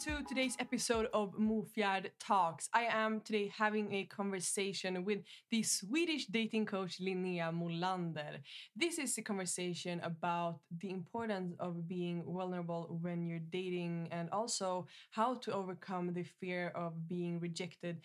To 0.00 0.22
today's 0.26 0.56
episode 0.58 1.08
of 1.12 1.34
Mofjard 1.34 2.06
Talks. 2.18 2.70
I 2.72 2.84
am 2.84 3.20
today 3.20 3.52
having 3.54 3.92
a 3.92 4.04
conversation 4.04 5.04
with 5.04 5.18
the 5.50 5.62
Swedish 5.62 6.24
dating 6.24 6.64
coach 6.64 6.98
Linnea 7.02 7.52
Molander. 7.52 8.38
This 8.74 8.98
is 8.98 9.18
a 9.18 9.22
conversation 9.22 10.00
about 10.00 10.60
the 10.78 10.88
importance 10.88 11.54
of 11.60 11.86
being 11.86 12.24
vulnerable 12.26 12.98
when 13.02 13.26
you're 13.26 13.44
dating 13.50 14.08
and 14.10 14.30
also 14.30 14.86
how 15.10 15.34
to 15.34 15.52
overcome 15.52 16.14
the 16.14 16.24
fear 16.24 16.72
of 16.74 17.06
being 17.06 17.38
rejected. 17.38 18.00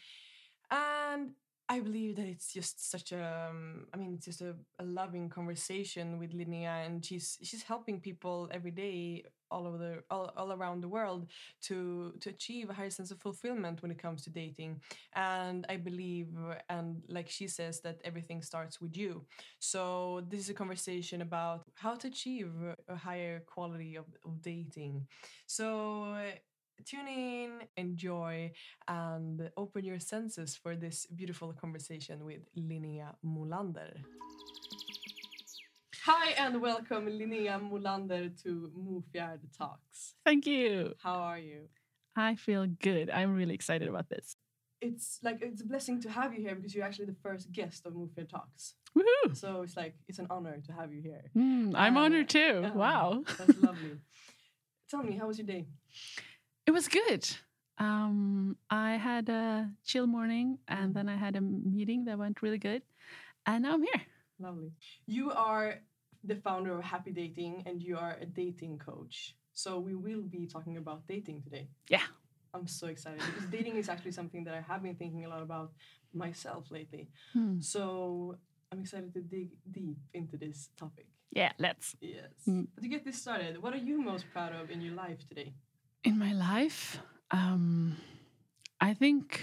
And 0.70 1.32
I 1.68 1.80
believe 1.80 2.16
that 2.18 2.28
it's 2.28 2.54
just 2.54 2.92
such 2.92 3.12
a, 3.12 3.50
um, 3.50 3.88
I 3.92 3.98
mean, 3.98 4.14
it's 4.14 4.26
just 4.26 4.42
a, 4.42 4.56
a 4.78 4.84
loving 4.84 5.30
conversation 5.30 6.20
with 6.20 6.32
Linnea, 6.32 6.86
and 6.86 7.04
she's 7.04 7.40
she's 7.42 7.64
helping 7.64 8.00
people 8.00 8.48
every 8.52 8.70
day 8.70 9.24
all 9.50 9.66
over 9.66 9.78
the 9.78 10.04
all, 10.12 10.32
all 10.38 10.52
around 10.52 10.82
the 10.82 10.88
world 10.88 11.28
to 11.64 12.14
to 12.22 12.30
achieve 12.30 12.70
a 12.70 12.74
higher 12.74 12.92
sense 12.92 13.10
of 13.10 13.20
fulfillment 13.20 13.82
when 13.82 13.90
it 13.90 13.98
comes 13.98 14.24
to 14.24 14.30
dating. 14.30 14.80
And 15.16 15.66
I 15.68 15.78
believe, 15.78 16.28
and 16.70 17.02
like 17.10 17.30
she 17.30 17.48
says, 17.48 17.82
that 17.82 18.00
everything 18.06 18.44
starts 18.44 18.80
with 18.80 18.96
you. 18.96 19.26
So 19.58 20.22
this 20.30 20.42
is 20.42 20.50
a 20.50 20.54
conversation 20.54 21.24
about 21.24 21.64
how 21.74 21.96
to 21.96 22.08
achieve 22.08 22.52
a 22.88 22.96
higher 22.96 23.40
quality 23.40 23.96
of, 23.96 24.06
of 24.24 24.40
dating. 24.44 25.08
So 25.48 26.16
tune 26.84 27.08
in, 27.08 27.50
enjoy, 27.78 28.52
and 28.88 29.50
open 29.56 29.86
your 29.86 30.00
senses 30.00 30.56
for 30.56 30.76
this 30.76 31.06
beautiful 31.06 31.54
conversation 31.54 32.26
with 32.26 32.42
Linnea 32.58 33.16
Molander. 33.26 33.94
Hi 36.04 36.32
and 36.38 36.62
welcome 36.62 37.08
Linnea 37.08 37.60
Molander 37.60 38.30
to 38.44 38.72
Mofjard 38.78 39.40
Talks. 39.58 40.14
Thank 40.24 40.46
you. 40.46 40.94
How 41.02 41.16
are 41.16 41.40
you? 41.40 41.62
I 42.16 42.36
feel 42.36 42.68
good. 42.68 43.10
I'm 43.10 43.36
really 43.36 43.56
excited 43.56 43.88
about 43.88 44.10
this. 44.10 44.36
It's 44.82 45.20
like 45.24 45.40
it's 45.42 45.62
a 45.62 45.66
blessing 45.66 46.00
to 46.02 46.10
have 46.12 46.34
you 46.34 46.42
here 46.42 46.54
because 46.54 46.76
you're 46.76 46.86
actually 46.86 47.06
the 47.06 47.16
first 47.24 47.52
guest 47.52 47.86
of 47.88 47.94
Mofjard 47.94 48.30
Talks. 48.30 48.76
Woohoo! 48.96 49.36
So 49.36 49.64
it's 49.64 49.76
like 49.76 49.96
it's 50.08 50.20
an 50.20 50.28
honor 50.30 50.62
to 50.68 50.72
have 50.74 50.94
you 50.94 51.02
here. 51.02 51.24
Mm, 51.36 51.74
I'm 51.76 51.98
honored 51.98 52.30
too. 52.30 52.70
wow. 52.76 53.24
That's 53.40 53.58
lovely. 53.62 53.98
Tell 54.90 55.02
me, 55.02 55.18
how 55.18 55.26
was 55.28 55.40
your 55.40 55.48
day? 55.48 55.66
It 56.66 56.72
was 56.72 56.88
good. 56.88 57.28
Um, 57.78 58.58
I 58.70 58.96
had 58.96 59.30
a 59.30 59.70
chill 59.86 60.08
morning 60.08 60.58
and 60.68 60.94
then 60.94 61.08
I 61.10 61.16
had 61.16 61.36
a 61.36 61.42
meeting 61.42 62.06
that 62.06 62.18
went 62.18 62.42
really 62.42 62.58
good. 62.58 62.82
And 63.46 63.64
now 63.64 63.74
I'm 63.74 63.84
here. 63.84 64.02
Lovely. 64.40 64.72
You 65.06 65.32
are 65.32 65.76
the 66.24 66.36
founder 66.36 66.78
of 66.78 66.84
Happy 66.84 67.12
Dating 67.12 67.64
and 67.66 67.82
you 67.82 67.98
are 67.98 68.18
a 68.20 68.26
dating 68.26 68.80
coach. 68.80 69.36
So 69.54 69.80
we 69.80 69.96
will 69.96 70.22
be 70.22 70.48
talking 70.48 70.78
about 70.78 71.08
dating 71.08 71.44
today. 71.44 71.70
Yeah. 71.90 72.02
I'm 72.54 72.68
so 72.68 72.88
excited 72.88 73.20
because 73.20 73.50
dating 73.50 73.76
is 73.76 73.90
actually 73.90 74.14
something 74.14 74.44
that 74.46 74.54
I 74.54 74.62
have 74.62 74.82
been 74.82 74.96
thinking 74.96 75.26
a 75.26 75.30
lot 75.30 75.42
about 75.42 75.74
myself 76.14 76.72
lately. 76.72 77.10
Hmm. 77.34 77.60
So 77.60 78.38
I'm 78.72 78.80
excited 78.80 79.14
to 79.14 79.22
dig 79.22 79.50
deep 79.72 79.98
into 80.14 80.38
this 80.38 80.70
topic. 80.78 81.08
Yeah, 81.32 81.52
let's. 81.60 81.96
Yes. 82.00 82.32
Mm. 82.48 82.68
But 82.74 82.84
to 82.84 82.88
get 82.88 83.04
this 83.04 83.22
started, 83.22 83.62
what 83.62 83.74
are 83.74 83.84
you 83.90 84.02
most 84.02 84.26
proud 84.32 84.54
of 84.54 84.72
in 84.72 84.82
your 84.82 84.96
life 84.96 85.28
today? 85.28 85.54
In 86.06 86.20
my 86.20 86.34
life, 86.34 87.00
um, 87.32 87.98
I 88.80 88.94
think 88.94 89.42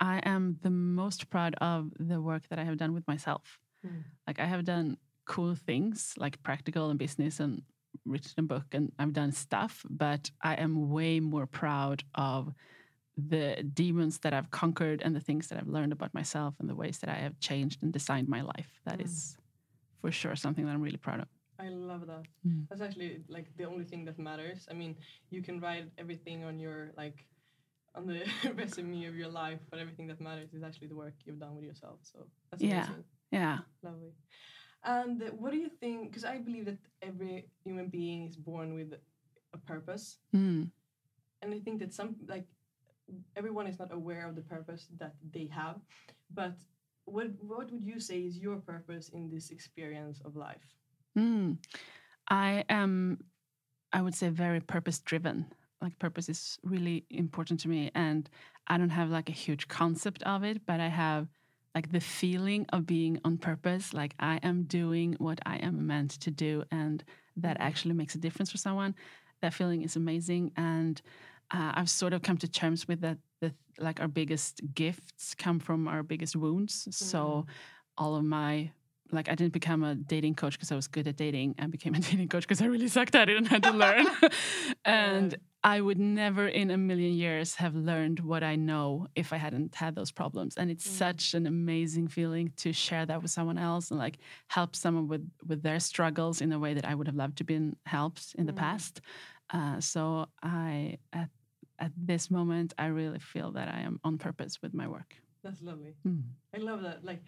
I 0.00 0.18
am 0.24 0.58
the 0.62 0.70
most 0.70 1.28
proud 1.28 1.54
of 1.56 1.92
the 1.98 2.22
work 2.22 2.48
that 2.48 2.58
I 2.58 2.64
have 2.64 2.78
done 2.78 2.94
with 2.94 3.06
myself. 3.06 3.58
Hmm. 3.82 4.00
Like 4.26 4.40
I 4.40 4.46
have 4.46 4.64
done 4.64 4.96
cool 5.26 5.54
things 5.54 6.14
like 6.16 6.42
practical 6.42 6.88
and 6.88 6.98
business 6.98 7.38
and 7.38 7.62
written 8.06 8.32
a 8.38 8.42
book 8.42 8.64
and 8.72 8.92
I've 8.98 9.12
done 9.12 9.32
stuff, 9.32 9.84
but 9.90 10.30
I 10.42 10.54
am 10.54 10.90
way 10.90 11.20
more 11.20 11.46
proud 11.46 12.02
of 12.14 12.54
the 13.16 13.62
demons 13.74 14.20
that 14.20 14.32
I've 14.32 14.50
conquered 14.50 15.02
and 15.02 15.14
the 15.14 15.20
things 15.20 15.48
that 15.48 15.58
I've 15.58 15.68
learned 15.68 15.92
about 15.92 16.14
myself 16.14 16.54
and 16.60 16.68
the 16.68 16.74
ways 16.74 16.98
that 17.00 17.10
I 17.10 17.16
have 17.26 17.38
changed 17.40 17.82
and 17.82 17.92
designed 17.92 18.28
my 18.28 18.40
life. 18.40 18.80
That 18.86 19.00
Mm. 19.00 19.04
is 19.04 19.36
for 20.00 20.10
sure 20.10 20.36
something 20.36 20.64
that 20.66 20.72
I'm 20.72 20.82
really 20.82 20.98
proud 20.98 21.20
of. 21.20 21.28
I 21.58 21.68
love 21.68 22.06
that. 22.06 22.24
Mm. 22.46 22.66
That's 22.68 22.80
actually 22.80 23.22
like 23.28 23.46
the 23.56 23.64
only 23.64 23.84
thing 23.84 24.04
that 24.06 24.18
matters. 24.18 24.66
I 24.70 24.74
mean, 24.74 24.96
you 25.30 25.42
can 25.42 25.60
write 25.60 25.90
everything 25.98 26.44
on 26.44 26.58
your 26.58 26.90
like 26.96 27.26
on 27.94 28.06
the 28.06 28.22
resume 28.56 29.06
of 29.06 29.14
your 29.14 29.28
life, 29.28 29.60
but 29.70 29.78
everything 29.78 30.06
that 30.08 30.20
matters 30.20 30.52
is 30.52 30.62
actually 30.62 30.88
the 30.88 30.96
work 30.96 31.14
you've 31.24 31.38
done 31.38 31.54
with 31.54 31.64
yourself. 31.64 31.98
So 32.02 32.26
that's 32.50 32.62
Yeah. 32.62 32.84
amazing. 32.86 33.04
Yeah. 33.30 33.58
Lovely. 33.82 34.12
And 34.82 35.22
what 35.38 35.52
do 35.52 35.58
you 35.58 35.70
think? 35.80 36.10
Because 36.10 36.24
I 36.24 36.38
believe 36.38 36.64
that 36.66 36.78
every 37.02 37.48
human 37.64 37.88
being 37.88 38.26
is 38.26 38.36
born 38.36 38.74
with 38.74 38.92
a 39.52 39.58
purpose, 39.58 40.18
Mm. 40.34 40.70
and 41.42 41.54
I 41.54 41.60
think 41.60 41.78
that 41.80 41.92
some 41.94 42.16
like 42.26 42.46
everyone 43.36 43.66
is 43.66 43.78
not 43.78 43.92
aware 43.92 44.26
of 44.28 44.34
the 44.34 44.42
purpose 44.42 44.88
that 44.98 45.14
they 45.32 45.46
have. 45.46 45.80
But 46.30 46.56
what 47.04 47.28
what 47.40 47.70
would 47.70 47.84
you 47.84 48.00
say 48.00 48.20
is 48.26 48.38
your 48.38 48.56
purpose 48.60 49.08
in 49.10 49.30
this 49.30 49.50
experience 49.50 50.20
of 50.24 50.36
life? 50.36 50.66
Mm. 51.18 51.58
I 52.28 52.64
am, 52.68 53.24
I 53.92 54.02
would 54.02 54.14
say, 54.14 54.28
very 54.28 54.60
purpose 54.60 54.98
driven. 55.00 55.46
Like, 55.80 55.98
purpose 55.98 56.28
is 56.28 56.58
really 56.62 57.04
important 57.10 57.60
to 57.60 57.68
me. 57.68 57.90
And 57.94 58.28
I 58.66 58.78
don't 58.78 58.90
have 58.90 59.10
like 59.10 59.28
a 59.28 59.32
huge 59.32 59.68
concept 59.68 60.22
of 60.22 60.42
it, 60.42 60.64
but 60.66 60.80
I 60.80 60.88
have 60.88 61.28
like 61.74 61.90
the 61.90 62.00
feeling 62.00 62.66
of 62.72 62.86
being 62.86 63.20
on 63.24 63.36
purpose. 63.36 63.92
Like, 63.92 64.14
I 64.18 64.38
am 64.42 64.62
doing 64.64 65.16
what 65.18 65.40
I 65.44 65.56
am 65.56 65.86
meant 65.86 66.12
to 66.20 66.30
do, 66.30 66.64
and 66.70 67.04
that 67.36 67.56
actually 67.60 67.94
makes 67.94 68.14
a 68.14 68.18
difference 68.18 68.50
for 68.50 68.58
someone. 68.58 68.94
That 69.42 69.52
feeling 69.52 69.82
is 69.82 69.96
amazing. 69.96 70.52
And 70.56 71.02
uh, 71.50 71.72
I've 71.74 71.90
sort 71.90 72.12
of 72.12 72.22
come 72.22 72.38
to 72.38 72.48
terms 72.48 72.88
with 72.88 73.00
that. 73.00 73.18
That 73.40 73.52
like 73.78 74.00
our 74.00 74.08
biggest 74.08 74.60
gifts 74.74 75.34
come 75.34 75.58
from 75.58 75.88
our 75.88 76.02
biggest 76.02 76.36
wounds. 76.36 76.86
So 76.92 77.46
all 77.98 78.14
of 78.16 78.24
my 78.24 78.70
like 79.14 79.28
I 79.28 79.34
didn't 79.34 79.52
become 79.52 79.82
a 79.84 79.94
dating 79.94 80.34
coach 80.34 80.54
because 80.54 80.72
I 80.72 80.76
was 80.76 80.86
good 80.88 81.06
at 81.08 81.16
dating. 81.16 81.54
I 81.58 81.66
became 81.66 81.94
a 81.94 82.00
dating 82.08 82.28
coach 82.28 82.42
because 82.42 82.60
I 82.62 82.66
really 82.66 82.88
sucked 82.88 83.14
at 83.14 83.28
it 83.28 83.36
and 83.36 83.46
had 83.48 83.62
to 83.62 83.72
learn. 83.72 84.06
and 84.84 85.36
I 85.62 85.80
would 85.80 85.98
never 85.98 86.46
in 86.46 86.70
a 86.70 86.76
million 86.76 87.14
years 87.14 87.54
have 87.56 87.74
learned 87.74 88.20
what 88.20 88.42
I 88.42 88.54
know 88.56 89.06
if 89.14 89.32
I 89.32 89.36
hadn't 89.36 89.74
had 89.74 89.94
those 89.94 90.12
problems. 90.12 90.56
And 90.56 90.70
it's 90.70 90.86
Mm. 90.86 90.98
such 90.98 91.34
an 91.34 91.46
amazing 91.46 92.08
feeling 92.08 92.52
to 92.58 92.72
share 92.72 93.06
that 93.06 93.22
with 93.22 93.30
someone 93.30 93.56
else 93.58 93.90
and 93.90 93.98
like 93.98 94.18
help 94.48 94.76
someone 94.76 95.08
with 95.08 95.28
with 95.46 95.62
their 95.62 95.80
struggles 95.80 96.40
in 96.40 96.52
a 96.52 96.58
way 96.58 96.74
that 96.74 96.84
I 96.84 96.94
would 96.94 97.06
have 97.06 97.16
loved 97.16 97.38
to 97.38 97.44
been 97.44 97.76
helped 97.86 98.34
in 98.38 98.46
the 98.46 98.52
Mm. 98.52 98.56
past. 98.56 99.00
Uh, 99.50 99.80
so 99.80 100.26
I 100.42 100.98
at 101.12 101.30
at 101.78 101.92
this 101.96 102.30
moment 102.30 102.72
I 102.78 102.86
really 102.86 103.18
feel 103.18 103.52
that 103.52 103.68
I 103.68 103.80
am 103.80 103.98
on 104.04 104.18
purpose 104.18 104.60
with 104.62 104.74
my 104.74 104.86
work. 104.86 105.16
That's 105.42 105.60
lovely. 105.62 105.94
Mm. 106.06 106.22
I 106.54 106.58
love 106.58 106.82
that. 106.82 107.04
Like 107.04 107.22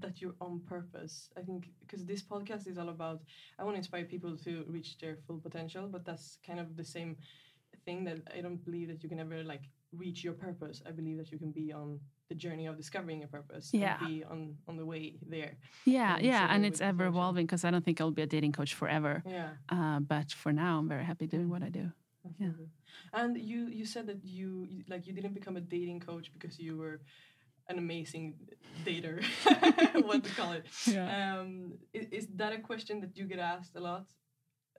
that 0.00 0.20
you're 0.20 0.34
on 0.40 0.60
purpose. 0.68 1.30
I 1.36 1.42
think 1.42 1.70
because 1.80 2.04
this 2.04 2.22
podcast 2.22 2.66
is 2.66 2.78
all 2.78 2.88
about 2.88 3.20
I 3.58 3.64
want 3.64 3.74
to 3.74 3.78
inspire 3.78 4.04
people 4.04 4.36
to 4.44 4.64
reach 4.68 4.98
their 4.98 5.16
full 5.26 5.38
potential, 5.38 5.88
but 5.90 6.04
that's 6.04 6.38
kind 6.46 6.60
of 6.60 6.76
the 6.76 6.84
same 6.84 7.16
thing 7.84 8.04
that 8.04 8.18
I 8.36 8.40
don't 8.40 8.62
believe 8.64 8.88
that 8.88 9.02
you 9.02 9.08
can 9.08 9.18
ever 9.20 9.42
like 9.42 9.62
reach 9.96 10.24
your 10.24 10.34
purpose. 10.34 10.82
I 10.86 10.90
believe 10.90 11.18
that 11.18 11.30
you 11.32 11.38
can 11.38 11.50
be 11.50 11.72
on 11.72 12.00
the 12.28 12.34
journey 12.34 12.66
of 12.66 12.76
discovering 12.76 13.18
your 13.20 13.28
purpose. 13.28 13.70
Yeah. 13.72 13.98
And 14.00 14.08
be 14.08 14.24
on 14.24 14.56
on 14.68 14.76
the 14.76 14.86
way 14.86 15.14
there. 15.28 15.56
Yeah, 15.84 16.16
and 16.16 16.24
yeah, 16.24 16.46
and 16.50 16.64
it's 16.64 16.80
ever 16.80 17.06
evolving 17.06 17.46
because 17.46 17.64
I 17.64 17.70
don't 17.70 17.84
think 17.84 18.00
I'll 18.00 18.10
be 18.10 18.22
a 18.22 18.26
dating 18.26 18.52
coach 18.52 18.74
forever. 18.74 19.22
Yeah. 19.26 19.50
Uh, 19.68 20.00
but 20.00 20.32
for 20.32 20.52
now, 20.52 20.78
I'm 20.78 20.88
very 20.88 21.04
happy 21.04 21.26
doing 21.26 21.48
what 21.50 21.62
I 21.62 21.68
do. 21.68 21.90
Yeah. 22.38 22.50
And 23.12 23.36
you 23.36 23.66
you 23.66 23.84
said 23.84 24.06
that 24.06 24.24
you 24.24 24.66
you- 24.70 24.84
like 24.88 25.06
you 25.06 25.12
didn't 25.12 25.34
become 25.34 25.56
a 25.56 25.60
dating 25.60 26.00
coach 26.00 26.32
because 26.32 26.58
you 26.58 26.76
were 26.78 27.00
an 27.68 27.78
amazing 27.78 28.34
dater. 28.84 29.22
what 30.06 30.24
to 30.24 30.30
call 30.34 30.52
it? 30.52 30.66
Um, 30.96 31.74
is, 31.92 32.06
is 32.10 32.26
that 32.36 32.52
a 32.52 32.58
question 32.58 33.00
that 33.00 33.16
you 33.16 33.24
get 33.26 33.38
asked 33.38 33.76
a 33.76 33.80
lot? 33.80 34.06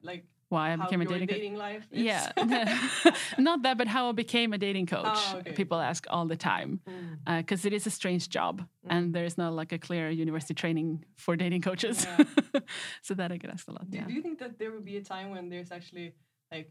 Like 0.02 0.26
Why 0.50 0.74
I 0.74 0.76
became 0.76 1.02
a 1.02 1.06
dating 1.06 1.28
dating 1.28 1.56
life? 1.56 1.88
Is? 1.92 2.04
Yeah, 2.04 2.32
not 3.38 3.62
that, 3.64 3.78
but 3.78 3.88
how 3.88 4.10
I 4.10 4.12
became 4.12 4.52
a 4.54 4.58
dating 4.58 4.88
coach. 4.88 5.06
Ah, 5.06 5.38
okay. 5.38 5.54
People 5.54 5.80
ask 5.80 6.06
all 6.10 6.28
the 6.28 6.36
time 6.36 6.82
Mm. 6.86 7.38
because 7.38 7.66
it 7.66 7.74
is 7.74 7.88
a 7.88 7.90
strange 7.90 8.28
job, 8.28 8.62
and 8.90 9.14
there 9.16 9.26
is 9.26 9.38
not 9.38 9.54
like 9.54 9.72
a 9.72 9.80
clear 9.80 10.10
university 10.10 10.54
training 10.54 11.06
for 11.16 11.36
dating 11.38 11.62
coaches. 11.62 12.06
Yeah. 12.06 12.60
so 13.02 13.14
that 13.14 13.32
I 13.32 13.38
get 13.38 13.50
asked 13.52 13.70
a 13.70 13.72
lot. 13.72 13.90
Do, 13.90 13.98
Yeah. 13.98 14.08
do 14.08 14.14
you 14.14 14.22
think 14.22 14.40
that 14.40 14.60
there 14.60 14.72
will 14.72 14.84
be 14.94 14.98
a 14.98 15.04
time 15.04 15.30
when 15.32 15.50
there's 15.50 15.72
actually 15.72 16.14
like 16.52 16.70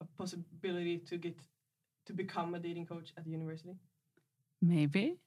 a 0.00 0.06
possibility 0.18 0.98
to 1.08 1.18
get 1.18 1.36
to 2.06 2.12
become 2.14 2.54
a 2.54 2.58
dating 2.58 2.86
coach 2.86 3.12
at 3.18 3.24
the 3.24 3.30
university? 3.30 3.74
Maybe 4.62 5.18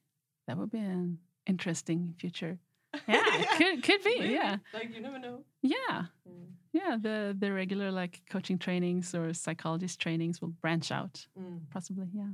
that 0.46 0.56
would 0.56 0.70
be 0.70 0.78
an 0.78 1.18
interesting 1.46 2.14
future. 2.18 2.58
Yeah, 3.08 3.22
it 3.40 3.48
could 3.58 3.82
could 3.84 4.02
be. 4.02 4.32
Yeah, 4.32 4.56
Like 4.74 4.92
you 4.94 5.00
never 5.00 5.18
know. 5.18 5.44
yeah, 5.62 6.06
Mm. 6.28 6.46
yeah. 6.72 6.96
The 7.00 7.36
the 7.38 7.52
regular 7.52 7.92
like 7.92 8.20
coaching 8.28 8.58
trainings 8.58 9.14
or 9.14 9.32
psychologist 9.32 10.00
trainings 10.00 10.40
will 10.40 10.54
branch 10.62 10.90
out. 10.90 11.26
Mm. 11.38 11.60
Possibly. 11.70 12.08
Yeah. 12.12 12.32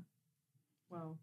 Wow. 0.90 1.18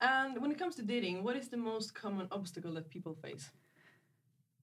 And 0.00 0.40
when 0.40 0.50
it 0.52 0.58
comes 0.58 0.76
to 0.76 0.82
dating, 0.82 1.24
what 1.24 1.36
is 1.36 1.48
the 1.48 1.56
most 1.56 1.92
common 1.94 2.28
obstacle 2.30 2.72
that 2.74 2.88
people 2.88 3.14
face? 3.22 3.50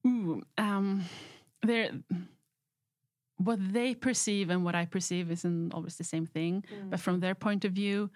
Ooh, 0.05 0.41
um, 0.57 1.03
there. 1.61 1.91
What 3.37 3.59
they 3.73 3.93
perceive 3.93 4.49
and 4.49 4.63
what 4.65 4.73
I 4.75 4.85
perceive 4.85 5.29
isn't 5.29 5.73
always 5.73 5.95
the 5.97 6.03
same 6.03 6.25
thing. 6.25 6.63
But 6.89 6.99
from 6.99 7.19
their 7.19 7.35
point 7.35 7.65
of 7.65 7.71
view, 7.73 8.09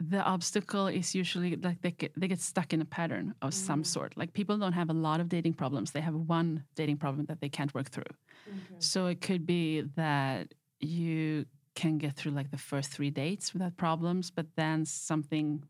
the 0.00 0.22
obstacle 0.22 0.86
is 0.86 1.14
usually 1.14 1.56
like 1.56 1.82
they 1.82 1.90
get, 1.92 2.12
they 2.18 2.26
get 2.28 2.40
stuck 2.40 2.72
in 2.72 2.80
a 2.80 2.84
pattern 2.86 3.34
of 3.42 3.52
some 3.52 3.82
Mm. 3.82 3.86
sort. 3.86 4.16
Like 4.16 4.32
people 4.32 4.56
don't 4.58 4.72
have 4.72 4.88
a 4.90 4.94
lot 4.94 5.20
of 5.20 5.28
dating 5.28 5.54
problems; 5.54 5.90
they 5.92 6.00
have 6.00 6.14
one 6.14 6.64
dating 6.74 6.96
problem 6.98 7.26
that 7.26 7.40
they 7.40 7.50
can't 7.50 7.74
work 7.74 7.90
through. 7.90 8.12
Okay. 8.48 8.76
So 8.78 9.06
it 9.06 9.20
could 9.20 9.44
be 9.46 9.82
that 9.96 10.54
you 10.80 11.44
can 11.74 11.98
get 11.98 12.16
through 12.16 12.32
like 12.32 12.50
the 12.50 12.58
first 12.58 12.90
three 12.90 13.10
dates 13.10 13.52
without 13.52 13.76
problems, 13.76 14.30
but 14.30 14.46
then 14.56 14.84
something 14.86 15.64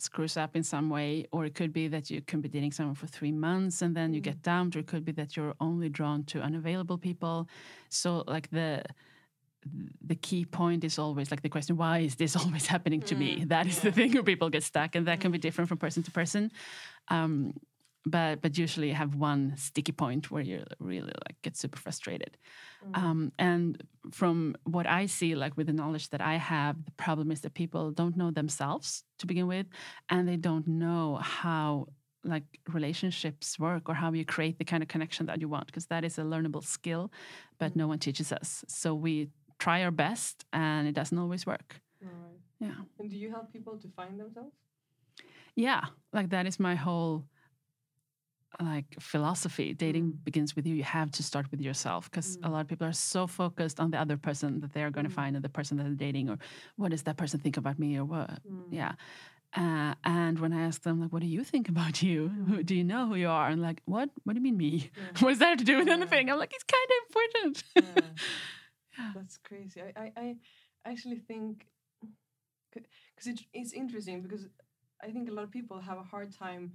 screws 0.00 0.36
up 0.36 0.54
in 0.54 0.62
some 0.62 0.88
way, 0.90 1.26
or 1.32 1.44
it 1.44 1.54
could 1.56 1.72
be 1.72 1.88
that 1.88 2.08
you 2.08 2.20
can 2.20 2.40
be 2.40 2.48
dating 2.48 2.70
someone 2.72 2.94
for 2.94 3.08
three 3.08 3.32
months 3.32 3.82
and 3.82 3.96
then 3.96 4.14
you 4.14 4.20
get 4.20 4.42
dumped, 4.42 4.76
or 4.76 4.80
it 4.80 4.86
could 4.86 5.04
be 5.04 5.12
that 5.12 5.36
you're 5.36 5.54
only 5.60 5.88
drawn 5.88 6.22
to 6.24 6.40
unavailable 6.40 6.98
people. 6.98 7.48
So 7.88 8.22
like 8.28 8.48
the 8.50 8.84
the 9.64 10.14
key 10.14 10.44
point 10.44 10.84
is 10.84 10.98
always 10.98 11.30
like 11.30 11.42
the 11.42 11.48
question 11.48 11.76
why 11.76 11.98
is 11.98 12.16
this 12.16 12.36
always 12.42 12.66
happening 12.66 13.00
to 13.02 13.14
me? 13.14 13.44
That 13.46 13.66
is 13.66 13.80
the 13.80 13.92
thing 13.92 14.12
where 14.12 14.22
people 14.22 14.50
get 14.50 14.62
stuck 14.62 14.94
and 14.94 15.06
that 15.06 15.20
can 15.20 15.32
be 15.32 15.38
different 15.38 15.68
from 15.68 15.78
person 15.78 16.02
to 16.04 16.10
person. 16.10 16.50
Um, 17.08 17.54
but 18.06 18.40
but 18.40 18.56
usually 18.56 18.88
you 18.88 18.94
have 18.94 19.14
one 19.14 19.54
sticky 19.56 19.92
point 19.92 20.30
where 20.30 20.42
you 20.42 20.64
really 20.78 21.12
like 21.26 21.36
get 21.42 21.56
super 21.56 21.78
frustrated. 21.78 22.36
Um, 22.94 23.32
and 23.38 23.82
from 24.12 24.56
what 24.64 24.86
i 24.86 25.04
see 25.04 25.34
like 25.34 25.56
with 25.56 25.66
the 25.66 25.72
knowledge 25.72 26.08
that 26.10 26.22
i 26.22 26.36
have 26.36 26.82
the 26.86 26.92
problem 26.92 27.30
is 27.30 27.42
that 27.42 27.52
people 27.52 27.90
don't 27.90 28.16
know 28.16 28.30
themselves 28.30 29.02
to 29.18 29.26
begin 29.26 29.46
with 29.46 29.66
and 30.08 30.26
they 30.26 30.36
don't 30.36 30.66
know 30.66 31.16
how 31.20 31.88
like 32.24 32.44
relationships 32.72 33.58
work 33.58 33.88
or 33.88 33.94
how 33.94 34.12
you 34.12 34.24
create 34.24 34.58
the 34.58 34.64
kind 34.64 34.82
of 34.82 34.88
connection 34.88 35.26
that 35.26 35.40
you 35.40 35.48
want 35.48 35.66
because 35.66 35.86
that 35.86 36.04
is 36.04 36.18
a 36.18 36.22
learnable 36.22 36.64
skill 36.64 37.10
but 37.58 37.74
no 37.74 37.86
one 37.86 37.98
teaches 37.98 38.32
us. 38.32 38.64
So 38.68 38.94
we 38.94 39.28
try 39.58 39.82
our 39.82 39.90
best 39.90 40.44
and 40.52 40.88
it 40.88 40.94
doesn't 40.94 41.18
always 41.18 41.46
work 41.46 41.80
Alright. 42.02 42.40
yeah 42.60 42.84
And 42.98 43.10
do 43.10 43.16
you 43.16 43.30
help 43.30 43.52
people 43.52 43.76
to 43.78 43.88
find 43.88 44.18
themselves? 44.18 44.54
yeah 45.54 45.86
like 46.12 46.30
that 46.30 46.46
is 46.46 46.60
my 46.60 46.74
whole 46.74 47.24
like 48.60 48.86
philosophy 48.98 49.74
dating 49.74 50.12
mm. 50.12 50.24
begins 50.24 50.56
with 50.56 50.66
you 50.66 50.74
you 50.74 50.82
have 50.82 51.10
to 51.10 51.22
start 51.22 51.50
with 51.50 51.60
yourself 51.60 52.10
because 52.10 52.36
a 52.36 52.48
mm. 52.48 52.52
lot 52.52 52.60
of 52.60 52.68
people 52.68 52.86
are 52.86 52.92
so 52.92 53.26
focused 53.26 53.78
on 53.78 53.90
the 53.90 53.98
other 53.98 54.16
person 54.16 54.60
that 54.60 54.72
they're 54.72 54.90
going 54.90 55.04
to 55.04 55.12
mm. 55.12 55.16
find 55.16 55.36
and 55.36 55.44
the 55.44 55.48
person 55.48 55.76
that 55.76 55.84
they're 55.84 55.92
dating 56.06 56.28
or 56.30 56.38
what 56.76 56.90
does 56.90 57.02
that 57.02 57.16
person 57.16 57.38
think 57.38 57.56
about 57.56 57.78
me 57.78 57.96
or 57.98 58.04
what 58.04 58.30
yeah 58.70 58.92
uh, 59.56 59.94
and 60.04 60.38
when 60.40 60.52
I 60.52 60.66
ask 60.66 60.82
them 60.82 61.00
like, 61.00 61.10
"What 61.10 61.22
do 61.22 61.28
you 61.28 61.42
think 61.42 61.70
about 61.70 62.02
you? 62.02 62.28
Who, 62.28 62.62
do 62.62 62.74
you 62.74 62.84
know 62.84 63.06
who 63.06 63.14
you 63.14 63.28
are?" 63.28 63.48
and 63.48 63.62
like, 63.62 63.80
"What? 63.86 64.10
What 64.24 64.34
do 64.34 64.38
you 64.38 64.42
mean 64.42 64.58
me? 64.58 64.90
what 65.20 65.30
does 65.30 65.38
that 65.38 65.48
have 65.48 65.58
to 65.58 65.64
do 65.64 65.78
with 65.78 65.88
anything?" 65.88 66.28
I'm 66.30 66.38
like, 66.38 66.52
"It's 66.52 66.64
kind 66.64 66.90
of 66.90 67.06
important." 67.06 67.64
Yeah. 67.74 68.02
That's 69.28 69.36
crazy. 69.36 69.82
I, 69.82 70.10
I, 70.16 70.36
I 70.86 70.90
actually 70.90 71.18
think 71.18 71.66
because 72.72 73.26
it, 73.26 73.40
it's 73.52 73.74
interesting 73.74 74.22
because 74.22 74.46
I 75.02 75.08
think 75.10 75.28
a 75.28 75.32
lot 75.32 75.44
of 75.44 75.50
people 75.50 75.78
have 75.80 75.98
a 75.98 76.02
hard 76.02 76.34
time 76.34 76.72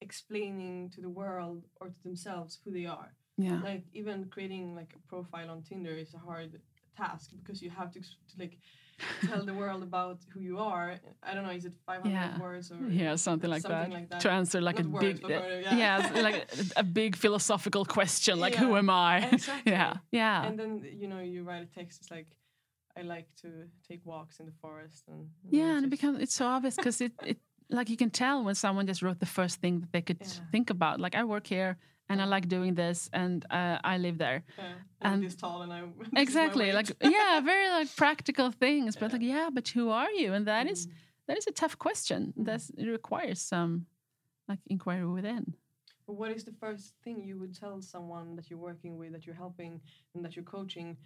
explaining 0.00 0.90
to 0.90 1.00
the 1.00 1.08
world 1.08 1.62
or 1.80 1.90
to 1.90 2.02
themselves 2.02 2.58
who 2.64 2.72
they 2.72 2.86
are. 2.86 3.14
yeah, 3.38 3.60
Like 3.62 3.84
even 3.92 4.24
creating 4.24 4.74
like 4.74 4.94
a 4.96 5.08
profile 5.08 5.48
on 5.48 5.62
Tinder 5.62 5.92
is 5.92 6.12
a 6.12 6.18
hard 6.18 6.60
task 6.96 7.30
because 7.40 7.62
you 7.62 7.70
have 7.70 7.92
to, 7.92 8.00
to 8.00 8.34
like 8.36 8.58
tell 9.28 9.44
the 9.44 9.54
world 9.54 9.82
about 9.82 10.18
who 10.32 10.40
you 10.40 10.58
are. 10.58 10.96
I 11.22 11.34
don't 11.34 11.44
know, 11.44 11.50
is 11.50 11.64
it 11.64 11.72
500 11.86 12.10
Yeah. 12.12 12.38
words 12.40 12.70
or 12.70 12.78
yeah, 12.90 13.16
something 13.16 13.50
like 13.50 13.62
something 13.62 13.90
that. 13.90 13.98
like 13.98 14.08
that. 14.10 14.20
To 14.20 14.30
answer 14.30 14.60
like 14.60 14.78
Not 14.78 14.86
a 14.86 14.88
words, 14.88 15.20
big, 15.20 15.30
uh, 15.30 15.42
yeah, 15.62 15.76
yeah. 15.76 16.22
like 16.22 16.36
a, 16.76 16.80
a 16.80 16.82
big 16.82 17.16
philosophical 17.16 17.84
question, 17.84 18.38
like 18.40 18.54
who 18.54 18.76
am 18.76 18.90
I? 18.90 19.18
exactly. 19.32 19.72
yeah, 19.72 19.94
yeah, 20.12 20.46
and 20.46 20.58
then 20.58 20.84
you 21.00 21.08
know 21.08 21.20
you 21.20 21.42
write 21.44 21.62
a 21.62 21.66
text 21.66 22.00
it's 22.02 22.10
like 22.10 22.26
i 22.96 23.02
like 23.02 23.26
to 23.42 23.48
take 23.88 24.00
walks 24.06 24.38
in 24.40 24.46
the 24.46 24.52
forest 24.62 25.02
and 25.08 25.28
you 25.42 25.50
know, 25.58 25.64
yeah, 25.66 25.76
and 25.76 25.84
it 25.86 25.90
becomes 25.90 26.20
it's 26.22 26.34
so 26.34 26.46
obvious 26.46 26.76
because 26.76 27.00
it, 27.00 27.12
it 27.24 27.38
like 27.70 27.88
you 27.90 27.96
can 27.96 28.10
tell 28.10 28.44
when 28.44 28.54
someone 28.54 28.86
just 28.86 29.02
wrote 29.02 29.18
the 29.18 29.26
first 29.26 29.60
thing 29.60 29.80
that 29.80 29.90
they 29.92 30.02
could 30.02 30.18
Yeah. 30.20 30.44
think 30.52 30.70
about. 30.70 31.00
Like 31.00 31.14
I 31.16 31.24
work 31.24 31.46
here 31.46 31.76
and 32.08 32.20
I 32.20 32.24
like 32.26 32.48
doing 32.48 32.74
this 32.74 33.08
and 33.12 33.44
uh, 33.50 33.78
I 33.84 33.98
live 33.98 34.18
there. 34.18 34.44
yeah, 34.58 34.74
and- 35.00 35.22
this 35.22 35.36
tall 35.36 35.62
and 35.62 35.72
i 35.72 35.80
is 36.02 36.08
Exactly, 36.16 36.72
like 36.72 36.90
yeah, 37.00 37.40
very 37.52 37.68
like 37.68 37.94
practical 37.96 38.50
things. 38.50 38.96
But 38.96 39.12
like 39.12 39.22
yeah, 39.22 39.48
but 39.52 39.68
who 39.68 39.90
are 39.90 40.10
you? 40.10 40.32
And 40.34 40.46
that 40.46 40.66
is 40.66 40.86
Mm. 40.86 40.92
that 41.28 41.38
is 41.38 41.46
a 41.46 41.52
tough 41.52 41.76
question. 41.78 42.32
That's 42.36 42.70
it 42.70 42.86
requires 42.86 43.40
some 43.40 43.86
like 44.48 44.60
inquiry 44.66 45.06
within. 45.06 45.54
But 46.06 46.16
what 46.20 46.30
is 46.36 46.44
the 46.44 46.52
first 46.60 46.92
thing 47.02 47.24
you 47.24 47.38
would 47.40 47.54
tell 47.58 47.80
someone 47.80 48.36
that 48.36 48.50
you're 48.50 48.58
working 48.70 48.98
with 48.98 49.12
that 49.12 49.24
you're 49.26 49.34
helping 49.46 49.80
and 50.14 50.22
that 50.24 50.36
you're 50.36 50.44
coaching 50.58 50.96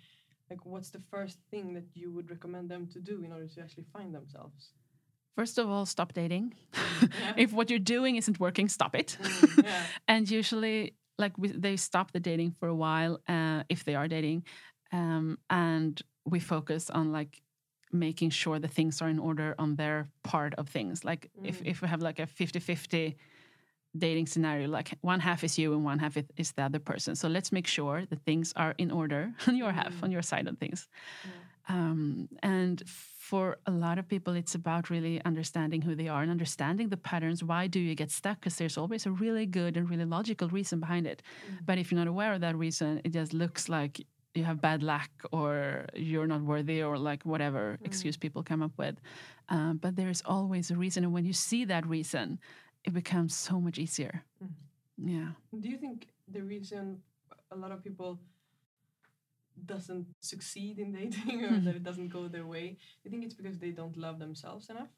like 0.51 0.65
what's 0.65 0.91
the 0.91 1.03
first 1.11 1.39
thing 1.51 1.75
that 1.75 1.85
you 1.95 2.11
would 2.15 2.31
recommend 2.31 2.69
them 2.71 2.87
to 2.95 2.99
do 3.01 3.23
in 3.23 3.31
order 3.33 3.47
to 3.47 3.61
actually 3.61 3.87
find 3.93 4.15
themselves 4.15 4.73
First 5.39 5.57
of 5.59 5.71
all, 5.71 5.87
stop 5.87 6.15
dating. 6.15 6.55
Yeah. 6.75 7.35
if 7.37 7.53
what 7.53 7.71
you're 7.71 7.79
doing 7.97 8.17
isn't 8.17 8.41
working, 8.41 8.69
stop 8.69 8.97
it. 8.97 9.17
Mm, 9.23 9.63
yeah. 9.63 9.83
and 10.09 10.29
usually, 10.29 10.95
like 11.17 11.39
we, 11.39 11.47
they 11.53 11.77
stop 11.77 12.11
the 12.11 12.19
dating 12.19 12.57
for 12.59 12.67
a 12.67 12.75
while 12.75 13.21
uh, 13.29 13.63
if 13.69 13.85
they 13.85 13.95
are 13.95 14.09
dating, 14.09 14.43
um, 14.91 15.39
and 15.49 16.03
we 16.25 16.41
focus 16.41 16.91
on 16.91 17.13
like 17.13 17.41
making 17.93 18.31
sure 18.31 18.59
the 18.59 18.67
things 18.67 19.01
are 19.01 19.09
in 19.09 19.21
order 19.21 19.55
on 19.61 19.77
their 19.77 20.09
part 20.25 20.55
of 20.57 20.69
things. 20.69 21.05
Like 21.05 21.31
if 21.45 21.63
if 21.65 21.83
we 21.83 21.87
have 21.87 22.03
like 22.03 22.19
a 22.19 22.27
50-50 22.27 23.15
dating 23.97 24.27
scenario, 24.27 24.67
like 24.67 24.99
one 25.03 25.21
half 25.21 25.45
is 25.45 25.57
you 25.57 25.73
and 25.73 25.85
one 25.85 26.01
half 26.01 26.17
is 26.37 26.53
the 26.53 26.63
other 26.63 26.81
person. 26.81 27.15
So 27.15 27.29
let's 27.29 27.53
make 27.53 27.69
sure 27.69 28.05
the 28.07 28.17
things 28.17 28.53
are 28.57 28.75
in 28.77 28.91
order 28.91 29.33
on 29.47 29.57
your 29.57 29.71
half, 29.71 30.03
on 30.03 30.11
your 30.11 30.23
side 30.23 30.49
of 30.49 30.59
things. 30.59 30.89
Um, 31.69 32.29
and 32.43 32.83
for 32.87 33.59
a 33.67 33.71
lot 33.71 33.99
of 33.99 34.09
people, 34.09 34.35
it's 34.35 34.55
about 34.55 34.89
really 34.89 35.23
understanding 35.25 35.83
who 35.83 35.95
they 35.95 36.09
are 36.09 36.23
and 36.23 36.31
understanding 36.31 36.89
the 36.89 36.97
patterns. 36.97 37.45
Why 37.45 37.67
do 37.67 37.79
you 37.79 37.95
get 37.95 38.11
stuck? 38.11 38.41
Because 38.41 38.57
there's 38.57 38.79
always 38.79 39.05
a 39.05 39.11
really 39.11 39.45
good 39.45 39.77
and 39.77 39.89
really 39.89 40.07
logical 40.07 40.49
reason 40.49 40.81
behind 40.81 41.07
it. 41.07 41.23
But 41.65 41.79
if 41.79 41.91
you're 41.91 41.99
not 41.99 42.09
aware 42.09 42.33
of 42.33 42.41
that 42.41 42.57
reason, 42.57 43.03
it 43.05 43.13
just 43.13 43.35
looks 43.35 43.69
like 43.69 44.01
you 44.35 44.45
have 44.45 44.61
bad 44.61 44.83
luck 44.83 45.11
or 45.33 45.87
you're 45.95 46.27
not 46.27 46.43
worthy 46.43 46.83
or 46.83 46.97
like 46.97 47.25
whatever 47.25 47.79
excuse 47.85 48.17
people 48.17 48.43
come 48.43 48.63
up 48.63 48.73
with. 48.79 48.97
Um, 49.51 49.79
but 49.79 49.97
there 49.97 50.09
is 50.09 50.23
always 50.25 50.71
a 50.71 50.77
reason. 50.77 51.05
And 51.05 51.13
when 51.13 51.25
you 51.25 51.33
see 51.33 51.65
that 51.67 51.87
reason, 51.87 52.39
it 52.85 52.95
becomes 52.95 53.35
so 53.35 53.61
much 53.61 53.79
easier. 53.79 54.25
Yeah. 54.97 55.29
do 55.61 55.69
you 55.69 55.77
think 55.79 56.09
the 56.33 56.43
reason 56.43 57.01
a 57.51 57.57
lot 57.57 57.73
of 57.73 57.85
people 57.85 58.19
doesn't 59.67 60.07
succeed 60.21 60.79
in 60.79 60.93
dating 60.93 61.45
or 61.45 61.61
that 61.61 61.75
it 61.77 61.83
doesn't 61.83 62.09
go 62.09 62.29
their 62.29 62.47
way 62.47 62.69
do 62.71 63.05
you 63.05 63.11
think 63.11 63.25
it's 63.25 63.35
because 63.35 63.59
they 63.59 63.71
don't 63.71 63.97
love 63.97 64.19
themselves 64.19 64.69
enough 64.71 64.89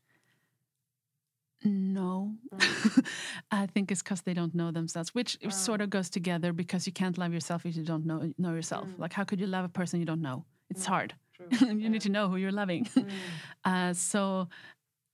No. 1.63 2.37
I 3.51 3.67
think 3.67 3.91
it's 3.91 4.03
because 4.03 4.23
they 4.23 4.33
don't 4.33 4.55
know 4.55 4.71
themselves, 4.71 5.15
which 5.15 5.39
Ah. 5.45 5.51
sort 5.51 5.81
of 5.83 5.91
goes 5.91 6.09
together 6.09 6.53
because 6.55 6.87
you 6.87 6.93
can't 6.93 7.19
love 7.19 7.33
yourself 7.35 7.67
if 7.67 7.77
you 7.77 7.85
don't 7.85 8.07
know 8.07 8.33
know 8.39 8.55
yourself. 8.55 8.89
Mm. 8.89 8.99
Like, 8.99 9.13
how 9.13 9.25
could 9.25 9.41
you 9.41 9.47
love 9.47 9.65
a 9.65 9.69
person 9.69 10.01
you 10.01 10.07
don't 10.07 10.23
know? 10.23 10.45
It's 10.71 10.87
hard. 10.87 11.15
True. 11.35 11.49
you 11.83 11.91
need 11.91 12.01
to 12.03 12.09
know 12.09 12.29
who 12.31 12.37
you're 12.37 12.53
loving. 12.63 12.87
Mm. 12.87 13.11
uh, 13.65 13.93
so, 13.93 14.49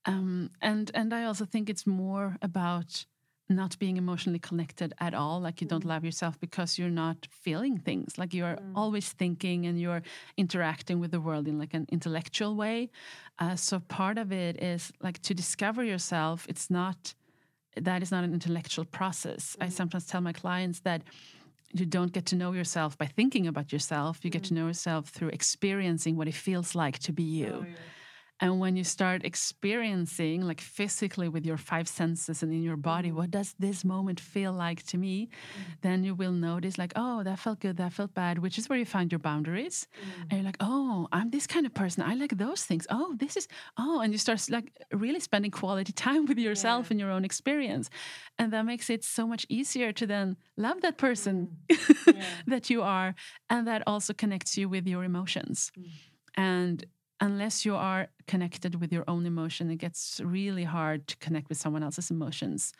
um, 0.05 0.49
and 0.61 0.89
and 0.93 1.13
I 1.13 1.25
also 1.25 1.45
think 1.45 1.69
it's 1.69 1.85
more 1.85 2.37
about 2.41 3.05
not 3.49 3.77
being 3.79 3.97
emotionally 3.97 4.39
connected 4.39 4.93
at 4.99 5.13
all. 5.13 5.39
Like 5.39 5.61
you 5.61 5.67
don't 5.67 5.83
Mm. 5.83 5.89
love 5.89 6.03
yourself 6.03 6.37
because 6.39 6.77
you're 6.77 6.89
not 7.05 7.27
feeling 7.31 7.77
things. 7.77 8.17
Like 8.17 8.33
you're 8.33 8.59
always 8.75 9.07
thinking 9.13 9.65
and 9.65 9.79
you're 9.79 10.01
interacting 10.35 10.99
with 10.99 11.11
the 11.11 11.21
world 11.21 11.47
in 11.47 11.57
like 11.57 11.73
an 11.73 11.85
intellectual 11.89 12.55
way. 12.55 12.89
Uh, 13.39 13.55
so 13.55 13.79
part 13.79 14.17
of 14.17 14.31
it 14.31 14.61
is 14.61 14.91
like 15.01 15.21
to 15.21 15.33
discover 15.33 15.83
yourself. 15.83 16.45
It's 16.49 16.69
not 16.69 17.13
that 17.75 18.01
is 18.01 18.11
not 18.11 18.23
an 18.23 18.33
intellectual 18.33 18.85
process. 18.85 19.55
Mm. 19.59 19.65
I 19.65 19.69
sometimes 19.69 20.05
tell 20.07 20.21
my 20.21 20.33
clients 20.33 20.79
that 20.81 21.03
you 21.73 21.85
don't 21.85 22.11
get 22.11 22.25
to 22.25 22.35
know 22.35 22.53
yourself 22.53 22.97
by 22.97 23.05
thinking 23.05 23.45
about 23.45 23.71
yourself. 23.71 24.25
You 24.25 24.31
get 24.31 24.41
Mm. 24.43 24.47
to 24.47 24.53
know 24.55 24.67
yourself 24.67 25.09
through 25.09 25.29
experiencing 25.29 26.15
what 26.17 26.27
it 26.27 26.33
feels 26.35 26.73
like 26.75 26.97
to 26.99 27.11
be 27.13 27.23
you. 27.23 27.53
Oh, 27.61 27.65
yeah. 27.67 27.75
And 28.39 28.59
when 28.59 28.75
you 28.75 28.83
start 28.83 29.25
experiencing, 29.25 30.41
like 30.41 30.61
physically 30.61 31.27
with 31.27 31.45
your 31.45 31.57
five 31.57 31.87
senses 31.87 32.43
and 32.43 32.53
in 32.53 32.61
your 32.61 32.77
body, 32.77 33.09
mm-hmm. 33.09 33.17
what 33.17 33.31
does 33.31 33.55
this 33.57 33.83
moment 33.83 34.19
feel 34.19 34.53
like 34.53 34.83
to 34.87 34.97
me? 34.97 35.25
Mm-hmm. 35.25 35.71
Then 35.81 36.03
you 36.03 36.13
will 36.13 36.31
notice, 36.31 36.77
like, 36.77 36.93
oh, 36.95 37.23
that 37.23 37.39
felt 37.39 37.59
good, 37.59 37.77
that 37.77 37.93
felt 37.93 38.13
bad, 38.13 38.37
which 38.39 38.57
is 38.59 38.69
where 38.69 38.77
you 38.77 38.85
find 38.85 39.11
your 39.11 39.19
boundaries. 39.19 39.87
And 39.93 40.03
mm-hmm. 40.03 40.35
you're 40.35 40.45
like, 40.45 40.57
oh, 40.59 41.07
I'm 41.11 41.31
this 41.31 41.47
kind 41.47 41.65
of 41.65 41.73
person. 41.73 42.03
I 42.03 42.13
like 42.13 42.37
those 42.37 42.63
things. 42.63 42.85
Oh, 42.89 43.15
this 43.17 43.37
is, 43.37 43.47
oh, 43.77 44.01
and 44.01 44.13
you 44.13 44.19
start 44.19 44.47
like 44.49 44.71
really 44.91 45.19
spending 45.19 45.51
quality 45.51 45.93
time 46.07 46.25
with 46.25 46.37
yourself 46.37 46.85
Yeah. 46.85 46.93
and 46.93 46.99
your 46.99 47.11
own 47.11 47.25
experience. 47.25 47.89
And 48.37 48.53
that 48.53 48.65
makes 48.65 48.89
it 48.89 49.03
so 49.03 49.25
much 49.25 49.45
easier 49.49 49.91
to 49.93 50.05
then 50.05 50.37
love 50.57 50.81
that 50.81 50.97
person 50.97 51.57
Yeah. 51.69 52.23
that 52.45 52.69
you 52.69 52.83
are. 52.83 53.15
And 53.49 53.65
that 53.67 53.81
also 53.87 54.13
connects 54.13 54.57
you 54.57 54.69
with 54.69 54.85
your 54.87 55.03
emotions. 55.03 55.71
Mm. 55.77 55.85
And 56.35 56.85
unless 57.19 57.65
you 57.65 57.75
are 57.75 58.07
connected 58.27 58.75
with 58.81 58.91
your 58.93 59.03
own 59.07 59.25
emotion, 59.25 59.69
it 59.71 59.77
gets 59.77 60.21
really 60.23 60.63
hard 60.63 61.07
to 61.07 61.17
connect 61.17 61.49
with 61.49 61.57
someone 61.57 61.83
else's 61.83 62.11
emotions. 62.11 62.73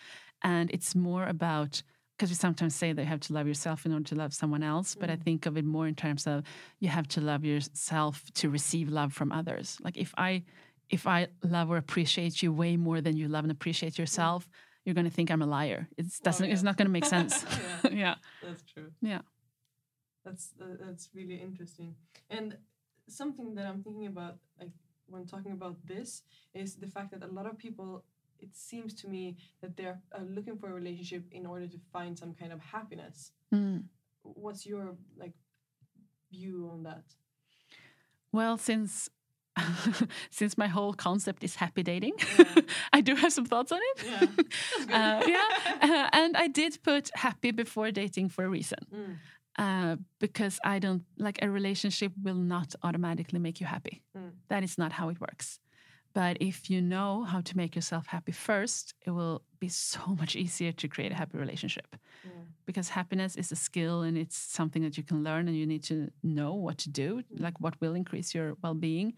And 0.43 0.69
it's 0.71 0.93
more 0.95 1.25
about, 1.27 1.81
because 2.17 2.29
we 2.29 2.35
sometimes 2.35 2.75
say 2.75 2.93
that 2.93 3.01
you 3.01 3.07
have 3.07 3.19
to 3.21 3.33
love 3.33 3.47
yourself 3.47 3.85
in 3.85 3.91
order 3.93 4.05
to 4.05 4.15
love 4.15 4.33
someone 4.33 4.63
else, 4.63 4.95
but 4.95 5.09
I 5.09 5.15
Mm. 5.15 5.23
think 5.23 5.45
of 5.45 5.57
it 5.57 5.65
more 5.65 5.87
in 5.87 5.95
terms 5.95 6.27
of 6.27 6.43
you 6.79 6.89
have 6.89 7.07
to 7.09 7.21
love 7.21 7.43
yourself 7.45 8.31
to 8.35 8.49
receive 8.49 8.89
love 8.89 9.13
from 9.13 9.31
others. 9.31 9.77
Like 9.81 9.97
if 9.97 10.13
I 10.17 10.43
if 10.89 11.05
I 11.05 11.27
love 11.43 11.69
or 11.69 11.75
appreciate 11.75 12.41
you 12.41 12.53
way 12.53 12.77
more 12.77 13.01
than 13.01 13.17
you 13.17 13.27
love 13.27 13.43
and 13.43 13.51
appreciate 13.51 13.97
yourself, 13.99 14.47
you're 14.85 14.95
going 14.95 15.09
to 15.09 15.11
think 15.11 15.29
I'm 15.29 15.41
a 15.41 15.45
liar. 15.45 15.89
It 15.97 16.05
doesn't. 16.23 16.49
It's 16.49 16.61
Mm. 16.61 16.63
yeah. 16.63 16.69
not 16.69 16.77
going 16.77 16.85
to 16.87 16.91
make 16.93 17.05
sense. 17.05 17.43
Yeah. 17.83 17.89
yeah. 18.03 18.15
That's 18.41 18.63
true. 18.63 18.91
Yeah. 19.01 19.21
That's 20.23 20.53
uh, 20.61 20.77
that's 20.79 21.09
really 21.13 21.35
interesting. 21.41 21.95
And 22.29 22.57
something 23.07 23.55
that 23.55 23.65
I'm 23.65 23.81
thinking 23.83 24.07
about, 24.07 24.37
like 24.59 24.71
when 25.07 25.25
talking 25.25 25.51
about 25.51 25.75
this, 25.85 26.23
is 26.53 26.75
the 26.75 26.87
fact 26.87 27.11
that 27.11 27.23
a 27.23 27.27
lot 27.31 27.45
of 27.45 27.57
people. 27.57 28.03
It 28.39 28.55
seems 28.55 28.93
to 29.01 29.07
me 29.07 29.35
that 29.61 29.75
they're 29.75 29.99
uh, 30.13 30.21
looking 30.21 30.59
for 30.59 30.69
a 30.69 30.73
relationship 30.73 31.23
in 31.31 31.47
order 31.47 31.65
to 31.65 31.79
find 31.91 32.15
some 32.15 32.35
kind 32.35 32.53
of 32.53 32.59
happiness. 32.59 33.31
Mm. 33.51 33.85
What's 34.21 34.63
your 34.63 34.95
like 35.17 35.33
view 36.31 36.69
on 36.71 36.83
that? 36.83 37.03
Well, 38.31 38.57
since 38.59 39.09
since 40.29 40.57
my 40.57 40.67
whole 40.67 40.93
concept 40.93 41.43
is 41.43 41.55
happy 41.55 41.83
dating, 41.83 42.13
Yeah. 42.37 42.61
I 42.93 43.01
do 43.01 43.15
have 43.15 43.33
some 43.33 43.45
thoughts 43.45 43.71
on 43.71 43.79
it. 43.81 44.05
Yeah. 44.05 44.27
Uh, 44.89 45.21
yeah, 45.27 45.47
uh, 45.81 46.09
and 46.13 46.37
I 46.37 46.47
did 46.47 46.77
put 46.83 47.09
happy 47.13 47.51
before 47.51 47.91
dating 47.91 48.29
for 48.29 48.45
a 48.45 48.49
reason. 48.49 48.79
Mm, 48.93 49.17
Uh, 49.57 49.95
because 50.19 50.59
I 50.63 50.77
don't 50.77 51.03
like 51.17 51.39
a 51.41 51.49
relationship 51.49 52.11
will 52.21 52.35
not 52.35 52.75
automatically 52.83 53.39
make 53.39 53.59
you 53.59 53.65
happy. 53.65 54.03
Mm. 54.15 54.31
That 54.49 54.63
is 54.63 54.77
not 54.77 54.91
how 54.91 55.09
it 55.09 55.19
works. 55.19 55.59
But 56.13 56.37
if 56.39 56.69
you 56.69 56.81
know 56.81 57.23
how 57.23 57.41
to 57.41 57.57
make 57.57 57.75
yourself 57.75 58.07
happy 58.07 58.31
first, 58.31 58.95
it 59.05 59.11
will 59.11 59.43
be 59.59 59.69
so 59.69 59.99
much 60.19 60.35
easier 60.35 60.71
to 60.71 60.87
create 60.87 61.11
a 61.11 61.15
happy 61.15 61.37
relationship. 61.37 61.95
yeah. 62.23 62.31
Because 62.65 62.89
happiness 62.89 63.35
is 63.35 63.51
a 63.51 63.55
skill 63.55 64.01
and 64.01 64.17
it's 64.17 64.37
something 64.37 64.81
that 64.83 64.97
you 64.97 65.03
can 65.03 65.23
learn, 65.23 65.47
and 65.47 65.55
you 65.55 65.65
need 65.65 65.83
to 65.83 66.09
know 66.23 66.53
what 66.53 66.77
to 66.79 66.89
do, 66.89 67.23
like 67.37 67.59
what 67.59 67.79
will 67.81 67.93
increase 67.93 68.33
your 68.35 68.57
well 68.63 68.73
being. 68.73 69.13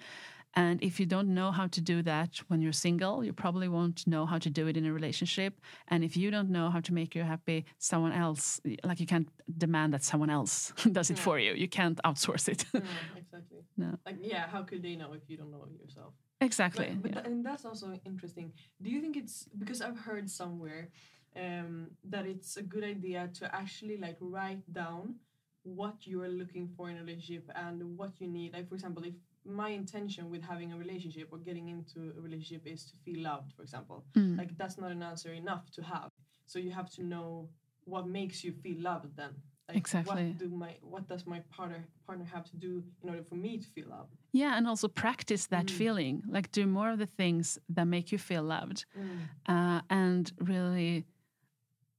And 0.56 0.82
if 0.84 1.00
you 1.00 1.06
don't 1.06 1.34
know 1.34 1.52
how 1.52 1.68
to 1.68 1.82
do 1.82 2.02
that 2.04 2.40
when 2.48 2.60
you're 2.62 2.72
single, 2.74 3.24
you 3.24 3.34
probably 3.34 3.68
won't 3.68 4.06
know 4.08 4.26
how 4.26 4.40
to 4.40 4.50
do 4.50 4.68
it 4.68 4.76
in 4.78 4.86
a 4.86 4.92
relationship. 4.94 5.54
And 5.90 6.04
if 6.04 6.18
you 6.18 6.32
don't 6.32 6.50
know 6.50 6.70
how 6.72 6.80
to 6.82 6.94
make 6.94 7.14
you 7.16 7.24
happy, 7.24 7.66
someone 7.78 8.12
else, 8.14 8.60
like 8.84 9.00
you 9.00 9.06
can't 9.06 9.30
demand 9.58 9.94
that 9.94 10.04
someone 10.04 10.30
else 10.32 10.74
does 10.92 11.10
it 11.12 11.18
Yeah. 11.18 11.24
for 11.24 11.40
you. 11.40 11.54
You 11.54 11.68
can't 11.68 12.00
outsource 12.04 12.50
it. 12.50 12.66
No, 12.74 12.82
exactly. 13.18 13.60
No. 13.78 13.98
Like, 14.06 14.18
yeah, 14.22 14.48
how 14.48 14.64
could 14.64 14.82
they 14.82 14.96
know 14.96 15.14
if 15.14 15.22
you 15.30 15.38
don't 15.38 15.52
know 15.52 15.66
it 15.70 15.80
yourself? 15.82 16.14
exactly. 16.42 16.88
But, 16.94 17.02
but 17.04 17.12
yeah. 17.12 17.22
tha- 17.22 17.28
and 17.30 17.46
that's 17.46 17.66
also 17.66 18.00
interesting. 18.06 18.52
Do 18.82 18.90
you 18.90 19.02
think 19.02 19.18
it's 19.18 19.48
because 19.58 19.82
I've 19.82 20.00
heard 20.00 20.30
somewhere 20.30 20.90
um, 21.36 21.92
that 22.06 22.26
it's 22.26 22.58
a 22.58 22.64
good 22.64 22.84
idea 22.84 23.30
to 23.40 23.54
actually 23.54 23.98
like 23.98 24.18
write 24.20 24.64
down 24.74 25.16
what 25.64 26.08
you 26.08 26.24
are 26.24 26.30
looking 26.30 26.68
for 26.76 26.90
in 26.90 26.98
a 26.98 27.02
relationship 27.04 27.50
and 27.56 27.98
what 27.98 28.12
you 28.20 28.28
need. 28.28 28.54
Like 28.54 28.68
for 28.70 28.76
example, 28.76 29.04
if 29.04 29.14
my 29.50 29.70
intention 29.70 30.30
with 30.30 30.42
having 30.44 30.72
a 30.74 30.78
relationship 30.78 31.30
or 31.32 31.38
getting 31.40 31.70
into 31.70 32.14
a 32.18 32.22
relationship 32.22 32.66
is 32.68 32.86
to 32.92 32.98
feel 33.04 33.24
loved, 33.24 33.54
for 33.54 33.64
example, 33.64 34.06
Mm. 34.16 34.38
like 34.38 34.58
that's 34.58 34.78
not 34.78 34.92
an 34.92 35.04
answer 35.04 35.32
enough 35.34 35.70
to 35.72 35.82
have. 35.84 36.10
So 36.46 36.60
you 36.60 36.72
have 36.72 36.90
to 36.98 37.04
know 37.04 37.50
what 37.86 38.08
makes 38.08 38.44
you 38.44 38.52
feel 38.52 38.80
loved 38.82 39.16
then. 39.16 39.34
Like 39.68 39.78
Exactly. 39.78 40.28
What 40.30 40.38
do 40.38 40.48
my 40.50 40.78
what 40.82 41.08
does 41.08 41.26
my 41.28 41.40
partner 41.56 41.82
partner 42.08 42.26
have 42.26 42.46
to 42.52 42.58
do 42.58 42.84
in 43.04 43.10
order 43.10 43.24
for 43.24 43.36
me 43.36 43.58
to 43.60 43.68
feel 43.76 43.88
loved? 43.90 44.16
yeah, 44.32 44.58
and 44.58 44.68
also 44.68 44.88
practice 44.88 45.48
that 45.48 45.68
Mm. 45.68 45.78
feeling. 45.82 46.24
Like 46.28 46.52
do 46.52 46.66
more 46.68 46.90
of 46.92 46.98
the 47.00 47.06
things 47.22 47.60
that 47.76 47.86
make 47.86 48.12
you 48.12 48.18
feel 48.18 48.44
loved. 48.44 48.86
Mm. 48.98 49.20
uh, 49.48 49.82
and 49.90 50.32
really 50.40 51.06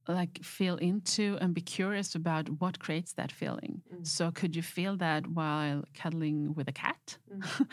like 0.08 0.42
feel 0.42 0.76
into 0.76 1.36
and 1.40 1.54
be 1.54 1.60
curious 1.60 2.14
about 2.14 2.48
what 2.60 2.78
creates 2.78 3.12
that 3.14 3.30
feeling. 3.30 3.82
Mm. 3.94 4.06
So 4.06 4.30
could 4.30 4.56
you 4.56 4.62
feel 4.62 4.96
that 4.96 5.26
while 5.26 5.84
cuddling 5.94 6.54
with 6.54 6.68
a 6.68 6.72
cat 6.72 7.18
Mm. 7.32 7.40
Mm. 7.42 7.66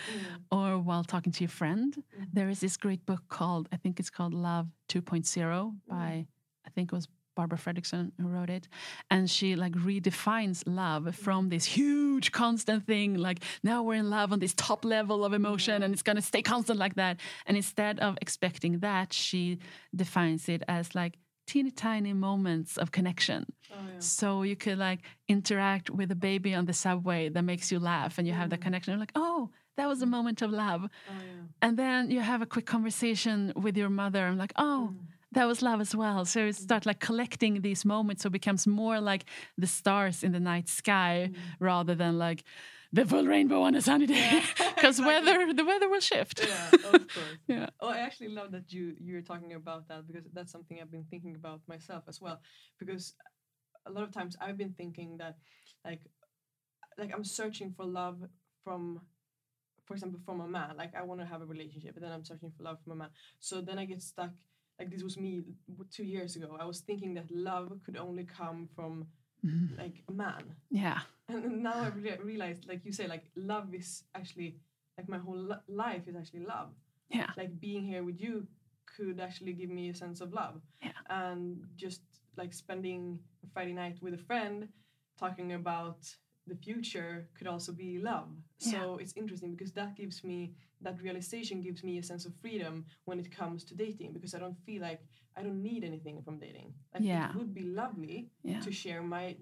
or 0.52 0.80
while 0.80 1.04
talking 1.04 1.32
to 1.34 1.44
your 1.44 1.50
friend? 1.50 1.96
Mhm. 1.96 2.28
There 2.34 2.50
is 2.50 2.60
this 2.60 2.78
great 2.78 3.06
book 3.06 3.24
called 3.30 3.68
I 3.72 3.78
think 3.78 4.00
it's 4.00 4.10
called 4.10 4.34
Love 4.34 4.68
2.0 4.90 5.76
by 5.88 6.28
I 6.66 6.70
think 6.76 6.92
it 6.92 6.96
was 6.96 7.08
Barbara 7.36 7.58
Fredrickson 7.60 8.12
who 8.20 8.28
wrote 8.28 8.50
it 8.50 8.68
and 9.12 9.30
she 9.30 9.56
like 9.56 9.74
redefines 9.74 10.64
love 10.66 11.16
from 11.16 11.50
this 11.50 11.66
huge 11.66 12.32
constant 12.32 12.86
thing 12.88 13.14
like 13.14 13.44
now 13.64 13.84
we're 13.84 13.94
in 13.94 14.10
love 14.10 14.34
on 14.34 14.40
this 14.40 14.56
top 14.56 14.84
level 14.84 15.24
of 15.24 15.34
emotion 15.34 15.84
and 15.84 15.94
it's 15.94 16.02
going 16.02 16.16
to 16.16 16.22
stay 16.22 16.42
constant 16.42 16.80
like 16.80 16.96
that 16.96 17.20
and 17.46 17.56
instead 17.56 18.00
of 18.00 18.18
expecting 18.22 18.80
that 18.80 19.14
she 19.14 19.60
defines 19.96 20.50
it 20.50 20.64
as 20.68 20.96
like 20.96 21.14
teeny 21.48 21.72
tiny 21.72 22.14
moments 22.14 22.78
of 22.78 22.92
connection 22.92 23.46
Oh 23.72 23.76
yeah. 23.94 24.00
so 24.00 24.28
you 24.44 24.56
could 24.64 24.78
like 24.88 25.00
interact 25.28 25.90
with 25.90 26.10
a 26.12 26.20
baby 26.30 26.52
on 26.60 26.66
the 26.66 26.74
subway 26.74 27.30
that 27.34 27.44
makes 27.52 27.72
you 27.72 27.80
laugh 27.80 28.18
and 28.18 28.28
you 28.28 28.34
have 28.34 28.50
that 28.52 28.60
Mm. 28.60 28.64
connection 28.68 28.92
you're 28.92 29.00
like 29.08 29.18
oh 29.28 29.50
that 29.78 29.88
was 29.88 30.02
a 30.02 30.06
moment 30.18 30.42
of 30.46 30.50
love 30.52 30.82
Oh 30.84 31.14
yeah. 31.32 31.44
and 31.64 31.74
then 31.82 32.00
you 32.16 32.20
have 32.32 32.42
a 32.42 32.46
quick 32.56 32.66
conversation 32.76 33.54
with 33.66 33.76
your 33.82 33.90
mother 33.90 34.24
and 34.30 34.38
like 34.38 34.54
oh 34.58 34.90
Mm. 34.92 34.98
that 35.36 35.46
was 35.52 35.62
love 35.62 35.80
as 35.88 35.94
well 36.02 36.26
so 36.26 36.38
you 36.48 36.54
start 36.54 36.86
like 36.86 37.00
collecting 37.10 37.54
these 37.68 37.84
moments 37.94 38.22
so 38.24 38.28
it 38.28 38.34
becomes 38.42 38.64
more 38.68 38.98
like 39.12 39.24
the 39.64 39.68
stars 39.80 40.24
in 40.26 40.32
the 40.38 40.40
night 40.52 40.68
sky 40.82 41.16
rather 41.60 41.96
than 42.02 42.14
like 42.28 42.44
the 42.94 43.06
full 43.06 43.26
rainbow 43.26 43.62
on 43.62 43.76
a 43.76 43.82
sunny 43.82 44.06
day 44.08 44.16
Yeah, 44.32 44.42
because 44.76 45.00
exactly. 45.00 45.06
weather 45.06 45.54
the 45.54 45.66
weather 45.66 45.90
will 45.90 46.00
shift 46.00 46.42
Yeah, 46.42 46.72
of 46.84 47.02
course. 47.14 47.40
yeah 47.48 47.70
Oh, 47.80 47.90
I 47.90 47.98
actually 48.00 48.30
love 48.30 48.52
that 48.52 48.72
you 48.72 48.96
you're 49.00 49.22
talking 49.22 49.54
about 49.54 49.88
that 49.90 50.08
because 50.08 50.24
that's 50.34 50.52
something 50.52 50.80
I've 50.82 50.92
been 50.92 51.06
thinking 51.10 51.36
about 51.36 51.62
myself 51.68 52.04
as 52.08 52.22
well. 52.22 52.40
Because 52.80 53.14
a 53.86 53.92
lot 53.92 54.04
of 54.04 54.12
times 54.12 54.36
I've 54.42 54.58
been 54.58 54.74
thinking 54.74 55.18
that, 55.18 55.36
like, 55.86 56.02
like 56.98 57.12
I'm 57.14 57.24
searching 57.24 57.74
for 57.76 57.86
love 57.86 58.18
from, 58.64 59.02
for 59.86 59.94
example, 59.94 60.20
from 60.26 60.42
a 60.42 60.48
man. 60.48 60.76
Like 60.78 60.96
I 60.96 61.04
want 61.04 61.22
to 61.22 61.26
have 61.28 61.42
a 61.42 61.46
relationship, 61.46 61.94
but 61.94 62.04
then 62.04 62.12
I'm 62.12 62.26
searching 62.26 62.52
for 62.58 62.64
love 62.64 62.78
from 62.84 62.94
a 62.94 62.96
man. 62.96 63.10
So 63.40 63.62
then 63.62 63.80
I 63.80 63.86
get 63.86 64.02
stuck. 64.02 64.32
Like 64.80 64.92
this 64.92 65.04
was 65.04 65.18
me 65.18 65.44
two 65.92 66.04
years 66.04 66.36
ago. 66.36 66.58
I 66.60 66.66
was 66.66 66.82
thinking 66.82 67.14
that 67.16 67.32
love 67.32 67.72
could 67.86 67.98
only 67.98 68.26
come 68.26 68.70
from 68.76 69.08
Mhm. 69.46 69.78
like 69.78 70.04
a 70.10 70.12
man. 70.12 70.44
yeah 70.70 71.00
And 71.30 71.62
now 71.64 71.74
I 71.84 71.90
rea- 71.90 72.20
realized, 72.24 72.68
like 72.68 72.86
you 72.86 72.92
say, 72.92 73.08
like 73.08 73.26
love 73.36 73.74
is 73.76 74.04
actually 74.16 74.56
like 74.98 75.08
my 75.10 75.18
whole 75.18 75.38
li- 75.38 75.66
life 75.68 76.08
is 76.08 76.16
actually 76.16 76.46
love. 76.46 76.70
yeah 77.10 77.32
Like 77.38 77.60
being 77.60 77.84
here 77.86 78.04
with 78.04 78.20
you 78.20 78.48
could 78.96 79.20
actually 79.20 79.54
give 79.54 79.70
me 79.70 79.90
a 79.90 79.94
sense 79.94 80.22
of 80.22 80.34
love. 80.34 80.62
Yeah. 80.82 80.94
And 81.10 81.64
just 81.76 82.02
like 82.38 82.54
spending 82.54 83.20
a 83.44 83.48
Friday 83.54 83.74
night 83.74 83.98
with 84.02 84.14
a 84.14 84.24
friend, 84.30 84.68
talking 85.20 85.54
about 85.54 86.00
the 86.48 86.56
future 86.56 87.28
could 87.38 87.48
also 87.48 87.72
be 87.72 88.00
love. 88.00 88.30
So 88.58 88.98
it's 89.02 89.14
interesting 89.16 89.52
because 89.56 89.72
that 89.74 89.96
gives 89.96 90.24
me 90.24 90.54
that 90.82 91.02
realization 91.02 91.62
gives 91.62 91.84
me 91.84 91.98
a 91.98 92.04
sense 92.04 92.26
of 92.26 92.34
freedom 92.42 92.86
when 93.06 93.20
it 93.20 93.30
comes 93.36 93.64
to 93.66 93.76
dating 93.76 94.14
because 94.14 94.34
I 94.36 94.40
don't 94.40 94.58
feel 94.66 94.82
like 94.82 95.02
I 95.36 95.44
don't 95.44 95.62
need 95.62 95.84
anything 95.84 96.22
from 96.24 96.40
dating. 96.40 96.74
Like 96.94 97.04
Yeah. 97.04 97.30
it 97.30 97.36
would 97.36 97.54
be 97.54 97.64
lovely 97.64 98.30
yeah 98.44 98.62
to 98.62 98.72
share 98.72 99.02
my 99.02 99.36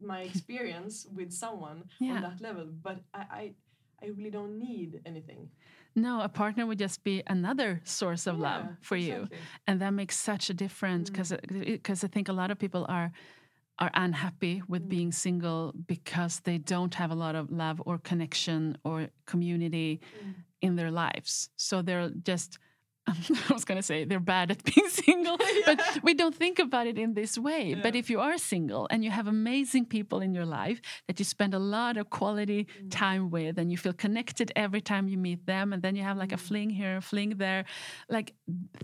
my 0.00 0.20
experience 0.22 1.06
with 1.18 1.30
someone 1.32 1.84
Yeah. 1.98 2.14
on 2.14 2.22
that 2.22 2.40
level 2.40 2.66
but 2.82 2.98
I, 3.14 3.22
I 3.40 3.54
i 4.02 4.06
really 4.16 4.30
don't 4.30 4.58
need 4.58 5.00
anything 5.04 5.50
no 5.94 6.12
a 6.22 6.28
partner 6.28 6.64
would 6.66 6.78
just 6.78 6.98
be 7.04 7.22
another 7.26 7.80
source 7.84 8.26
of 8.30 8.38
love 8.38 8.64
Yeah, 8.64 8.76
for 8.88 8.96
you 8.96 9.28
and 9.66 9.80
that 9.82 9.92
makes 10.00 10.16
such 10.16 10.50
a 10.50 10.54
difference 10.54 11.10
mm. 11.10 11.12
because 11.12 11.32
because 11.78 12.04
I 12.04 12.08
think 12.08 12.28
a 12.28 12.32
lot 12.40 12.50
of 12.50 12.58
people 12.58 12.86
are 12.88 13.12
are 13.80 13.90
unhappy 13.94 14.62
with 14.68 14.84
Mm. 14.84 14.88
being 14.88 15.12
single 15.12 15.72
because 15.86 16.40
they 16.40 16.58
don't 16.58 16.94
have 16.94 17.10
a 17.10 17.14
lot 17.14 17.34
of 17.34 17.50
love 17.50 17.82
or 17.86 17.98
connection 17.98 18.76
or 18.84 19.08
community 19.26 20.00
Mm. 20.22 20.34
in 20.60 20.76
their 20.76 20.90
lives. 20.90 21.48
So 21.56 21.82
they're 21.82 22.10
just 22.10 22.58
I 23.50 23.52
was 23.52 23.64
going 23.64 23.76
to 23.76 23.82
say 23.82 24.04
they're 24.04 24.20
bad 24.20 24.50
at 24.50 24.62
being 24.62 24.88
single, 25.04 25.36
but 25.66 25.80
we 26.02 26.14
don't 26.14 26.34
think 26.34 26.58
about 26.58 26.86
it 26.86 26.98
in 26.98 27.14
this 27.14 27.36
way. 27.36 27.70
Yeah. 27.70 27.80
But 27.82 27.96
if 27.96 28.08
you 28.10 28.20
are 28.20 28.38
single 28.38 28.86
and 28.90 29.04
you 29.04 29.10
have 29.10 29.26
amazing 29.26 29.86
people 29.86 30.20
in 30.20 30.32
your 30.34 30.44
life 30.46 30.80
that 31.08 31.18
you 31.18 31.24
spend 31.24 31.54
a 31.54 31.58
lot 31.58 31.96
of 31.96 32.10
quality 32.10 32.66
Mm. 32.80 32.90
time 32.90 33.30
with 33.30 33.58
and 33.58 33.70
you 33.72 33.78
feel 33.78 33.92
connected 33.92 34.52
every 34.54 34.80
time 34.80 35.08
you 35.08 35.18
meet 35.18 35.46
them, 35.46 35.72
and 35.72 35.82
then 35.82 35.96
you 35.96 36.02
have 36.02 36.16
like 36.16 36.32
a 36.32 36.36
Mm. 36.36 36.40
fling 36.48 36.70
here, 36.70 36.96
a 36.98 37.00
fling 37.00 37.30
there, 37.38 37.64
like 38.08 38.34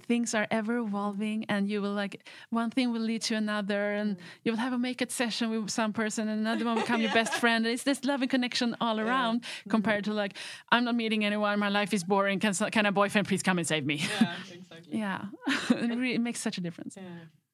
things 0.08 0.34
are 0.34 0.46
ever 0.50 0.78
evolving, 0.78 1.44
and 1.48 1.68
you 1.68 1.80
will 1.82 1.92
like 1.94 2.26
one 2.50 2.70
thing 2.70 2.92
will 2.92 3.00
lead 3.00 3.22
to 3.22 3.34
another, 3.36 3.92
and 3.92 4.16
Mm. 4.16 4.20
you 4.44 4.52
will 4.52 4.58
have 4.58 4.72
a 4.72 4.78
make 4.78 5.02
it 5.02 5.12
session 5.12 5.50
with 5.50 5.70
some 5.70 5.92
person, 5.92 6.28
and 6.28 6.40
another 6.40 6.64
one 6.64 6.74
will 6.76 6.82
become 6.82 7.00
your 7.06 7.12
best 7.12 7.34
friend. 7.34 7.64
And 7.66 7.72
it's 7.74 7.84
this 7.84 8.04
loving 8.04 8.28
connection 8.28 8.74
all 8.80 8.98
around 8.98 9.44
compared 9.68 10.04
to 10.04 10.12
like, 10.14 10.32
I'm 10.72 10.84
not 10.84 10.94
meeting 10.96 11.24
anyone, 11.24 11.58
my 11.58 11.68
life 11.68 11.92
is 11.94 12.02
boring. 12.02 12.40
Can, 12.40 12.54
can 12.54 12.86
a 12.86 12.92
boyfriend 12.92 13.28
please 13.28 13.42
come 13.42 13.58
and 13.58 13.66
save 13.66 13.84
me? 13.84 14.02
Yeah, 14.08 14.36
exactly. 14.52 14.98
Yeah, 14.98 15.24
it, 15.70 15.96
really, 15.98 16.18
makes 16.18 16.40
such 16.40 16.58
a 16.58 16.60
difference. 16.60 16.96
Yeah. 16.96 17.02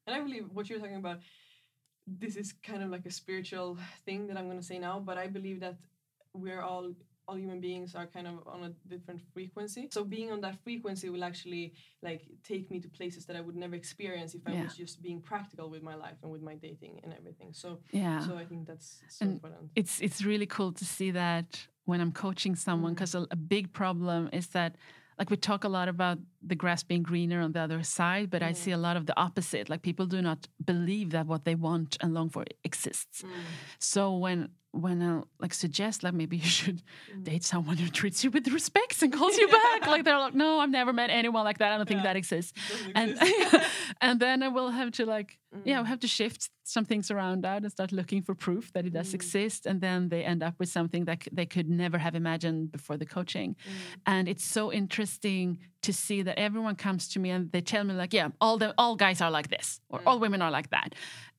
And 0.07 0.17
I 0.17 0.21
believe 0.21 0.49
what 0.53 0.69
you're 0.69 0.79
talking 0.81 0.97
about, 0.97 1.21
this 2.07 2.37
is 2.37 2.53
kind 2.63 2.83
of 2.83 2.91
like 2.91 3.07
a 3.07 3.11
spiritual 3.11 3.79
thing 4.05 4.27
that 4.27 4.37
I'm 4.37 4.47
going 4.47 4.59
to 4.59 4.65
say 4.65 4.79
now, 4.79 4.99
but 4.99 5.19
I 5.19 5.27
believe 5.29 5.61
that 5.61 5.77
we're 6.35 6.63
all 6.63 6.93
all 7.29 7.37
human 7.37 7.61
beings 7.61 7.95
are 7.95 8.07
kind 8.07 8.27
of 8.27 8.35
on 8.49 8.65
a 8.65 8.71
different 8.89 9.21
frequency. 9.33 9.89
So 9.93 10.03
being 10.03 10.33
on 10.33 10.41
that 10.41 10.57
frequency 10.65 11.09
will 11.09 11.23
actually 11.23 11.73
like 12.03 12.23
take 12.43 12.69
me 12.69 12.81
to 12.81 12.89
places 12.89 13.27
that 13.27 13.37
I 13.37 13.41
would 13.41 13.55
never 13.55 13.77
experience 13.77 14.35
if 14.35 14.43
I 14.45 14.53
Yeah. 14.53 14.65
was 14.65 14.77
just 14.77 15.01
being 15.03 15.21
practical 15.23 15.71
with 15.71 15.83
my 15.85 15.95
life 15.95 16.17
and 16.23 16.33
with 16.33 16.43
my 16.43 16.57
dating 16.57 16.99
and 17.05 17.15
everything. 17.15 17.53
So 17.53 17.79
Yeah. 17.93 18.19
so 18.27 18.37
I 18.37 18.45
think 18.45 18.67
that's 18.67 19.03
so 19.09 19.25
And 19.25 19.33
important. 19.35 19.71
it's 19.77 20.01
it's 20.01 20.25
really 20.25 20.47
cool 20.47 20.73
to 20.73 20.85
see 20.85 21.13
that 21.13 21.69
when 21.85 22.01
I'm 22.01 22.13
coaching 22.13 22.57
someone 22.57 22.93
Mm. 22.93 22.97
because 22.97 23.15
a, 23.15 23.27
a 23.31 23.37
big 23.37 23.73
problem 23.73 24.29
is 24.33 24.49
that 24.49 24.77
like 25.19 25.31
we 25.31 25.37
talk 25.37 25.65
a 25.65 25.69
lot 25.69 25.89
about 25.89 26.19
the 26.51 26.55
grass 26.55 26.83
being 26.83 27.03
greener 27.03 27.41
on 27.41 27.53
the 27.53 27.61
other 27.61 27.83
side 27.83 28.31
but 28.31 28.43
I 28.43 28.53
Mm. 28.53 28.57
see 28.57 28.71
a 28.73 28.77
lot 28.87 28.97
of 28.97 29.05
the 29.07 29.15
opposite 29.27 29.69
like 29.69 29.83
people 29.83 30.07
do 30.07 30.21
not 30.23 30.49
believe 30.65 31.11
that 31.11 31.27
what 31.27 31.45
they 31.45 31.55
want 31.55 31.97
and 32.01 32.13
long 32.15 32.29
for 32.31 32.45
exists 32.65 33.23
Mm. 33.23 33.29
so 33.79 34.17
when 34.25 34.39
when 34.73 35.03
I 35.03 35.21
like 35.39 35.55
suggest 35.55 36.03
like 36.03 36.15
maybe 36.15 36.37
you 36.39 36.45
should 36.59 36.83
Mm. 37.15 37.25
date 37.25 37.45
someone 37.45 37.77
who 37.77 37.89
treats 37.89 38.25
you 38.25 38.31
with 38.31 38.49
respect 38.49 39.03
and 39.03 39.13
calls 39.13 39.37
you 39.37 39.47
back 39.49 39.87
like 39.87 40.05
they're 40.05 40.19
like 40.19 40.35
no 40.35 40.59
I've 40.61 40.71
never 40.71 40.93
met 40.93 41.11
anyone 41.11 41.45
like 41.45 41.59
that 41.59 41.73
I 41.73 41.77
don't 41.77 41.87
think 41.87 41.99
Yeah. 42.01 42.09
that 42.09 42.17
exists 42.17 42.53
and 42.95 43.19
and 44.01 44.19
then 44.21 44.43
I 44.43 44.49
will 44.49 44.71
have 44.71 44.91
to 44.93 45.07
like 45.07 45.39
yeah 45.65 45.79
Mm. 45.81 45.83
we 45.85 45.89
have 45.89 46.01
to 46.01 46.09
shift 46.09 46.49
some 46.65 46.87
things 46.87 47.11
around 47.11 47.43
that 47.45 47.63
and 47.63 47.71
start 47.71 47.93
looking 47.93 48.23
for 48.23 48.35
proof 48.35 48.73
that 48.73 48.87
it 48.87 48.93
does 48.95 49.11
Mm. 49.11 49.15
exist 49.21 49.67
and 49.67 49.81
then 49.83 50.09
they 50.09 50.25
end 50.25 50.43
up 50.43 50.55
with 50.59 50.71
something 50.71 51.05
that 51.05 51.25
c- 51.25 51.31
they 51.39 51.45
could 51.55 51.69
never 51.69 51.99
have 51.99 52.15
imagined 52.15 52.73
before 52.73 52.97
the 52.97 53.05
coaching 53.17 53.51
Mm. 53.55 53.71
and 54.07 54.29
it's 54.29 54.45
so 54.45 54.73
interesting 54.73 55.59
to 55.83 55.93
see 55.93 56.23
that 56.23 56.39
everyone 56.39 56.77
comes 56.77 57.09
to 57.09 57.19
me 57.21 57.29
and 57.31 57.51
they 57.53 57.61
tell 57.61 57.85
me 57.85 57.93
like 57.95 58.15
yeah 58.15 58.29
all 58.41 58.57
the 58.63 58.73
all 58.79 58.97
guys 58.97 59.21
are 59.21 59.31
like 59.39 59.49
this 59.49 59.81
or 59.91 59.99
Mm. 59.99 60.07
all 60.07 60.19
women 60.19 60.41
are 60.41 60.51
like 60.59 60.71
that 60.71 60.95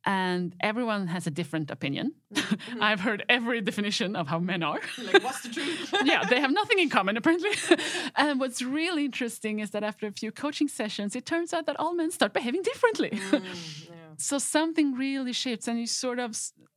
and 0.05 0.55
everyone 0.59 1.07
has 1.07 1.27
a 1.27 1.31
different 1.31 1.71
opinion 1.71 2.11
i've 2.81 2.99
heard 2.99 3.23
every 3.29 3.61
definition 3.61 4.15
of 4.15 4.27
how 4.27 4.39
men 4.39 4.61
are 4.63 4.79
like 5.07 5.23
what's 5.23 5.41
the 5.43 5.49
truth? 5.57 5.93
yeah, 6.03 6.23
they 6.29 6.39
have 6.41 6.51
nothing 6.51 6.79
in 6.79 6.89
common 6.89 7.15
apparently. 7.17 7.51
and 8.15 8.39
what's 8.39 8.61
really 8.61 9.05
interesting 9.05 9.59
is 9.59 9.69
that 9.71 9.83
after 9.83 10.07
a 10.07 10.11
few 10.11 10.31
coaching 10.31 10.67
sessions, 10.67 11.15
it 11.15 11.25
turns 11.25 11.53
out 11.53 11.65
that 11.67 11.77
all 11.79 11.93
men 11.95 12.11
start 12.11 12.33
behaving 12.33 12.61
differently. 12.63 13.09
Mm, 13.11 13.43
yeah. 13.89 13.95
so 14.17 14.37
something 14.39 14.93
really 14.95 15.33
shifts, 15.33 15.67
and 15.67 15.79
you 15.79 15.87
sort 15.87 16.19
of 16.19 16.29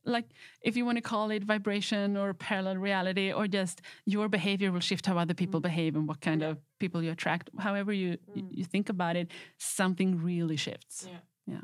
like, 0.05 0.25
if 0.61 0.77
you 0.77 0.85
want 0.85 0.97
to 0.97 1.01
call 1.01 1.31
it 1.31 1.43
vibration 1.43 2.15
or 2.17 2.33
parallel 2.33 2.77
reality, 2.77 3.31
or 3.33 3.47
just 3.47 3.81
your 4.05 4.29
behavior 4.29 4.71
will 4.71 4.79
shift 4.89 5.05
how 5.05 5.17
other 5.17 5.33
people 5.33 5.59
behave 5.59 5.95
and 5.97 6.07
what 6.07 6.21
kind 6.21 6.41
Yeah. 6.41 6.49
of 6.51 6.57
people 6.79 7.03
you 7.03 7.11
attract. 7.11 7.49
However 7.59 7.91
you 7.91 8.09
you 8.35 8.43
Mm. 8.43 8.49
you 8.59 8.63
think 8.73 8.89
about 8.89 9.15
it, 9.21 9.27
something 9.57 10.09
really 10.23 10.57
shifts. 10.57 11.05
Yeah. 11.11 11.21
Yeah. 11.53 11.61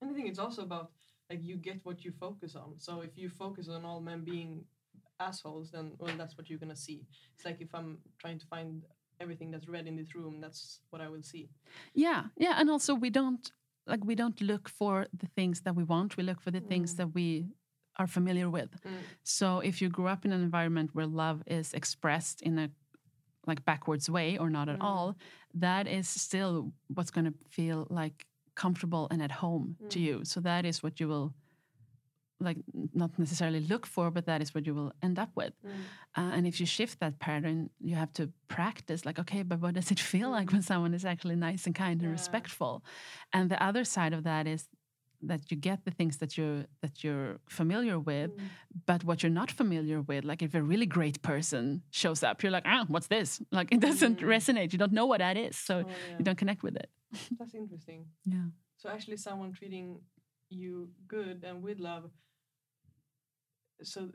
And 0.00 0.10
I 0.10 0.14
think 0.14 0.28
it's 0.28 0.38
also 0.38 0.62
about 0.62 0.90
like 1.30 1.40
you 1.42 1.56
get 1.56 1.80
what 1.84 2.04
you 2.04 2.12
focus 2.12 2.54
on. 2.56 2.74
So 2.78 3.00
if 3.00 3.16
you 3.16 3.28
focus 3.28 3.68
on 3.68 3.84
all 3.84 4.00
men 4.00 4.24
being 4.24 4.64
assholes, 5.20 5.70
then 5.70 5.92
well 5.98 6.14
that's 6.16 6.36
what 6.36 6.48
you're 6.48 6.58
gonna 6.58 6.76
see. 6.76 7.06
It's 7.34 7.44
like 7.44 7.60
if 7.60 7.74
I'm 7.74 7.98
trying 8.18 8.38
to 8.38 8.46
find 8.46 8.82
everything 9.20 9.50
that's 9.50 9.68
red 9.68 9.86
in 9.86 9.96
this 9.96 10.14
room, 10.14 10.40
that's 10.40 10.80
what 10.90 11.02
I 11.02 11.08
will 11.08 11.22
see. 11.22 11.50
Yeah, 11.94 12.24
yeah, 12.36 12.54
and 12.58 12.70
also 12.70 12.94
we 12.94 13.10
don't 13.10 13.50
like 13.86 14.04
we 14.04 14.14
don't 14.14 14.40
look 14.40 14.68
for 14.68 15.06
the 15.12 15.26
things 15.26 15.62
that 15.62 15.74
we 15.74 15.84
want. 15.84 16.16
We 16.16 16.22
look 16.22 16.40
for 16.40 16.50
the 16.50 16.60
things 16.60 16.94
Mm. 16.94 16.96
that 16.98 17.14
we 17.14 17.46
are 17.96 18.06
familiar 18.06 18.48
with. 18.48 18.70
So 19.24 19.58
if 19.58 19.82
you 19.82 19.88
grew 19.88 20.06
up 20.06 20.24
in 20.24 20.32
an 20.32 20.40
environment 20.40 20.90
where 20.94 21.06
love 21.06 21.42
is 21.46 21.74
expressed 21.74 22.42
in 22.42 22.58
a 22.58 22.70
like 23.46 23.64
backwards 23.64 24.08
way 24.10 24.38
or 24.38 24.50
not 24.50 24.68
at 24.68 24.78
Mm. 24.78 24.84
all, 24.84 25.16
that 25.54 25.86
is 25.88 26.08
still 26.08 26.72
what's 26.94 27.10
going 27.10 27.24
to 27.24 27.34
feel 27.50 27.86
like 27.90 28.26
comfortable 28.62 29.04
and 29.12 29.20
at 29.22 29.32
home 29.44 29.66
to 29.92 29.98
Mm. 29.98 30.06
you. 30.08 30.16
So 30.32 30.36
that 30.40 30.62
is 30.64 30.82
what 30.84 30.94
you 31.00 31.08
will 31.12 31.28
like 32.48 32.58
not 33.02 33.10
necessarily 33.18 33.60
look 33.72 33.84
for, 33.94 34.10
but 34.16 34.24
that 34.26 34.40
is 34.40 34.54
what 34.54 34.64
you 34.66 34.74
will 34.78 34.92
end 35.02 35.18
up 35.18 35.30
with. 35.40 35.54
Mm. 35.64 35.70
Uh, 36.18 36.30
and 36.36 36.46
if 36.46 36.54
you 36.60 36.66
shift 36.66 37.00
that 37.00 37.18
pattern, 37.18 37.68
you 37.80 37.96
have 37.96 38.12
to 38.12 38.24
practice 38.56 39.04
like, 39.04 39.18
okay, 39.22 39.42
but 39.42 39.58
what 39.60 39.74
does 39.74 39.90
it 39.94 39.98
feel 40.12 40.30
like 40.30 40.48
Mm. 40.48 40.52
when 40.54 40.62
someone 40.62 40.94
is 40.94 41.04
actually 41.04 41.36
nice 41.48 41.66
and 41.66 41.74
kind 41.74 42.00
and 42.00 42.10
Yeah. 42.10 42.18
respectful? 42.20 42.72
And 43.32 43.50
the 43.50 43.60
other 43.68 43.84
side 43.84 44.12
of 44.18 44.22
that 44.30 44.46
is 44.46 44.68
that 45.22 45.50
you 45.50 45.56
get 45.56 45.84
the 45.84 45.90
things 45.90 46.16
that 46.18 46.36
you're 46.38 46.64
that 46.80 47.02
you're 47.04 47.38
familiar 47.48 47.98
with, 47.98 48.30
Mm. 48.36 48.48
but 48.86 49.02
what 49.04 49.22
you're 49.22 49.32
not 49.42 49.50
familiar 49.50 50.00
with, 50.00 50.24
like 50.24 50.42
if 50.42 50.54
a 50.54 50.62
really 50.62 50.86
great 50.86 51.20
person 51.22 51.82
shows 51.90 52.22
up, 52.22 52.42
you're 52.42 52.52
like, 52.52 52.66
ah, 52.66 52.84
what's 52.88 53.08
this? 53.08 53.40
Like 53.58 53.72
it 53.72 53.80
doesn't 53.80 54.18
Mm. 54.20 54.26
resonate. 54.34 54.72
You 54.72 54.78
don't 54.78 54.92
know 54.92 55.06
what 55.06 55.18
that 55.18 55.36
is, 55.36 55.56
so 55.56 55.74
Oh, 55.78 55.88
yeah. 55.88 56.18
you 56.18 56.24
don't 56.24 56.38
connect 56.38 56.62
with 56.62 56.76
it. 56.76 56.88
That's 57.38 57.54
interesting. 57.54 58.06
Yeah. 58.24 58.46
So 58.76 58.88
actually, 58.88 59.16
someone 59.16 59.52
treating 59.52 60.00
you 60.50 60.90
good 61.06 61.44
and 61.44 61.62
with 61.62 61.78
love. 61.80 62.10
So 63.82 64.10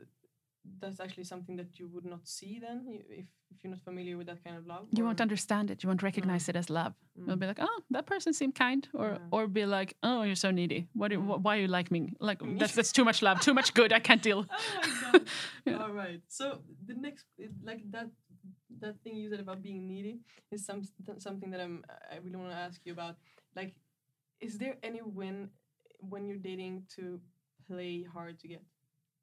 that's 0.80 1.00
actually 1.00 1.24
something 1.24 1.56
that 1.56 1.78
you 1.78 1.86
would 1.88 2.04
not 2.04 2.26
see 2.26 2.58
then, 2.58 2.78
if 3.10 3.26
if 3.50 3.62
you're 3.62 3.70
not 3.70 3.82
familiar 3.84 4.16
with 4.16 4.26
that 4.26 4.42
kind 4.44 4.56
of 4.56 4.66
love. 4.66 4.86
You 4.90 5.04
won't 5.04 5.20
understand 5.20 5.70
it. 5.70 5.82
You 5.82 5.88
won't 5.88 6.02
recognize 6.02 6.48
it 6.48 6.56
as 6.56 6.68
love. 6.70 6.94
You'll 7.14 7.36
Mm. 7.36 7.40
be 7.40 7.46
like, 7.46 7.60
oh, 7.60 7.82
that 7.90 8.04
person 8.06 8.32
seemed 8.32 8.54
kind, 8.56 8.88
or 8.92 9.08
Yeah. 9.10 9.18
or 9.30 9.46
be 9.46 9.64
like, 9.66 9.94
oh, 10.02 10.22
you're 10.22 10.34
so 10.46 10.50
needy. 10.50 10.88
What? 10.94 11.08
Do, 11.10 11.18
Mm. 11.18 11.26
wh- 11.28 11.44
why 11.44 11.56
you 11.56 11.68
like 11.68 11.90
me? 11.90 12.00
Like 12.20 12.40
that's 12.60 12.74
that's 12.74 12.92
too 12.92 13.04
much 13.04 13.22
love, 13.22 13.40
too 13.40 13.54
much 13.54 13.72
good. 13.74 13.92
I 13.92 14.00
can't 14.00 14.22
deal. 14.22 14.46
Oh! 15.14 15.20
Yeah. 15.66 15.78
All 15.82 15.92
right. 15.92 16.20
So 16.28 16.44
the 16.88 16.94
next, 16.94 17.24
like 17.62 17.80
that, 17.90 18.08
that 18.80 18.94
thing 19.02 19.14
you 19.16 19.30
said 19.30 19.40
about 19.40 19.62
being 19.62 19.86
needy 19.88 20.14
is 20.50 20.64
some 20.66 20.82
something 21.18 21.50
that 21.52 21.60
I'm 21.60 21.84
I 22.12 22.16
really 22.24 22.36
want 22.36 22.50
to 22.50 22.56
ask 22.68 22.80
you 22.86 22.92
about. 22.92 23.14
Like, 23.56 23.72
is 24.40 24.58
there 24.58 24.76
any 24.82 25.00
when 25.00 25.36
when 26.10 26.26
you're 26.26 26.42
dating 26.50 26.84
to 26.96 27.20
play 27.68 28.02
hard 28.14 28.38
to 28.40 28.48
get? 28.48 28.62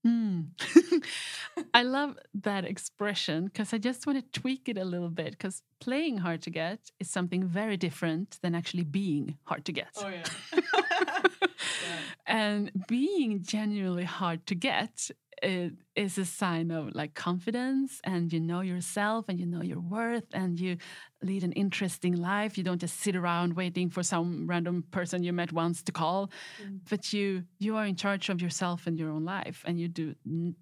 Mm. 0.05 0.47
I 1.73 1.83
love 1.83 2.17
that 2.33 2.65
expression 2.65 3.45
because 3.45 3.73
I 3.73 3.77
just 3.77 4.07
want 4.07 4.19
to 4.19 4.39
tweak 4.39 4.67
it 4.69 4.77
a 4.77 4.85
little 4.85 5.09
bit 5.09 5.31
because 5.31 5.61
playing 5.79 6.17
hard 6.17 6.41
to 6.43 6.49
get 6.49 6.79
is 6.99 7.09
something 7.09 7.43
very 7.43 7.77
different 7.77 8.39
than 8.41 8.55
actually 8.55 8.83
being 8.83 9.37
hard 9.43 9.65
to 9.65 9.71
get. 9.71 9.89
Oh 9.97 10.07
yeah. 10.07 10.23
yeah. 10.53 11.97
And 12.25 12.71
being 12.87 13.43
genuinely 13.43 14.03
hard 14.05 14.45
to 14.47 14.55
get 14.55 15.09
it 15.41 15.73
is 15.95 16.17
a 16.17 16.25
sign 16.25 16.71
of 16.71 16.93
like 16.93 17.13
confidence 17.13 17.99
and 18.03 18.31
you 18.31 18.39
know 18.39 18.61
yourself 18.61 19.25
and 19.27 19.39
you 19.39 19.45
know 19.45 19.61
your 19.61 19.79
worth 19.79 20.25
and 20.33 20.59
you 20.59 20.77
lead 21.23 21.43
an 21.43 21.51
interesting 21.53 22.15
life. 22.15 22.57
You 22.57 22.63
don't 22.63 22.79
just 22.81 22.99
sit 22.99 23.15
around 23.15 23.53
waiting 23.55 23.89
for 23.89 24.03
some 24.03 24.47
random 24.47 24.83
person 24.91 25.23
you 25.23 25.33
met 25.33 25.51
once 25.51 25.81
to 25.83 25.91
call, 25.91 26.29
Mm. 26.63 26.79
but 26.89 27.11
you 27.13 27.43
you 27.59 27.75
are 27.77 27.85
in 27.85 27.95
charge 27.95 28.29
of 28.29 28.41
yourself 28.41 28.87
and 28.87 28.97
your 28.99 29.09
own 29.09 29.25
life 29.25 29.63
and 29.67 29.79
you 29.79 29.87
do 29.87 30.15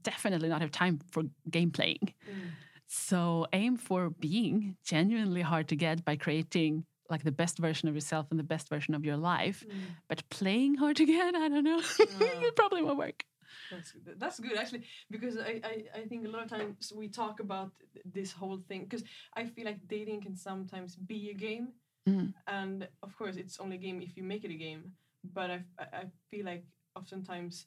definitely 0.04 0.50
not 0.50 0.62
have 0.62 0.72
time 0.72 1.00
for 1.12 1.24
game 1.50 1.72
playing. 1.72 2.14
Mm. 2.30 2.50
So 2.88 3.46
aim 3.54 3.78
for 3.78 4.10
being 4.10 4.76
genuinely 4.84 5.42
hard 5.42 5.68
to 5.70 5.76
get 5.76 6.04
by 6.06 6.16
creating 6.16 6.86
like 7.10 7.24
the 7.24 7.32
best 7.32 7.58
version 7.58 7.90
of 7.90 7.96
yourself 7.96 8.28
and 8.32 8.40
the 8.40 8.44
best 8.44 8.70
version 8.70 8.94
of 8.96 9.04
your 9.04 9.18
life. 9.18 9.66
Mm. 9.68 9.74
But 10.08 10.30
playing 10.30 10.76
hard 10.76 10.96
to 10.98 11.06
get, 11.06 11.36
I 11.36 11.50
don't 11.50 11.64
know. 11.64 11.78
No. 11.80 12.26
it 12.48 12.56
probably 12.56 12.82
won't 12.84 12.98
work. 13.00 13.24
That's 13.72 13.92
good. 13.92 14.20
That's 14.20 14.40
good 14.40 14.58
actually 14.58 14.84
because 15.10 15.38
I, 15.38 15.62
I, 15.64 15.76
I 16.00 16.06
think 16.08 16.26
a 16.26 16.30
lot 16.30 16.44
of 16.44 16.50
times 16.50 16.92
we 16.96 17.08
talk 17.08 17.40
about 17.40 17.72
this 18.14 18.32
whole 18.32 18.60
thing 18.68 18.84
because 18.84 19.04
I 19.36 19.46
feel 19.46 19.66
like 19.66 19.88
dating 19.88 20.22
can 20.22 20.36
sometimes 20.36 20.96
be 20.96 21.30
a 21.30 21.34
game 21.34 21.70
Mm. 22.08 22.34
and 22.48 22.88
of 23.04 23.16
course 23.18 23.36
it's 23.36 23.60
only 23.60 23.76
a 23.76 23.80
game 23.80 24.02
if 24.02 24.16
you 24.16 24.24
make 24.24 24.44
it 24.46 24.52
a 24.52 24.56
game 24.56 24.94
but 25.34 25.52
I 25.52 25.60
I 26.02 26.04
feel 26.32 26.46
like 26.46 26.64
oftentimes 26.96 27.66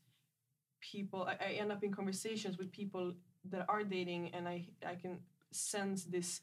people 0.80 1.22
I, 1.24 1.36
I 1.48 1.50
end 1.60 1.70
up 1.70 1.84
in 1.84 1.92
conversations 1.92 2.58
with 2.58 2.72
people 2.72 3.12
that 3.50 3.66
are 3.68 3.84
dating 3.84 4.30
and 4.34 4.48
I 4.48 4.66
I 4.86 4.94
can 4.94 5.18
sense 5.50 6.04
this 6.04 6.40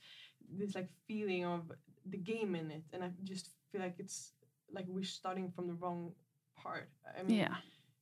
this 0.59 0.75
like 0.75 0.89
feeling 1.07 1.45
of 1.45 1.71
the 2.05 2.17
game 2.17 2.55
in 2.55 2.71
it 2.71 2.83
and 2.93 3.03
I 3.03 3.11
just 3.23 3.49
feel 3.71 3.81
like 3.81 3.95
it's 3.99 4.33
like 4.71 4.85
we're 4.87 5.03
starting 5.03 5.51
from 5.51 5.67
the 5.67 5.73
wrong 5.73 6.13
part 6.55 6.89
I 7.17 7.23
mean 7.23 7.37
Yeah. 7.37 7.55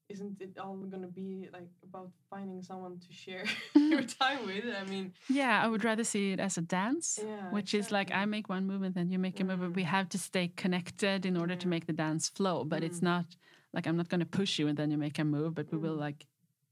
Isn't 0.09 0.41
it 0.41 0.57
all 0.57 0.77
going 0.77 1.01
to 1.01 1.07
be 1.07 1.49
like 1.51 1.67
about 1.83 2.09
finding 2.29 2.61
someone 2.63 2.99
to 2.99 3.13
share 3.13 3.43
your 3.75 4.01
time 4.21 4.45
with? 4.45 4.63
I 4.81 4.83
mean, 4.89 5.13
Yeah, 5.29 5.61
I 5.63 5.67
would 5.67 5.83
rather 5.83 6.03
see 6.03 6.31
it 6.31 6.39
as 6.39 6.57
a 6.57 6.61
dance, 6.61 7.19
Yeah, 7.23 7.51
which 7.51 7.73
is 7.73 7.91
like 7.91 8.11
I 8.11 8.25
make 8.25 8.49
one 8.49 8.65
move 8.65 8.83
and 8.83 8.95
then 8.95 9.09
you 9.09 9.19
make 9.19 9.39
a 9.39 9.43
move. 9.43 9.59
But 9.59 9.75
we 9.75 9.83
Mm. 9.83 9.87
have 9.97 10.09
to 10.09 10.17
stay 10.17 10.47
connected 10.55 11.25
in 11.25 11.35
order 11.37 11.55
to 11.55 11.67
make 11.67 11.85
the 11.85 11.93
dance 11.93 12.29
flow. 12.29 12.63
But 12.63 12.83
it's 12.83 12.99
Mm. 12.99 13.03
not 13.13 13.25
like 13.73 13.85
I'm 13.87 13.97
not 13.97 14.07
going 14.09 14.21
to 14.21 14.37
push 14.39 14.59
you 14.59 14.67
and 14.67 14.77
then 14.77 14.91
you 14.91 14.97
make 14.97 15.19
a 15.19 15.23
move, 15.25 15.53
but 15.53 15.71
we 15.71 15.77
will 15.77 15.97
Mm. 15.97 16.05
like 16.07 16.27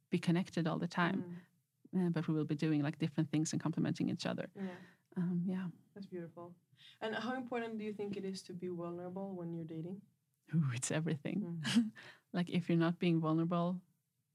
be 0.10 0.20
connected 0.20 0.68
all 0.68 0.80
the 0.80 0.88
time. 0.88 1.24
mm, 1.24 1.36
Uh, 1.98 2.10
but 2.10 2.28
we 2.28 2.34
will 2.34 2.46
be 2.46 2.56
doing 2.56 2.84
like 2.84 2.98
different 2.98 3.30
things 3.32 3.54
and 3.54 3.62
complementing 3.62 4.10
each 4.10 4.26
other. 4.26 4.48
yeah, 4.56 4.80
Um, 5.18 5.42
yeah. 5.46 5.68
that's 5.94 6.08
beautiful. 6.08 6.54
And 7.02 7.16
how 7.16 7.34
important 7.36 7.78
do 7.78 7.84
you 7.86 7.94
think 7.94 8.18
it 8.18 8.26
is 8.26 8.42
to 8.44 8.54
be 8.54 8.68
vulnerable 8.68 9.34
when 9.36 9.54
you're 9.54 9.66
dating? 9.78 10.02
Ooh, 10.54 10.70
it's 10.74 10.92
everything. 10.92 11.62
Mm. 11.64 11.92
like 12.34 12.50
if 12.50 12.70
you're 12.70 12.78
not 12.78 13.00
being 13.00 13.20
vulnerable 13.20 13.80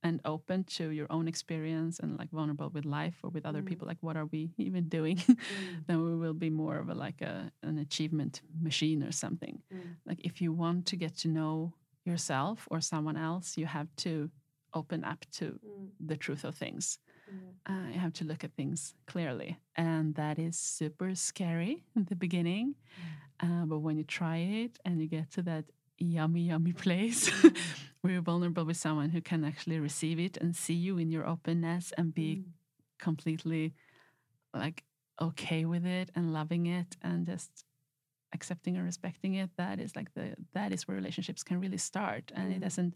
and 0.03 0.21
open 0.25 0.65
to 0.65 0.91
your 0.91 1.07
own 1.11 1.29
experience 1.29 1.99
and 2.01 2.19
like 2.19 2.31
vulnerable 2.31 2.71
with 2.71 2.85
life 2.85 3.17
or 3.23 3.31
with 3.31 3.45
other 3.47 3.63
Mm. 3.63 3.67
people, 3.67 3.87
like 3.87 3.99
what 4.03 4.17
are 4.17 4.27
we 4.27 4.51
even 4.59 4.89
doing? 4.89 5.17
Mm, 5.17 5.87
then 5.87 6.03
we 6.03 6.17
will 6.17 6.35
be 6.35 6.51
more 6.51 6.79
of 6.79 6.89
a 6.89 6.95
like 6.95 7.21
a 7.23 7.51
an 7.63 7.79
achievement 7.79 8.43
machine 8.61 9.03
or 9.03 9.13
something. 9.13 9.63
mm, 9.73 9.97
Like 10.07 10.21
if 10.25 10.41
you 10.41 10.53
want 10.53 10.87
to 10.87 10.97
get 10.97 11.17
to 11.19 11.29
know 11.29 11.75
yourself 12.05 12.67
or 12.71 12.81
someone 12.81 13.17
else, 13.17 13.57
you 13.59 13.67
have 13.67 13.89
to 13.97 14.31
open 14.73 15.05
up 15.05 15.25
to 15.33 15.45
mm, 15.65 15.89
the 16.01 16.17
truth 16.17 16.45
of 16.45 16.55
things. 16.55 16.99
Uh, 17.69 17.89
you 17.93 17.99
have 18.01 18.13
to 18.15 18.25
look 18.25 18.43
at 18.43 18.55
things 18.57 18.95
clearly, 19.07 19.59
and 19.77 20.15
that 20.15 20.39
is 20.39 20.59
super 20.59 21.15
scary 21.15 21.85
in 21.95 22.05
the 22.05 22.17
beginning. 22.17 22.75
Uh, 23.41 23.65
but 23.67 23.81
when 23.81 23.97
you 23.97 24.05
try 24.05 24.39
it 24.39 24.79
and 24.85 25.01
you 25.01 25.07
get 25.07 25.31
to 25.33 25.43
that 25.43 25.65
yummy, 26.01 26.43
yummy 26.43 26.73
place 26.73 27.29
where 28.01 28.13
you're 28.15 28.23
vulnerable 28.23 28.65
with 28.65 28.77
someone 28.77 29.11
who 29.11 29.21
can 29.21 29.45
actually 29.45 29.79
receive 29.79 30.19
it 30.19 30.37
and 30.39 30.57
see 30.57 30.75
you 30.75 30.99
in 30.99 31.11
your 31.11 31.27
openness 31.27 31.93
and 31.97 32.15
be 32.15 32.37
Mm. 32.37 32.45
completely 32.99 33.75
like 34.55 34.85
okay 35.21 35.65
with 35.65 35.87
it 35.87 36.11
and 36.15 36.33
loving 36.33 36.67
it 36.67 36.97
and 37.03 37.27
just 37.27 37.65
accepting 38.33 38.77
and 38.77 38.85
respecting 38.85 39.35
it 39.35 39.51
that 39.57 39.81
is 39.81 39.95
like 39.97 40.13
the 40.15 40.35
that 40.55 40.73
is 40.73 40.87
where 40.87 40.97
relationships 40.97 41.43
can 41.43 41.61
really 41.61 41.79
start 41.79 42.33
and 42.35 42.53
it 42.53 42.59
Mm. 42.59 42.63
doesn't 42.63 42.95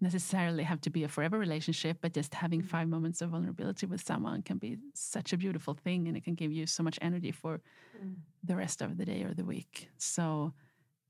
necessarily 0.00 0.64
have 0.64 0.80
to 0.80 0.90
be 0.90 1.04
a 1.04 1.08
forever 1.08 1.38
relationship 1.38 1.98
but 2.00 2.12
just 2.12 2.34
having 2.34 2.62
Mm. 2.62 2.66
five 2.68 2.88
moments 2.88 3.22
of 3.22 3.30
vulnerability 3.30 3.86
with 3.86 4.02
someone 4.04 4.42
can 4.42 4.58
be 4.58 4.78
such 4.94 5.32
a 5.32 5.36
beautiful 5.36 5.74
thing 5.74 6.08
and 6.08 6.16
it 6.16 6.24
can 6.24 6.34
give 6.34 6.52
you 6.52 6.66
so 6.66 6.82
much 6.82 6.98
energy 7.02 7.32
for 7.32 7.60
Mm. 8.02 8.16
the 8.42 8.56
rest 8.56 8.82
of 8.82 8.96
the 8.98 9.04
day 9.04 9.22
or 9.22 9.32
the 9.34 9.44
week 9.44 9.88
so 9.98 10.52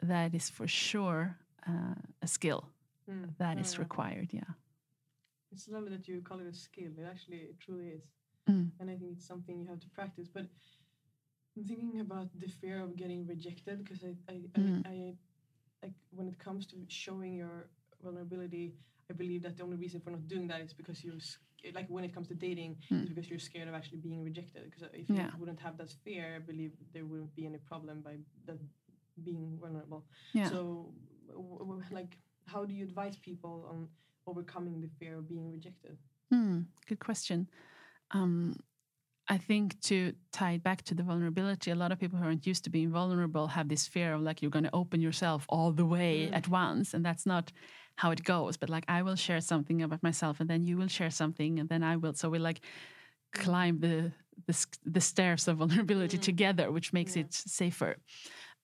that 0.04 0.34
is 0.34 0.50
for 0.50 0.66
sure 0.68 1.36
uh, 1.68 1.94
a 2.22 2.26
skill 2.26 2.62
Mm. 3.10 3.36
that 3.38 3.56
Oh, 3.58 3.60
is 3.60 3.74
yeah. 3.74 3.80
required 3.84 4.28
yeah 4.32 4.52
It's 5.52 5.68
lovely 5.68 5.90
that 5.96 6.08
you 6.08 6.20
call 6.22 6.40
it 6.40 6.46
a 6.46 6.54
skill. 6.54 6.90
It 6.98 7.06
actually 7.12 7.40
it 7.52 7.58
truly 7.60 7.88
is. 7.98 8.04
Mm. 8.48 8.70
And 8.80 8.90
I 8.90 8.96
think 8.98 9.10
it's 9.16 9.26
something 9.26 9.54
you 9.60 9.66
have 9.68 9.80
to 9.80 9.90
practice. 9.90 10.28
But 10.36 10.46
I'm 11.56 11.64
thinking 11.64 12.00
about 12.00 12.28
the 12.40 12.48
fear 12.48 12.80
of 12.80 12.96
getting 12.96 13.26
rejected 13.26 13.84
because 13.84 14.02
I, 14.04 14.12
I, 14.32 14.34
Mm. 14.58 14.86
I, 14.86 14.90
I 14.90 15.14
like 15.82 15.94
when 16.16 16.28
it 16.28 16.38
comes 16.38 16.66
to 16.72 16.76
showing 16.88 17.34
your 17.42 17.68
vulnerability, 18.02 18.74
I 19.10 19.12
believe 19.14 19.42
that 19.44 19.56
the 19.56 19.62
only 19.62 19.76
reason 19.76 20.00
for 20.00 20.10
not 20.10 20.26
doing 20.34 20.46
that 20.48 20.60
is 20.60 20.72
because 20.72 21.04
you're 21.04 21.20
like 21.78 21.88
when 21.88 22.04
it 22.04 22.12
comes 22.14 22.28
to 22.28 22.34
dating, 22.34 22.72
Mm. 22.90 23.02
is 23.04 23.08
because 23.10 23.28
you're 23.30 23.38
scared 23.50 23.68
of 23.68 23.74
actually 23.74 23.98
being 24.08 24.22
rejected. 24.24 24.62
Because 24.68 24.84
if 24.92 25.08
you 25.08 25.16
wouldn't 25.40 25.60
have 25.60 25.76
that 25.78 25.90
fear, 26.04 26.24
I 26.36 26.40
believe 26.50 26.72
there 26.94 27.04
wouldn't 27.10 27.34
be 27.36 27.44
any 27.46 27.58
problem 27.70 27.96
by 28.08 28.14
that 28.46 28.58
being 29.22 29.58
vulnerable. 29.60 30.04
yeah 30.32 30.48
So, 30.50 30.92
w- 31.28 31.58
w- 31.58 31.82
like, 31.90 32.18
how 32.46 32.64
do 32.64 32.74
you 32.74 32.84
advise 32.84 33.16
people 33.18 33.66
on 33.70 33.88
overcoming 34.26 34.80
the 34.80 34.88
fear 34.98 35.18
of 35.18 35.28
being 35.28 35.50
rejected? 35.50 35.96
Hmm, 36.30 36.62
good 36.88 36.98
question. 36.98 37.48
Um, 38.10 38.56
I 39.28 39.38
think 39.38 39.80
to 39.82 40.12
tie 40.32 40.52
it 40.52 40.62
back 40.62 40.82
to 40.82 40.94
the 40.94 41.02
vulnerability, 41.02 41.70
a 41.70 41.74
lot 41.74 41.92
of 41.92 41.98
people 41.98 42.18
who 42.18 42.26
aren't 42.26 42.46
used 42.46 42.64
to 42.64 42.70
being 42.70 42.90
vulnerable 42.90 43.46
have 43.48 43.68
this 43.68 43.86
fear 43.88 44.12
of 44.14 44.20
like 44.20 44.42
you're 44.42 44.50
going 44.50 44.64
to 44.64 44.74
open 44.74 45.00
yourself 45.00 45.46
all 45.48 45.72
the 45.72 45.86
way 45.86 46.28
Mm. 46.28 46.36
at 46.36 46.48
once, 46.48 46.92
and 46.94 47.04
that's 47.04 47.24
not 47.24 47.50
how 47.96 48.10
it 48.10 48.22
goes. 48.24 48.56
But 48.58 48.68
like 48.68 48.84
I 48.88 49.02
will 49.02 49.16
share 49.16 49.40
something 49.40 49.82
about 49.82 50.02
myself, 50.02 50.40
and 50.40 50.50
then 50.50 50.64
you 50.66 50.76
will 50.76 50.88
share 50.88 51.10
something, 51.10 51.58
and 51.58 51.68
then 51.68 51.82
I 51.82 51.96
will. 51.96 52.12
So 52.14 52.28
we 52.28 52.38
like 52.38 52.60
climb 53.32 53.80
the 53.80 54.12
the, 54.46 54.66
the 54.84 55.00
stairs 55.00 55.48
of 55.48 55.56
vulnerability 55.62 56.18
Mm. 56.18 56.22
together, 56.22 56.70
which 56.72 56.92
makes 56.92 57.16
Yeah. 57.16 57.22
it 57.22 57.32
safer. 57.32 57.96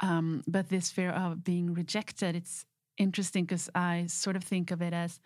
Um, 0.02 0.42
but 0.46 0.68
this 0.68 0.90
fear 0.90 1.10
of 1.10 1.44
being 1.44 1.74
rejected, 1.74 2.34
it's 2.36 2.64
interesting 2.96 3.44
because 3.44 3.68
I 3.74 4.06
sort 4.06 4.36
of 4.36 4.44
think 4.44 4.70
of 4.70 4.80
it 4.82 4.92
as 4.92 5.20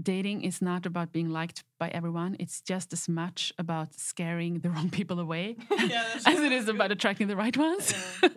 dating 0.00 0.42
is 0.42 0.60
not 0.60 0.84
about 0.84 1.10
being 1.12 1.30
liked 1.30 1.64
by 1.78 1.88
everyone. 1.88 2.36
It's 2.38 2.60
just 2.60 2.92
as 2.92 3.08
much 3.08 3.52
about 3.58 3.94
scaring 3.94 4.60
the 4.60 4.70
wrong 4.74 4.90
people 4.90 5.18
away 5.20 5.56
Yeah, 5.88 6.04
as 6.26 6.38
it 6.40 6.52
is 6.52 6.66
good. 6.66 6.74
about 6.74 6.92
attracting 6.92 7.28
the 7.28 7.36
right 7.36 7.56
ones. 7.56 7.94
Yeah, 8.22 8.28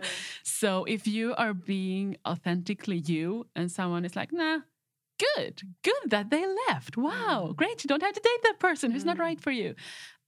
so 0.43 0.85
if 0.85 1.05
you 1.07 1.35
are 1.35 1.53
being 1.53 2.17
authentically 2.27 2.97
you 2.97 3.45
and 3.55 3.71
someone 3.71 4.05
is 4.05 4.15
like, 4.15 4.31
nah, 4.31 4.59
good, 5.35 5.61
good 5.83 6.09
that 6.09 6.29
they 6.29 6.45
left. 6.69 6.95
Wow, 6.97 7.49
Mm. 7.51 7.55
great. 7.57 7.83
You 7.83 7.87
don't 7.89 8.01
have 8.03 8.13
to 8.13 8.21
date 8.21 8.43
that 8.43 8.59
person 8.59 8.91
who's 8.91 9.05
not 9.05 9.17
Mm. 9.17 9.21
right 9.27 9.41
for 9.41 9.51
you. 9.51 9.75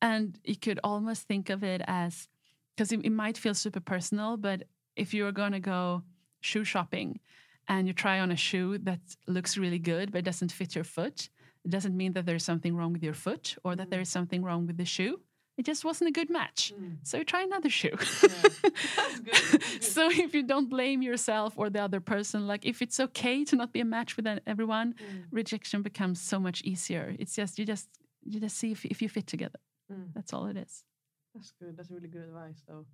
And 0.01 0.37
you 0.43 0.55
could 0.57 0.79
almost 0.83 1.27
think 1.27 1.49
of 1.49 1.63
it 1.63 1.81
as, 1.87 2.27
because 2.75 2.91
it, 2.91 2.99
it 3.05 3.11
might 3.11 3.37
feel 3.37 3.53
super 3.53 3.79
personal, 3.79 4.35
but 4.35 4.63
if 4.95 5.13
you're 5.13 5.31
going 5.31 5.51
to 5.53 5.59
go 5.59 6.03
shoe 6.41 6.63
shopping 6.63 7.19
and 7.67 7.87
you 7.87 7.93
try 7.93 8.19
on 8.19 8.31
a 8.31 8.35
shoe 8.35 8.77
that 8.79 8.99
looks 9.27 9.57
really 9.57 9.79
good 9.79 10.11
but 10.11 10.23
doesn't 10.23 10.51
fit 10.51 10.75
your 10.75 10.83
foot, 10.83 11.29
it 11.63 11.69
doesn't 11.71 11.95
mean 11.95 12.13
that 12.13 12.25
there's 12.25 12.43
something 12.43 12.75
wrong 12.75 12.91
with 12.93 13.03
your 13.03 13.13
foot 13.13 13.55
or 13.63 13.75
that 13.75 13.87
Mm. 13.87 13.91
there 13.91 14.01
is 14.01 14.09
something 14.09 14.43
wrong 14.43 14.65
with 14.67 14.77
the 14.77 14.85
shoe. 14.85 15.21
It 15.57 15.65
just 15.65 15.85
wasn't 15.85 16.07
a 16.09 16.11
good 16.11 16.29
match. 16.29 16.73
Mm, 16.75 16.97
So 17.03 17.23
try 17.23 17.43
another 17.43 17.69
shoe. 17.69 17.89
yeah. 17.99 18.29
That's 18.95 19.19
good. 19.19 19.61
Good. 19.61 19.83
so 19.83 20.09
if 20.09 20.33
you 20.33 20.43
don't 20.43 20.69
blame 20.69 21.01
yourself 21.03 21.53
or 21.57 21.69
the 21.69 21.81
other 21.83 21.99
person, 21.99 22.47
like 22.47 22.65
if 22.65 22.81
it's 22.81 22.99
okay 22.99 23.43
to 23.45 23.55
not 23.55 23.71
be 23.71 23.79
a 23.81 23.85
match 23.85 24.15
with 24.17 24.25
everyone, 24.47 24.93
Mm, 24.93 25.25
rejection 25.29 25.81
becomes 25.83 26.19
so 26.19 26.39
much 26.39 26.61
easier. 26.63 27.15
It's 27.19 27.35
just 27.35 27.59
you 27.59 27.65
just 27.65 27.87
you 28.23 28.39
just 28.39 28.57
see 28.57 28.71
if, 28.71 28.85
if 28.85 29.01
you 29.01 29.09
fit 29.09 29.27
together. 29.27 29.59
mm. 29.91 30.07
That's 30.15 30.31
all 30.33 30.47
it 30.47 30.57
is. 30.57 30.83
That's 31.35 31.51
good. 31.59 31.77
That's 31.77 31.91
really 31.91 32.07
good 32.07 32.23
advice, 32.23 32.63
though. 32.67 32.85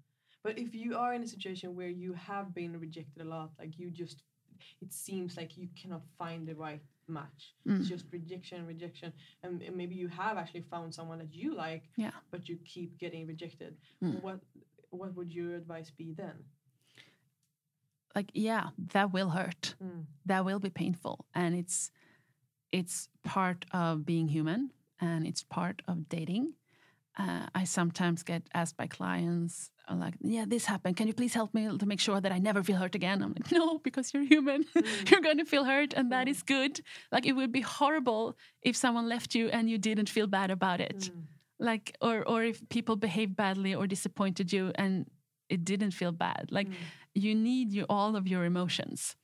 But 0.43 0.58
if 0.58 0.73
you 0.73 0.95
are 0.97 1.13
in 1.13 1.23
a 1.23 1.28
situation 1.28 1.76
where 1.76 1.89
you 1.89 2.13
have 2.13 2.54
been 2.54 2.80
rejected 2.80 3.21
a 3.21 3.26
lot, 3.30 3.52
like 3.60 3.78
you 3.78 3.91
just, 3.91 4.23
it 4.82 4.93
seems 4.93 5.36
like 5.38 5.58
you 5.58 5.67
cannot 5.82 6.04
find 6.17 6.47
the 6.47 6.56
right 6.56 6.82
match. 7.08 7.54
Mm. 7.67 7.80
It's 7.80 7.89
just 7.89 8.06
rejection, 8.12 8.65
rejection, 8.65 9.12
and 9.43 9.62
m- 9.63 9.76
maybe 9.78 9.95
you 9.95 10.08
have 10.08 10.38
actually 10.38 10.65
found 10.69 10.93
someone 10.93 11.19
that 11.19 11.34
you 11.34 11.56
like, 11.56 11.84
Yeah. 11.97 12.12
but 12.32 12.47
you 12.47 12.58
keep 12.65 12.97
getting 12.97 13.28
rejected. 13.28 13.76
Mm. 14.04 14.21
What, 14.21 14.39
what 14.91 15.15
would 15.15 15.32
your 15.34 15.56
advice 15.56 15.89
be 15.89 16.13
then? 16.13 16.34
Like 18.15 18.32
yeah, 18.34 18.69
that 18.93 19.13
will 19.13 19.30
hurt. 19.30 19.76
Mm. 19.84 20.06
That 20.26 20.43
will 20.43 20.60
be 20.60 20.71
painful, 20.71 21.26
and 21.36 21.54
it's 21.56 21.91
it's 22.71 23.10
part 23.23 23.65
of 23.71 24.06
being 24.08 24.28
human, 24.28 24.71
and 25.00 25.28
it's 25.28 25.43
part 25.43 25.84
of 25.88 26.10
dating. 26.10 26.54
Uh, 27.17 27.47
I 27.56 27.63
sometimes 27.63 28.21
get 28.23 28.43
asked 28.53 28.77
by 28.77 28.86
clients, 28.88 29.71
uh, 29.89 29.95
like, 29.95 30.13
"Yeah, 30.21 30.45
this 30.47 30.65
happened. 30.65 30.97
Can 30.97 31.08
you 31.08 31.13
please 31.13 31.34
help 31.34 31.51
me 31.53 31.63
to 31.77 31.86
make 31.88 31.99
sure 31.99 32.21
that 32.21 32.32
I 32.32 32.38
never 32.38 32.62
feel 32.63 32.77
hurt 32.77 32.93
again?" 32.95 33.23
I'm 33.23 33.34
like, 33.34 33.51
"No, 33.51 33.80
because 33.80 34.13
you're 34.13 34.23
human. 34.36 34.65
Mm. 34.75 35.10
you're 35.10 35.21
going 35.27 35.39
to 35.39 35.45
feel 35.45 35.63
hurt, 35.65 35.93
and 35.97 36.12
that 36.12 36.27
Mm. 36.27 36.32
is 36.32 36.43
good. 36.43 36.73
Like, 37.12 37.25
it 37.25 37.34
would 37.34 37.51
be 37.51 37.62
horrible 37.62 38.38
if 38.62 38.75
someone 38.75 39.08
left 39.10 39.34
you 39.34 39.49
and 39.49 39.67
you 39.69 39.77
didn't 39.80 40.10
feel 40.10 40.27
bad 40.27 40.51
about 40.51 40.80
it. 40.80 40.99
Mm. 41.12 41.23
Like, 41.60 41.86
or 42.01 42.23
or 42.32 42.43
if 42.43 42.58
people 42.69 42.95
behaved 42.95 43.36
badly 43.36 43.73
or 43.73 43.88
disappointed 43.88 44.53
you 44.53 44.71
and 44.75 45.06
it 45.49 45.63
didn't 45.65 45.93
feel 46.01 46.12
bad. 46.12 46.43
Like, 46.51 46.69
Mm. 46.69 46.75
you 47.25 47.34
need 47.36 47.67
you, 47.73 47.86
all 47.89 48.15
of 48.15 48.27
your 48.27 48.45
emotions." 48.45 49.15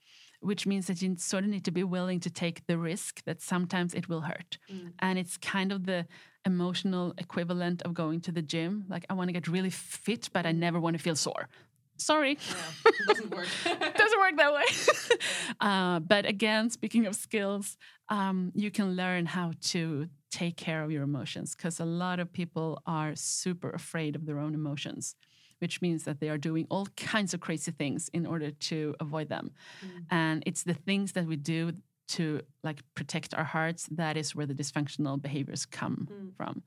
Which 0.52 0.66
means 0.68 0.86
that 0.88 1.02
you 1.02 1.16
sort 1.18 1.44
of 1.46 1.50
need 1.50 1.64
to 1.66 1.72
be 1.72 1.84
willing 1.86 2.20
to 2.22 2.30
take 2.30 2.66
the 2.68 2.78
risk 2.78 3.24
that 3.24 3.42
sometimes 3.42 3.94
it 3.94 4.06
will 4.10 4.22
hurt 4.22 4.58
Mm. 4.70 4.92
and 5.00 5.18
it's 5.20 5.38
kind 5.38 5.72
of 5.72 5.80
the 5.86 6.06
emotional 6.46 7.14
equivalent 7.18 7.82
of 7.84 7.94
going 7.94 8.22
to 8.22 8.32
the 8.32 8.42
gym. 8.42 8.86
Like 8.90 9.06
i 9.10 9.14
want 9.14 9.30
to 9.30 9.34
get 9.34 9.48
really 9.48 9.70
fit 9.70 10.30
but 10.34 10.46
i 10.46 10.52
never 10.52 10.80
want 10.80 10.98
to 10.98 11.02
feel 11.02 11.16
sore. 11.16 11.48
Sorry. 11.98 12.38
Yeah, 12.50 12.92
it 12.92 13.08
doesn't 13.08 13.36
work. 13.36 13.48
doesn't 13.96 14.20
work 14.20 14.38
that 14.38 14.54
way. 14.54 14.66
Uh, 15.60 16.00
but 16.00 16.26
again 16.26 16.70
speaking 16.70 17.06
of 17.06 17.16
skills 17.16 17.78
um, 18.10 18.52
you 18.56 18.72
can 18.72 18.96
learn 18.96 19.26
how 19.26 19.52
to 19.62 20.08
take 20.32 20.58
care 20.58 20.84
of 20.84 20.92
your 20.92 21.04
emotions 21.04 21.56
because 21.56 21.80
a 21.80 21.86
lot 21.86 22.20
of 22.20 22.34
people 22.34 22.82
are 22.86 23.16
super 23.16 23.70
afraid 23.70 24.16
of 24.16 24.26
their 24.26 24.40
own 24.40 24.54
emotions 24.54 25.16
which 25.60 25.82
means 25.82 26.04
that 26.04 26.20
they 26.20 26.30
are 26.30 26.38
doing 26.38 26.66
all 26.70 26.88
kinds 26.98 27.34
of 27.34 27.40
crazy 27.40 27.72
things 27.72 28.10
in 28.10 28.26
order 28.26 28.52
to 28.52 28.96
avoid 29.00 29.30
them. 29.30 29.52
Mm. 29.86 30.06
and 30.12 30.44
it's 30.46 30.64
the 30.64 30.74
things 30.74 31.14
that 31.14 31.26
we 31.26 31.38
do 31.38 31.72
to 32.08 32.42
like 32.64 32.82
protect 32.96 33.34
our 33.34 33.44
hearts 33.46 33.88
that 33.92 34.18
is 34.18 34.36
where 34.36 34.46
the 34.46 34.54
dysfunctional 34.54 35.22
behaviors 35.22 35.66
come 35.66 36.08
Mm. 36.12 36.36
from 36.36 36.64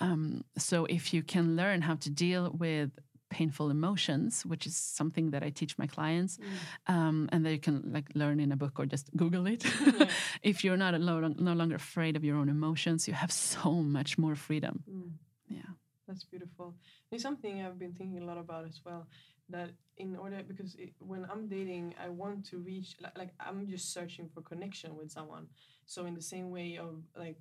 um, 0.00 0.44
so 0.58 0.84
if 0.86 1.14
you 1.14 1.22
can 1.22 1.56
learn 1.56 1.80
how 1.82 1.94
to 1.96 2.10
deal 2.10 2.50
with 2.58 2.90
painful 3.28 3.70
emotions, 3.70 4.44
which 4.46 4.66
is 4.66 4.76
something 4.76 5.30
that 5.32 5.42
I 5.42 5.50
teach 5.50 5.76
my 5.78 5.86
clients, 5.86 6.38
Mm. 6.38 6.94
um, 6.94 7.28
and 7.32 7.44
that 7.44 7.52
you 7.52 7.58
can 7.58 7.92
like 7.92 8.08
learn 8.14 8.38
in 8.40 8.52
a 8.52 8.56
book 8.56 8.78
or 8.78 8.86
just 8.86 9.10
Google 9.16 9.46
it. 9.46 9.64
Yeah. 9.64 10.08
if 10.42 10.62
you're 10.64 10.76
not 10.76 11.00
no, 11.00 11.20
no 11.50 11.52
longer 11.54 11.74
afraid 11.74 12.14
of 12.16 12.22
your 12.24 12.36
own 12.36 12.48
emotions, 12.48 13.08
you 13.08 13.14
have 13.14 13.32
so 13.32 13.72
much 13.82 14.16
more 14.18 14.36
freedom. 14.36 14.84
Mm. 14.88 15.10
Yeah. 15.48 15.70
That's 16.06 16.24
beautiful. 16.24 16.76
It's 17.10 17.22
something 17.22 17.62
I've 17.64 17.78
been 17.78 17.94
thinking 17.94 18.22
a 18.22 18.26
lot 18.26 18.38
about 18.38 18.64
as 18.64 18.80
well. 18.84 19.08
That 19.48 19.70
in 19.96 20.16
order, 20.16 20.42
because 20.46 20.74
it, 20.74 20.92
when 20.98 21.26
I'm 21.30 21.48
dating, 21.48 21.94
I 22.02 22.08
want 22.08 22.44
to 22.46 22.58
reach, 22.58 22.96
like, 23.00 23.16
like 23.16 23.30
I'm 23.38 23.68
just 23.68 23.92
searching 23.92 24.28
for 24.34 24.42
connection 24.42 24.96
with 24.96 25.10
someone. 25.10 25.46
So 25.86 26.06
in 26.06 26.14
the 26.14 26.22
same 26.22 26.50
way 26.50 26.78
of 26.78 26.96
like 27.16 27.36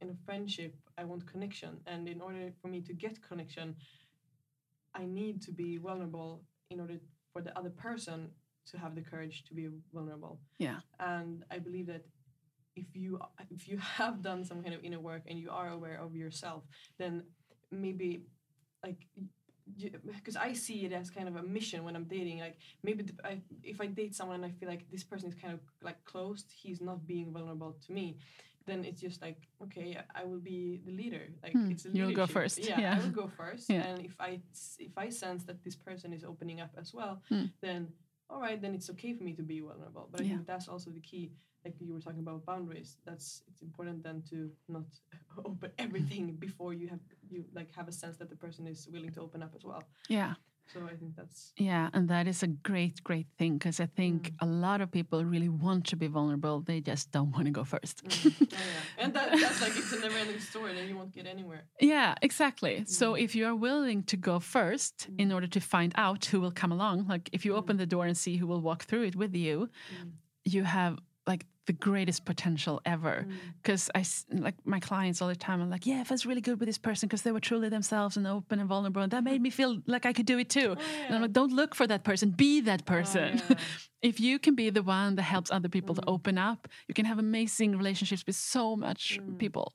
in 0.00 0.10
a 0.10 0.14
friendship, 0.26 0.74
I 0.98 1.04
want 1.04 1.26
connection, 1.26 1.80
and 1.86 2.08
in 2.08 2.20
order 2.20 2.52
for 2.60 2.68
me 2.68 2.82
to 2.82 2.92
get 2.92 3.22
connection, 3.26 3.74
I 4.94 5.06
need 5.06 5.42
to 5.42 5.52
be 5.52 5.78
vulnerable 5.78 6.42
in 6.70 6.80
order 6.80 6.98
for 7.32 7.42
the 7.42 7.56
other 7.58 7.70
person 7.70 8.30
to 8.70 8.78
have 8.78 8.94
the 8.94 9.00
courage 9.00 9.44
to 9.44 9.54
be 9.54 9.68
vulnerable. 9.94 10.40
Yeah. 10.58 10.80
And 11.00 11.44
I 11.50 11.58
believe 11.58 11.86
that 11.86 12.04
if 12.74 12.86
you 12.94 13.18
if 13.50 13.68
you 13.68 13.78
have 13.78 14.22
done 14.22 14.44
some 14.44 14.62
kind 14.62 14.74
of 14.74 14.84
inner 14.84 15.00
work 15.00 15.22
and 15.26 15.38
you 15.38 15.50
are 15.50 15.70
aware 15.70 15.98
of 16.00 16.14
yourself, 16.14 16.64
then 16.98 17.22
maybe 17.70 18.22
like 18.84 19.06
because 20.06 20.36
I 20.36 20.52
see 20.52 20.84
it 20.84 20.92
as 20.92 21.10
kind 21.10 21.28
of 21.28 21.36
a 21.36 21.42
mission 21.42 21.84
when 21.84 21.96
I'm 21.96 22.04
dating. 22.04 22.38
Like 22.40 22.58
maybe 22.82 23.02
the, 23.04 23.14
I, 23.24 23.40
if 23.62 23.80
I 23.80 23.86
date 23.86 24.14
someone 24.14 24.36
and 24.36 24.44
I 24.44 24.50
feel 24.50 24.68
like 24.68 24.90
this 24.90 25.02
person 25.02 25.28
is 25.28 25.34
kind 25.34 25.54
of 25.54 25.60
like 25.82 26.04
closed, 26.04 26.52
he's 26.54 26.80
not 26.80 27.06
being 27.06 27.32
vulnerable 27.32 27.76
to 27.86 27.92
me. 27.92 28.18
Then 28.66 28.84
it's 28.84 29.00
just 29.00 29.22
like 29.22 29.48
okay, 29.64 29.98
I 30.14 30.24
will 30.24 30.40
be 30.40 30.80
the 30.84 30.92
leader. 30.92 31.28
Like 31.42 31.52
Hmm, 31.52 31.70
it's 31.70 31.84
a 31.84 31.90
you'll 31.92 32.12
go 32.12 32.26
first, 32.26 32.58
Yeah, 32.58 32.80
yeah. 32.80 32.96
I 32.96 33.00
will 33.02 33.10
go 33.22 33.28
first. 33.28 33.70
Yeah. 33.70 33.82
And 33.86 34.04
if 34.04 34.16
I 34.20 34.40
if 34.78 34.96
I 34.96 35.08
sense 35.08 35.44
that 35.44 35.62
this 35.64 35.76
person 35.76 36.12
is 36.12 36.24
opening 36.24 36.60
up 36.60 36.70
as 36.78 36.92
well, 36.94 37.22
Hmm. 37.28 37.46
then 37.60 37.88
all 38.28 38.40
right, 38.40 38.60
then 38.60 38.74
it's 38.74 38.90
okay 38.90 39.12
for 39.12 39.22
me 39.22 39.34
to 39.34 39.42
be 39.42 39.60
vulnerable. 39.60 40.08
But 40.10 40.20
I 40.20 40.24
Yeah. 40.24 40.30
think 40.34 40.46
that's 40.46 40.68
also 40.68 40.90
the 40.90 41.00
key. 41.00 41.30
Like 41.64 41.74
you 41.80 41.94
were 41.94 42.00
talking 42.00 42.20
about 42.20 42.44
boundaries. 42.44 42.98
That's 43.04 43.42
it's 43.48 43.62
important 43.62 44.02
then 44.02 44.22
to 44.30 44.50
not 44.68 44.84
open 45.44 45.70
everything 45.78 46.34
before 46.38 46.72
you 46.74 46.88
have 46.88 47.00
you 47.30 47.44
like 47.54 47.70
have 47.74 47.88
a 47.88 47.92
sense 47.92 48.16
that 48.18 48.28
the 48.30 48.36
person 48.36 48.66
is 48.66 48.88
willing 48.92 49.12
to 49.12 49.20
open 49.20 49.42
up 49.42 49.52
as 49.54 49.64
well. 49.64 49.82
Yeah. 50.08 50.34
So 50.72 50.80
I 50.84 50.96
think 50.96 51.14
that's 51.16 51.52
Yeah, 51.56 51.90
and 51.94 52.08
that 52.08 52.26
is 52.26 52.42
a 52.42 52.48
great, 52.48 53.02
great 53.04 53.28
thing 53.38 53.56
because 53.58 53.78
I 53.78 53.86
think 53.86 54.18
Mm. 54.30 54.34
a 54.40 54.46
lot 54.46 54.80
of 54.80 54.90
people 54.90 55.24
really 55.24 55.48
want 55.48 55.84
to 55.90 55.96
be 55.96 56.08
vulnerable. 56.08 56.60
They 56.60 56.80
just 56.80 57.12
don't 57.12 57.30
want 57.30 57.44
to 57.46 57.52
go 57.52 57.62
first. 57.64 58.02
mm, 58.04 58.10
oh, 58.42 58.46
yeah. 58.50 59.04
and 59.04 59.14
that, 59.14 59.30
that's 59.40 59.60
like 59.62 59.76
it's 59.76 59.92
a 59.92 60.00
never-ending 60.00 60.40
story. 60.40 60.74
Then 60.74 60.88
you 60.88 60.96
won't 60.96 61.12
get 61.14 61.26
anywhere. 61.26 61.62
Yeah, 61.80 62.14
exactly. 62.20 62.84
So 62.86 63.12
Mm. 63.12 63.22
if 63.24 63.34
you 63.36 63.46
are 63.46 63.54
willing 63.54 64.02
to 64.04 64.16
go 64.16 64.40
first 64.40 65.08
in 65.18 65.30
order 65.30 65.46
to 65.56 65.60
find 65.60 65.92
out 65.96 66.24
who 66.30 66.40
will 66.40 66.52
come 66.62 66.72
along, 66.72 67.06
like 67.06 67.30
if 67.32 67.44
you 67.44 67.52
Mm. 67.52 67.58
open 67.58 67.76
the 67.76 67.86
door 67.94 68.04
and 68.06 68.16
see 68.16 68.36
who 68.40 68.46
will 68.48 68.60
walk 68.60 68.82
through 68.88 69.04
it 69.10 69.14
with 69.14 69.34
you, 69.36 69.68
Mm. 69.94 70.12
you 70.44 70.64
have 70.64 70.98
like 71.26 71.44
the 71.66 71.72
greatest 71.72 72.24
potential 72.24 72.80
ever. 72.84 73.26
Mm. 73.28 73.32
Because 73.62 73.90
I 73.94 74.00
s- 74.00 74.24
like 74.30 74.54
my 74.64 74.78
clients 74.78 75.20
all 75.20 75.28
the 75.28 75.34
time. 75.34 75.60
I'm 75.60 75.68
like, 75.70 75.84
yeah, 75.86 76.00
it 76.02 76.10
was 76.10 76.24
really 76.24 76.40
good 76.40 76.60
with 76.60 76.68
this 76.68 76.78
person 76.78 77.08
because 77.08 77.22
they 77.22 77.32
were 77.32 77.40
truly 77.40 77.68
themselves 77.68 78.16
and 78.16 78.26
open 78.26 78.60
and 78.60 78.68
vulnerable, 78.68 79.02
and 79.02 79.10
that 79.12 79.24
made 79.24 79.40
me 79.42 79.50
feel 79.50 79.82
like 79.86 80.06
I 80.06 80.12
could 80.12 80.26
do 80.26 80.38
it 80.38 80.48
too. 80.48 80.76
Oh, 80.78 80.82
And. 81.06 81.14
I'm 81.16 81.22
like, 81.22 81.32
don't 81.32 81.52
look 81.52 81.74
for 81.74 81.86
that 81.88 82.04
person, 82.04 82.30
be 82.30 82.60
that 82.62 82.82
Oh, 82.86 82.90
person. 82.92 83.42
yeah. 83.48 83.56
if 84.02 84.20
you 84.20 84.38
can 84.38 84.54
be 84.54 84.70
the 84.70 84.82
one 84.84 85.16
that 85.16 85.22
helps 85.22 85.50
other 85.50 85.68
people 85.68 85.94
to 85.96 86.02
Mm. 86.02 86.14
open 86.14 86.38
up, 86.38 86.68
you 86.88 86.94
can 86.94 87.06
have 87.06 87.18
amazing 87.18 87.76
relationships 87.76 88.24
with 88.26 88.36
so 88.36 88.76
much 88.76 89.18
Mm. 89.20 89.36
people. 89.38 89.74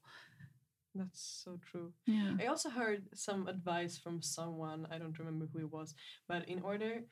That's 0.96 1.42
so 1.46 1.58
true. 1.72 1.94
Yeah. 2.06 2.32
I 2.42 2.46
also 2.48 2.70
heard 2.70 3.04
some 3.16 3.48
advice 3.48 3.98
from 3.98 4.22
someone, 4.22 4.88
I 4.92 4.98
don't 4.98 5.18
remember 5.20 5.48
who 5.52 5.60
it 5.60 5.72
was, 5.72 5.94
but 6.28 6.48
in 6.50 6.60
order 6.62 7.04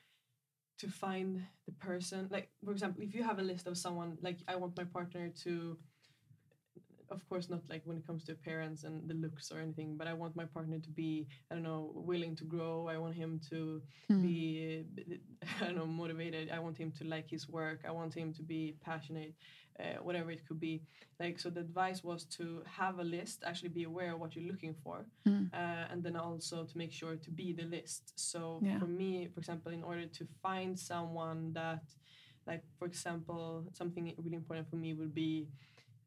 to 0.80 0.88
find 0.88 1.42
the 1.66 1.72
person, 1.72 2.28
like 2.30 2.48
for 2.64 2.72
example, 2.72 3.02
if 3.02 3.14
you 3.14 3.22
have 3.22 3.38
a 3.38 3.42
list 3.42 3.66
of 3.66 3.76
someone, 3.78 4.18
like 4.22 4.38
I 4.48 4.56
want 4.56 4.76
my 4.76 4.84
partner 4.84 5.30
to, 5.44 5.76
of 7.10 7.28
course, 7.28 7.48
not 7.50 7.62
like 7.68 7.82
when 7.84 7.96
it 7.96 8.06
comes 8.06 8.24
to 8.24 8.32
appearance 8.32 8.84
and 8.84 9.08
the 9.08 9.14
looks 9.14 9.50
or 9.50 9.58
anything, 9.58 9.96
but 9.96 10.06
I 10.06 10.12
want 10.12 10.36
my 10.36 10.44
partner 10.44 10.78
to 10.78 10.90
be, 10.90 11.26
I 11.50 11.54
don't 11.54 11.62
know, 11.64 11.90
willing 11.94 12.36
to 12.36 12.44
grow. 12.44 12.88
I 12.88 12.98
want 12.98 13.14
him 13.14 13.40
to 13.50 13.82
Mm. 14.10 14.22
be, 14.22 14.84
I 15.60 15.64
don't 15.66 15.76
know, 15.76 15.86
motivated. 15.86 16.50
I 16.50 16.58
want 16.58 16.76
him 16.78 16.92
to 16.98 17.04
like 17.04 17.28
his 17.28 17.48
work. 17.48 17.80
I 17.86 17.90
want 17.90 18.14
him 18.14 18.32
to 18.34 18.42
be 18.42 18.76
passionate, 18.84 19.34
uh, 19.80 19.98
whatever 20.02 20.30
it 20.30 20.46
could 20.46 20.60
be. 20.60 20.82
Like, 21.18 21.38
so 21.40 21.50
the 21.50 21.60
advice 21.60 22.02
was 22.04 22.24
to 22.38 22.62
have 22.66 22.98
a 22.98 23.04
list, 23.04 23.42
actually 23.46 23.70
be 23.70 23.84
aware 23.84 24.12
of 24.14 24.20
what 24.20 24.34
you're 24.36 24.50
looking 24.52 24.74
for, 24.84 25.06
Mm. 25.26 25.50
uh, 25.52 25.86
and 25.92 26.02
then 26.04 26.16
also 26.16 26.64
to 26.64 26.78
make 26.78 26.92
sure 26.92 27.16
to 27.16 27.30
be 27.30 27.52
the 27.52 27.64
list. 27.64 28.12
So 28.16 28.60
Yeah. 28.62 28.78
for 28.78 28.86
me, 28.86 29.28
for 29.32 29.40
example, 29.40 29.72
in 29.72 29.82
order 29.82 30.06
to 30.06 30.24
find 30.42 30.78
someone 30.78 31.52
that, 31.54 31.82
like, 32.46 32.62
for 32.78 32.86
example, 32.86 33.66
something 33.72 34.04
really 34.18 34.36
important 34.36 34.68
for 34.70 34.76
me 34.76 34.94
would 34.94 35.14
be 35.14 35.48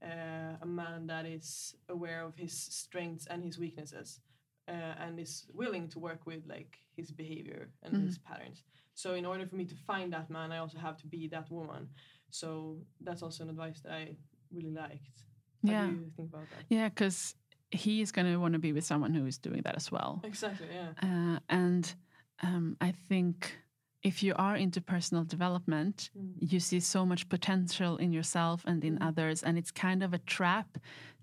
uh, 0.04 0.58
a 0.62 0.66
man 0.66 1.08
that 1.08 1.26
is 1.26 1.76
aware 1.90 2.22
of 2.24 2.36
his 2.36 2.54
strengths 2.54 3.26
and 3.28 3.44
his 3.44 3.58
weaknesses 3.58 4.20
uh, 4.68 4.94
and 5.04 5.20
is 5.20 5.46
willing 5.54 5.88
to 5.90 6.00
work 6.00 6.26
with 6.26 6.42
like 6.48 6.78
his 6.98 7.12
behavior 7.12 7.70
and 7.84 7.94
Mhm. 7.96 8.06
his 8.06 8.18
patterns 8.20 8.64
so 8.94 9.14
in 9.16 9.26
order 9.26 9.46
for 9.48 9.56
me 9.56 9.66
to 9.66 9.76
find 9.76 10.12
that 10.14 10.30
man 10.30 10.52
i 10.52 10.58
also 10.58 10.78
have 10.78 10.98
to 10.98 11.08
be 11.08 11.28
that 11.28 11.50
woman 11.52 11.88
so 12.30 12.78
that's 13.02 13.24
also 13.24 13.44
an 13.44 13.50
advice 13.50 13.82
that 13.82 13.94
i 13.94 14.16
really 14.52 14.72
liked 14.72 15.24
How 15.66 15.72
Yeah. 15.72 15.88
do 15.88 15.94
you 15.94 16.12
think 16.16 16.30
about 16.34 16.50
that 16.50 16.64
Yeah, 16.70 16.90
because 16.90 17.36
he 17.72 18.02
is 18.02 18.12
going 18.12 18.28
to 18.32 18.38
want 18.38 18.54
to 18.54 18.60
be 18.60 18.74
with 18.74 18.86
someone 18.86 19.14
who 19.18 19.26
is 19.26 19.38
doing 19.40 19.62
that 19.64 19.76
as 19.76 19.92
well. 19.92 20.20
exactly 20.24 20.68
yeah 20.72 20.92
Uh, 21.02 21.40
and 21.50 21.96
um, 22.44 22.76
I 22.82 22.92
think 23.10 23.58
if 24.04 24.22
you 24.22 24.34
are 24.38 24.56
into 24.56 24.82
personal 24.82 25.24
development, 25.24 26.10
Mm. 26.18 26.52
you 26.52 26.60
see 26.60 26.80
so 26.80 27.06
much 27.06 27.28
potential 27.30 27.98
in 27.98 28.12
yourself 28.14 28.64
and 28.66 28.84
in 28.84 28.98
Mm. 28.98 29.08
others. 29.08 29.44
And 29.44 29.58
it's 29.58 29.72
kind 29.72 30.04
of 30.04 30.14
a 30.14 30.20
trap 30.20 30.78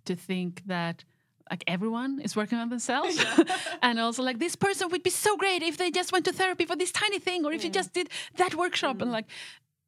to 0.07 0.14
think 0.16 0.62
that 0.66 1.05
like 1.51 1.64
everyone 1.66 2.21
is 2.21 2.37
working 2.37 2.59
on 2.59 2.69
themselves. 2.71 3.16
and 3.83 3.99
also 3.99 4.23
like 4.23 4.38
this 4.38 4.57
person 4.57 4.88
would 4.90 5.03
be 5.03 5.11
so 5.11 5.37
great 5.37 5.62
if 5.62 5.77
they 5.77 5.90
just 5.90 6.12
went 6.12 6.25
to 6.25 6.33
therapy 6.33 6.64
for 6.64 6.77
this 6.77 6.93
tiny 6.93 7.19
thing 7.19 7.45
or 7.45 7.53
if 7.53 7.64
you 7.64 7.71
just 7.71 7.93
did 7.93 8.09
that 8.37 8.55
workshop 8.55 9.01
and 9.03 9.11
Mm. 9.11 9.14
like 9.19 9.27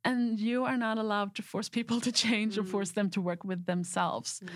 and 0.04 0.38
you 0.40 0.64
are 0.64 0.76
not 0.76 0.98
allowed 0.98 1.34
to 1.36 1.42
force 1.42 1.68
people 1.68 2.00
to 2.00 2.10
change 2.12 2.58
or 2.58 2.62
Mm. 2.64 2.68
force 2.74 2.92
them 2.92 3.08
to 3.10 3.20
work 3.20 3.44
with 3.44 3.66
themselves. 3.66 4.40
Yeah. 4.42 4.50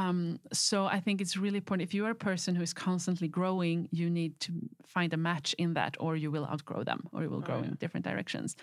Um, 0.00 0.38
so 0.52 0.86
I 0.86 1.00
think 1.00 1.20
it's 1.20 1.36
really 1.36 1.58
important. 1.58 1.88
If 1.88 1.94
you 1.94 2.04
are 2.06 2.10
a 2.10 2.24
person 2.30 2.54
who 2.54 2.62
is 2.62 2.72
constantly 2.72 3.28
growing, 3.28 3.88
you 3.90 4.08
need 4.10 4.32
to 4.40 4.52
find 4.94 5.12
a 5.12 5.16
match 5.16 5.54
in 5.58 5.74
that, 5.74 5.96
or 5.98 6.16
you 6.16 6.30
will 6.30 6.46
outgrow 6.52 6.84
them, 6.84 7.00
or 7.12 7.22
you 7.24 7.30
will 7.30 7.38
Oh, 7.44 7.48
grow 7.48 7.58
yeah. 7.60 7.68
in 7.68 7.74
different 7.80 8.04
directions. 8.10 8.56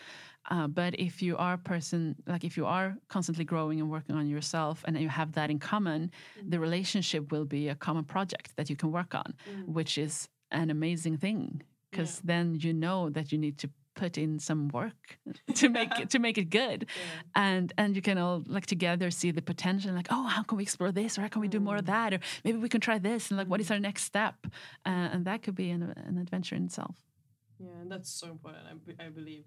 Uh, 0.49 0.67
but 0.67 0.91
if 0.97 1.21
you 1.21 1.36
are 1.38 1.54
a 1.54 1.58
person, 1.73 2.15
like 2.25 2.43
if 2.49 2.56
you 2.58 2.65
are 2.65 2.97
constantly 3.10 3.45
growing 3.45 3.80
and 3.82 3.89
working 3.89 4.15
on 4.15 4.28
yourself, 4.28 4.84
and 4.86 4.97
you 4.97 5.10
have 5.10 5.32
that 5.34 5.49
in 5.49 5.60
common, 5.60 6.02
Mm. 6.10 6.52
the 6.52 6.60
relationship 6.60 7.32
will 7.34 7.45
be 7.45 7.67
a 7.69 7.75
common 7.75 8.06
project 8.06 8.56
that 8.56 8.69
you 8.69 8.75
can 8.78 8.91
work 8.91 9.13
on, 9.13 9.34
Mm. 9.49 9.65
which 9.78 9.97
is 9.97 10.30
an 10.52 10.69
amazing 10.69 11.17
thing 11.17 11.62
because 11.91 12.21
then 12.21 12.56
you 12.63 12.71
know 12.73 13.10
that 13.10 13.32
you 13.32 13.38
need 13.38 13.58
to 13.58 13.67
put 13.99 14.17
in 14.17 14.39
some 14.39 14.62
work 14.69 15.01
to 15.59 15.69
make 15.69 15.93
it, 15.99 16.09
to 16.13 16.19
make 16.19 16.38
it 16.43 16.49
good. 16.62 16.79
Yeah. 16.88 17.47
and 17.47 17.73
and 17.77 17.95
you 17.97 18.01
can 18.01 18.17
all 18.17 18.43
like 18.55 18.65
together 18.75 19.07
see 19.12 19.31
the 19.39 19.41
potential 19.53 19.93
like 19.93 20.12
oh 20.15 20.25
how 20.35 20.43
can 20.43 20.55
we 20.57 20.63
explore 20.63 20.91
this? 20.91 21.17
Or 21.17 21.21
how 21.23 21.29
can 21.33 21.41
we 21.41 21.49
do 21.57 21.59
more 21.59 21.77
of 21.77 21.85
that? 21.85 22.09
Or 22.13 22.19
maybe 22.43 22.57
we 22.65 22.69
can 22.69 22.81
try 22.81 22.97
this 23.09 23.21
and 23.29 23.38
like 23.38 23.49
what 23.51 23.62
is 23.62 23.69
our 23.71 23.79
next 23.89 24.03
step? 24.03 24.35
Uh, 24.89 25.07
and 25.13 25.25
that 25.25 25.43
could 25.43 25.55
be 25.55 25.69
an, 25.75 25.81
an 26.09 26.17
adventure 26.17 26.55
in 26.55 26.65
itself. 26.65 26.95
Yeah, 27.59 27.81
and 27.81 27.91
that's 27.91 28.09
so 28.21 28.27
important. 28.35 28.63
I, 28.71 29.05
I 29.05 29.09
believe, 29.09 29.43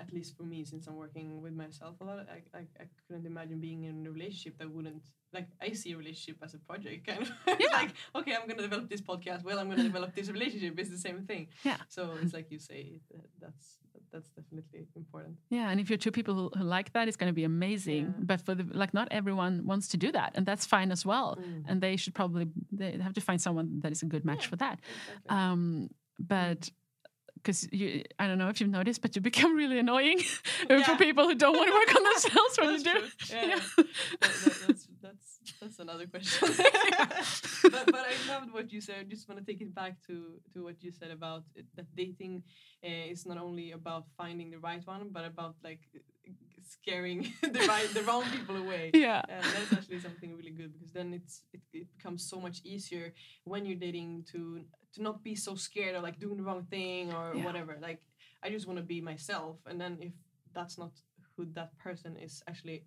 at 0.00 0.12
least 0.12 0.36
for 0.36 0.42
me, 0.44 0.64
since 0.64 0.86
I'm 0.86 0.96
working 0.96 1.40
with 1.42 1.52
myself 1.54 1.96
a 2.00 2.04
lot, 2.04 2.26
I, 2.36 2.58
I, 2.58 2.62
I 2.80 2.84
couldn't 3.06 3.26
imagine 3.26 3.60
being 3.60 3.84
in 3.84 4.06
a 4.06 4.10
relationship 4.10 4.58
that 4.58 4.70
wouldn't 4.70 5.02
like. 5.32 5.48
I 5.60 5.72
see 5.72 5.92
a 5.92 5.96
relationship 5.96 6.38
as 6.42 6.54
a 6.54 6.58
project, 6.58 7.06
kind 7.06 7.22
of. 7.22 7.30
Yeah. 7.60 7.66
like, 7.72 7.92
okay, 8.16 8.34
I'm 8.34 8.46
gonna 8.48 8.62
develop 8.62 8.88
this 8.88 9.00
podcast. 9.00 9.44
Well, 9.44 9.58
I'm 9.58 9.68
gonna 9.70 9.82
develop 9.92 10.14
this 10.14 10.28
relationship. 10.28 10.78
It's 10.78 10.90
the 10.90 10.98
same 10.98 11.22
thing. 11.26 11.48
Yeah. 11.64 11.76
So 11.88 12.12
it's 12.22 12.32
like 12.34 12.50
you 12.50 12.58
say, 12.58 13.00
that- 13.10 13.30
that's 13.40 13.78
that's 14.12 14.30
definitely 14.30 14.86
important. 14.94 15.36
yeah 15.50 15.70
and 15.70 15.80
if 15.80 15.88
you're 15.90 15.96
two 15.98 16.12
people 16.12 16.34
who, 16.34 16.50
who 16.56 16.62
like 16.62 16.92
that 16.92 17.08
it's 17.08 17.16
going 17.16 17.30
to 17.34 17.34
be 17.34 17.42
amazing 17.42 18.04
Yeah. 18.04 18.24
but 18.30 18.40
for 18.46 18.54
the 18.54 18.64
like 18.72 18.94
not 18.94 19.08
everyone 19.10 19.66
wants 19.66 19.88
to 19.88 19.96
do 19.96 20.12
that 20.12 20.30
and 20.36 20.46
that's 20.46 20.64
fine 20.64 20.92
as 20.92 21.04
well 21.04 21.36
Mm. 21.36 21.64
and 21.68 21.80
they 21.80 21.96
should 21.96 22.14
probably 22.14 22.46
they 22.70 22.92
have 23.06 23.14
to 23.14 23.20
find 23.20 23.40
someone 23.40 23.80
that 23.82 23.90
is 23.90 24.02
a 24.02 24.06
good 24.06 24.24
match 24.24 24.44
Yeah. 24.44 24.50
for 24.50 24.56
that 24.64 24.78
Exactly. 24.80 25.36
um 25.36 25.88
but 26.20 26.70
because 27.44 27.68
you 27.72 28.02
i 28.18 28.26
don't 28.26 28.38
know 28.38 28.48
if 28.48 28.58
you've 28.60 28.70
noticed 28.80 29.00
but 29.02 29.14
you 29.14 29.20
become 29.22 29.54
really 29.62 29.78
annoying 29.78 30.18
for 30.86 30.96
people 30.96 31.24
who 31.28 31.34
don't 31.34 31.56
want 31.56 31.68
to 31.68 31.74
work 31.80 31.92
on 31.96 32.02
themselves 32.10 32.54
when 32.58 32.70
you 32.70 32.82
That's 32.82 32.82
do 32.82 33.26
true. 33.26 33.36
Yeah. 33.36 33.46
Yeah. 33.46 33.60
That- 34.20 34.34
that- 34.44 34.64
that's, 34.66 34.88
that's 35.02 35.28
that's 35.60 35.78
another 35.78 36.06
question. 36.06 36.48
but 37.74 37.84
but 37.96 38.04
I 38.12 38.14
loved 38.32 38.50
what 38.56 38.72
you 38.72 38.80
said. 38.80 38.96
I 39.00 39.04
just 39.04 39.28
want 39.28 39.38
to 39.40 39.46
take 39.50 39.60
it 39.60 39.74
back 39.74 39.94
to 40.06 40.14
to 40.54 40.64
what 40.64 40.76
you 40.84 40.90
said 40.90 41.10
about 41.10 41.44
it, 41.54 41.66
that 41.76 41.86
dating 41.94 42.42
uh, 42.82 43.12
is 43.12 43.26
not 43.26 43.38
only 43.38 43.72
about 43.72 44.04
finding 44.16 44.50
the 44.50 44.58
right 44.58 44.84
one, 44.86 45.10
but 45.12 45.24
about 45.32 45.54
like 45.62 45.80
scaring 46.76 47.32
the 47.42 47.60
right 47.68 47.88
the 47.92 48.02
wrong 48.02 48.24
people 48.34 48.56
away. 48.56 48.90
Yeah. 48.94 49.20
And 49.28 49.44
that's 49.44 49.72
actually 49.72 50.00
something 50.00 50.34
really 50.36 50.50
good 50.60 50.72
because 50.72 50.92
then 50.92 51.12
it's 51.12 51.42
it, 51.52 51.60
it 51.72 51.86
becomes 51.96 52.28
so 52.28 52.40
much 52.40 52.58
easier 52.64 53.12
when 53.44 53.66
you're 53.66 53.78
dating 53.88 54.24
to 54.32 54.64
to 54.94 55.02
not 55.02 55.22
be 55.22 55.34
so 55.34 55.54
scared 55.54 55.94
of 55.94 56.02
like 56.02 56.18
doing 56.18 56.36
the 56.36 56.42
wrong 56.42 56.64
thing 56.70 57.12
or 57.12 57.34
Yeah. 57.36 57.44
whatever. 57.44 57.78
Like 57.80 58.00
I 58.42 58.50
just 58.50 58.66
want 58.66 58.78
to 58.78 58.84
be 58.84 59.00
myself, 59.00 59.56
and 59.66 59.80
then 59.80 59.98
if 60.00 60.12
that's 60.54 60.78
not 60.78 60.92
who 61.36 61.46
that 61.54 61.76
person 61.78 62.16
is 62.16 62.42
actually 62.48 62.84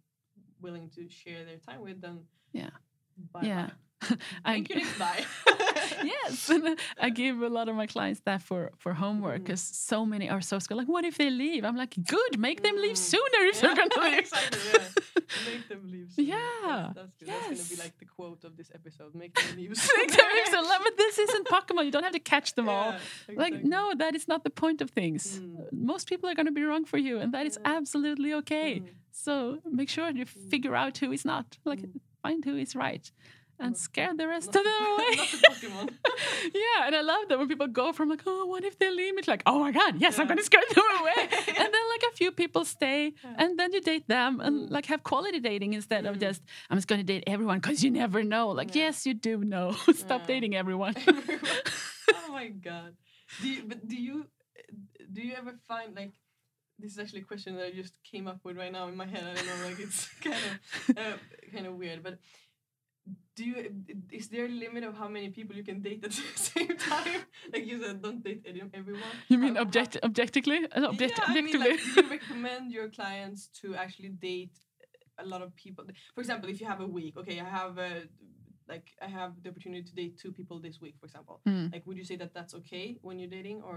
willing 0.61 0.89
to 0.95 1.09
share 1.09 1.43
their 1.45 1.57
time 1.57 1.81
with, 1.81 2.01
then 2.01 2.25
Yeah. 2.53 2.69
bye 3.33 3.41
Yeah. 3.45 3.69
bye. 4.01 4.17
I, 4.45 4.53
Thank 4.53 4.69
you, 4.69 4.85
bye. 4.99 5.25
yes, 6.03 6.49
and 6.49 6.77
I 6.99 7.09
give 7.09 7.41
a 7.41 7.49
lot 7.49 7.67
of 7.69 7.75
my 7.75 7.87
clients 7.87 8.21
that 8.25 8.41
for 8.41 8.71
for 8.77 8.93
homework 8.93 9.41
Mm. 9.41 9.45
because 9.45 9.61
so 9.61 10.05
many 10.05 10.29
are 10.29 10.41
so 10.41 10.59
scared. 10.59 10.77
Like, 10.79 10.87
what 10.95 11.05
if 11.05 11.15
they 11.17 11.29
leave? 11.29 11.63
I'm 11.65 11.75
like, 11.83 11.95
good, 12.15 12.39
make 12.39 12.61
them 12.63 12.75
leave 12.77 12.95
Mm. 12.97 13.11
sooner 13.13 13.41
if 13.51 13.61
they're 13.61 13.75
gonna 13.75 14.01
leave. 14.09 14.19
exactly, 14.19 14.59
yeah. 14.73 14.83
Make 15.51 15.67
them 15.71 15.81
leave. 15.93 16.07
soon. 16.13 16.25
Yeah, 16.25 16.91
That's, 16.95 16.95
that's 16.95 17.13
good. 17.19 17.27
That's 17.29 17.47
gonna 17.57 17.69
be 17.75 17.79
like 17.85 17.95
the 17.99 18.05
quote 18.05 18.43
of 18.43 18.55
this 18.59 18.69
episode. 18.79 19.11
Make 19.23 19.33
them 19.35 19.49
leave. 19.57 19.69
Make 19.97 20.11
them 20.17 20.29
leave 20.37 20.47
so 20.57 20.61
long, 20.61 20.79
but 20.87 20.95
this 20.97 21.17
isn't 21.25 21.45
Pokemon. 21.47 21.85
You 21.85 21.91
don't 21.91 22.03
have 22.09 22.13
to 22.21 22.25
catch 22.35 22.49
them 22.55 22.67
all. 22.69 22.91
Yeah, 22.93 23.35
Like, 23.43 23.55
no, 23.63 23.93
that 23.97 24.13
is 24.15 24.27
not 24.27 24.43
the 24.43 24.49
point 24.63 24.79
of 24.81 24.89
things. 24.91 25.39
Mm. 25.39 25.71
Most 25.93 26.07
people 26.09 26.29
are 26.29 26.35
going 26.39 26.45
to 26.53 26.57
be 26.61 26.63
wrong 26.63 26.85
for 26.85 26.97
you, 27.07 27.19
and 27.19 27.33
that 27.33 27.45
is 27.45 27.57
Yeah. 27.61 27.75
absolutely 27.77 28.33
okay. 28.41 28.69
Mm. 28.79 28.87
So 29.11 29.33
make 29.79 29.89
sure 29.89 30.09
you 30.11 30.25
figure 30.25 30.75
out 30.75 30.97
who 30.99 31.11
is 31.11 31.23
not. 31.25 31.57
Like, 31.65 31.81
Mm. 31.81 31.99
find 32.23 32.45
who 32.45 32.55
is 32.65 32.75
right, 32.75 33.05
and 33.59 33.75
scare 33.77 34.15
the 34.15 34.27
rest 34.27 34.53
Not 34.53 34.57
of 34.57 34.63
them 34.65 34.83
away. 34.93 35.15
the 35.61 35.93
yeah, 36.53 36.87
and 36.87 36.95
I 36.95 37.01
love 37.01 37.27
that 37.29 37.39
when 37.39 37.47
people 37.47 37.67
go 37.67 37.91
from 37.91 38.09
like, 38.09 38.21
oh, 38.25 38.45
what 38.45 38.63
if 38.63 38.77
they 38.79 38.89
leave 38.91 39.13
me? 39.15 39.19
It's 39.19 39.27
like, 39.27 39.43
oh 39.45 39.59
my 39.59 39.71
god, 39.71 39.95
yes, 39.99 40.19
I'm 40.19 40.27
going 40.27 40.37
to 40.37 40.43
scare 40.43 40.61
them 40.73 40.83
away. 41.01 41.13
Yeah. 41.17 41.63
And 41.63 41.73
then 41.73 41.85
like 41.93 42.03
a 42.13 42.15
few 42.15 42.31
people 42.31 42.65
stay, 42.65 43.13
Yeah. 43.23 43.33
and 43.37 43.57
then 43.59 43.73
you 43.73 43.81
date 43.81 44.07
them 44.07 44.39
and 44.39 44.69
Mm. 44.69 44.71
like 44.71 44.85
have 44.87 45.03
quality 45.03 45.39
dating 45.39 45.73
instead 45.73 46.05
of 46.05 46.15
Mm. 46.17 46.21
just 46.21 46.41
I'm 46.69 46.77
just 46.77 46.87
going 46.87 46.99
to 47.01 47.05
date 47.13 47.23
everyone 47.27 47.59
because 47.59 47.83
you 47.83 47.91
never 47.91 48.23
know. 48.23 48.49
Like, 48.49 48.75
Yeah. 48.75 48.85
yes, 48.85 49.05
you 49.05 49.13
do 49.13 49.37
know. 49.43 49.71
Stop 49.93 50.27
dating 50.27 50.55
everyone. 50.55 50.95
oh 51.07 52.31
my 52.31 52.47
god. 52.49 52.95
Do 53.41 53.47
you, 53.49 53.63
but 53.67 53.87
do 53.87 53.95
you 53.95 54.25
do 55.13 55.21
you 55.21 55.33
ever 55.35 55.53
find 55.67 55.95
like 55.95 56.13
this 56.79 56.91
is 56.91 56.99
actually 56.99 57.21
a 57.21 57.23
question 57.23 57.55
that 57.55 57.65
I 57.65 57.71
just 57.71 57.95
came 58.03 58.27
up 58.27 58.39
with 58.43 58.55
right 58.55 58.71
now 58.71 58.87
in 58.87 58.95
my 58.95 59.07
head. 59.07 59.23
I 59.23 59.33
don't 59.33 59.47
know, 59.47 59.67
like 59.67 59.79
it's 59.79 60.07
kind 60.23 60.35
of 60.35 60.97
uh, 60.97 61.17
kind 61.51 61.65
of 61.65 61.73
weird, 61.73 62.03
but 62.03 62.19
do 63.37 63.43
you 63.49 63.55
is 64.19 64.25
there 64.33 64.45
a 64.51 64.53
limit 64.65 64.83
of 64.89 64.93
how 65.01 65.07
many 65.17 65.29
people 65.37 65.53
you 65.59 65.65
can 65.69 65.79
date 65.87 66.01
at 66.07 66.11
the 66.19 66.23
same 66.49 66.73
time? 66.93 67.19
Like 67.53 67.65
you 67.69 67.75
said, 67.83 67.95
don't 68.05 68.21
date 68.27 68.41
everyone. 68.79 69.13
You 69.31 69.37
mean 69.43 69.55
How- 69.55 69.65
object 69.65 69.91
objectively? 70.09 70.59
Uh, 70.75 70.87
object- 70.93 71.17
yeah, 71.19 71.25
I 71.29 71.33
mean, 71.35 71.45
objectively. 71.45 71.71
like, 71.71 71.79
do 71.95 72.01
you 72.01 72.09
recommend 72.17 72.63
your 72.77 72.87
clients 72.97 73.41
to 73.61 73.65
actually 73.83 74.09
date 74.29 74.55
a 75.23 75.25
lot 75.31 75.41
of 75.45 75.49
people? 75.63 75.83
For 76.15 76.21
example, 76.23 76.47
if 76.53 76.57
you 76.61 76.67
have 76.73 76.81
a 76.87 76.89
week, 76.99 77.13
okay, 77.21 77.37
I 77.47 77.49
have 77.61 77.73
a 77.89 77.91
like 78.73 78.87
I 79.07 79.09
have 79.19 79.31
the 79.43 79.49
opportunity 79.51 79.83
to 79.89 79.93
date 80.01 80.13
two 80.23 80.31
people 80.39 80.57
this 80.67 80.77
week, 80.83 80.95
for 80.99 81.05
example. 81.09 81.35
Mm. 81.47 81.65
Like, 81.73 81.83
would 81.87 81.97
you 82.01 82.07
say 82.11 82.17
that 82.23 82.31
that's 82.37 82.53
okay 82.61 82.87
when 83.07 83.15
you're 83.19 83.33
dating, 83.39 83.59
or 83.69 83.75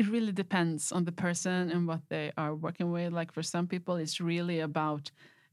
It 0.00 0.06
really 0.14 0.32
depends 0.44 0.82
on 0.96 1.02
the 1.08 1.12
person 1.26 1.60
and 1.74 1.80
what 1.90 2.02
they 2.12 2.26
are 2.42 2.54
working 2.66 2.88
with. 2.96 3.10
Like 3.20 3.30
for 3.36 3.42
some 3.54 3.66
people, 3.74 3.94
it's 4.04 4.18
really 4.32 4.60
about 4.70 5.04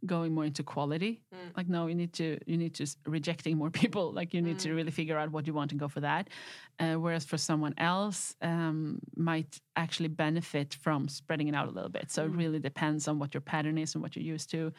going 0.06 0.34
more 0.34 0.46
into 0.46 0.64
quality. 0.64 1.22
Mm. 1.34 1.58
Like 1.58 1.70
no, 1.70 1.88
you 1.88 1.96
need 1.96 2.14
to 2.14 2.38
you 2.48 2.58
need 2.58 2.74
to 2.76 2.86
rejecting 3.06 3.58
more 3.58 3.70
people. 3.82 4.12
Like 4.12 4.34
you 4.34 4.42
need 4.42 4.60
to 4.60 4.70
Mm. 4.70 4.76
really 4.76 4.92
figure 4.92 5.18
out 5.18 5.32
what 5.32 5.46
you 5.48 5.54
want 5.54 5.72
and 5.72 5.80
go 5.80 5.88
for 5.88 6.02
that. 6.02 6.30
Uh, 6.80 6.96
whereas 6.96 7.26
for 7.26 7.38
someone 7.38 7.74
else, 7.78 8.36
um, 8.42 9.00
might 9.16 9.60
actually 9.76 10.10
benefit 10.10 10.74
from 10.82 11.08
spreading 11.08 11.48
it 11.50 11.56
out 11.56 11.68
a 11.68 11.72
little 11.72 11.90
bit. 11.92 12.10
So 12.12 12.26
it 12.26 12.32
Mm. 12.34 12.38
really 12.38 12.60
depends 12.60 13.08
on 13.08 13.20
what 13.20 13.34
your 13.34 13.42
pattern 13.42 13.78
is 13.78 13.94
and 13.96 14.02
what 14.02 14.16
you're 14.16 14.26
used 14.36 14.50
to. 14.52 14.74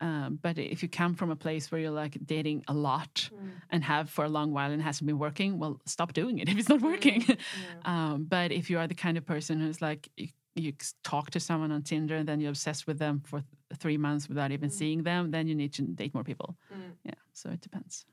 Um, 0.00 0.38
but 0.42 0.58
if 0.58 0.82
you 0.82 0.88
come 0.88 1.14
from 1.14 1.30
a 1.30 1.36
place 1.36 1.70
where 1.70 1.80
you're 1.80 1.90
like 2.04 2.16
dating 2.26 2.64
a 2.66 2.72
lot 2.74 3.30
and 3.70 3.84
have 3.84 4.10
for 4.10 4.24
a 4.24 4.28
long 4.28 4.52
while 4.52 4.72
and 4.72 4.82
hasn't 4.82 5.06
been 5.06 5.18
working, 5.18 5.58
well, 5.60 5.80
stop 5.86 6.12
doing 6.12 6.38
it 6.40 6.48
if 6.50 6.58
it's 6.58 6.68
not 6.68 6.80
working. 6.80 7.22
Yeah. 7.28 7.34
um, 7.84 8.24
but 8.24 8.50
if 8.50 8.68
you 8.70 8.78
are 8.78 8.88
the 8.88 8.94
kind 8.96 9.16
of 9.16 9.24
person 9.26 9.60
who's 9.60 9.80
like 9.80 10.08
you, 10.16 10.28
you 10.56 10.72
talk 11.04 11.30
to 11.30 11.40
someone 11.40 11.70
on 11.72 11.82
Tinder 11.82 12.16
and 12.16 12.26
then 12.28 12.40
you're 12.40 12.50
obsessed 12.50 12.86
with 12.86 12.98
them 12.98 13.22
for 13.24 13.42
three 13.74 13.96
months 13.98 14.28
without 14.28 14.52
even 14.52 14.68
Mm. 14.70 14.72
seeing 14.72 15.02
them, 15.02 15.30
then 15.30 15.46
you 15.48 15.54
need 15.54 15.72
to 15.74 15.82
date 15.82 16.14
more 16.14 16.24
people. 16.24 16.56
Mm, 16.70 16.96
Yeah, 17.04 17.14
so 17.32 17.50
it 17.50 17.60
depends. 17.60 18.06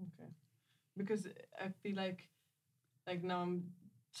okay, 0.00 0.30
because 0.96 1.26
I 1.60 1.68
feel 1.82 1.96
like 1.96 2.28
like 3.06 3.22
now 3.24 3.42
I'm 3.42 3.72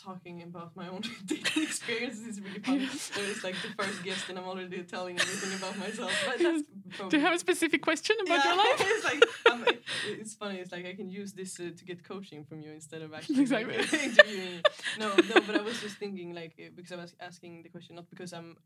talking 0.04 0.42
about 0.42 0.74
my 0.76 0.88
own 0.88 1.02
dating 1.26 1.62
experiences 1.64 2.26
is 2.26 2.40
really 2.40 2.60
funny. 2.60 2.86
So 2.86 3.20
it's 3.22 3.42
like 3.44 3.56
the 3.62 3.82
first 3.82 4.02
guest, 4.04 4.28
and 4.28 4.38
I'm 4.38 4.44
already 4.46 4.82
telling 4.82 5.18
everything 5.18 5.52
about 5.58 5.76
myself. 5.78 6.12
But 6.26 6.38
that's 6.38 6.62
Do 7.10 7.16
you 7.16 7.22
have 7.24 7.34
a 7.34 7.38
specific 7.38 7.82
question 7.82 8.16
about 8.24 8.44
your 8.44 8.56
life? 8.56 8.66
it's 8.80 9.04
like 9.04 9.22
it- 9.68 9.82
it's 10.20 10.34
funny. 10.34 10.58
It's 10.60 10.72
like 10.72 10.86
I 10.86 10.94
can 10.94 11.08
use 11.08 11.32
this 11.32 11.58
uh, 11.60 11.70
to 11.76 11.84
get 11.84 12.02
coaching 12.04 12.44
from 12.44 12.60
you 12.60 12.70
instead 12.72 13.02
of 13.02 13.12
actually 13.12 13.44
like, 13.46 13.66
Exactly. 13.68 13.74
interviewing 14.08 14.52
you. 14.54 14.62
No, 14.98 15.08
no. 15.16 15.40
But 15.46 15.56
I 15.56 15.62
was 15.62 15.80
just 15.80 15.96
thinking 15.98 16.34
like 16.34 16.54
uh, 16.58 16.70
because 16.74 16.92
I 16.92 16.96
was 16.96 17.14
asking 17.20 17.62
the 17.62 17.68
question 17.68 17.96
not 17.96 18.08
because 18.08 18.32
I'm 18.32 18.56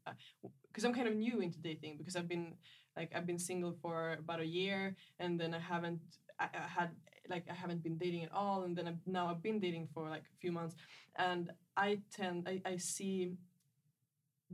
because 0.71 0.85
I'm 0.85 0.95
kind 0.95 1.09
of 1.09 1.15
new 1.17 1.41
into 1.41 1.59
dating 1.59 1.97
because 1.97 2.17
I've 2.17 2.29
been 2.29 2.55
like 2.97 3.13
I've 3.15 3.27
been 3.27 3.39
single 3.39 3.73
for 3.83 4.13
about 4.19 4.41
a 4.41 4.47
year 4.47 4.95
and 5.19 5.41
then 5.41 5.55
I 5.55 5.59
haven't 5.61 6.01
I, 6.39 6.47
I 6.55 6.69
had 6.69 6.91
like 7.29 7.45
I 7.51 7.55
haven't 7.55 7.83
been 7.83 7.97
dating 7.97 8.25
at 8.25 8.33
all 8.33 8.63
and 8.65 8.77
then 8.77 8.87
I've, 8.89 8.99
now 9.07 9.29
I've 9.29 9.43
been 9.43 9.59
dating 9.61 9.89
for 9.95 10.09
like 10.09 10.23
a 10.23 10.37
few 10.41 10.53
months 10.53 10.75
and 11.17 11.51
I 11.77 11.99
tend 12.13 12.49
I, 12.49 12.61
I 12.73 12.77
see 12.77 13.37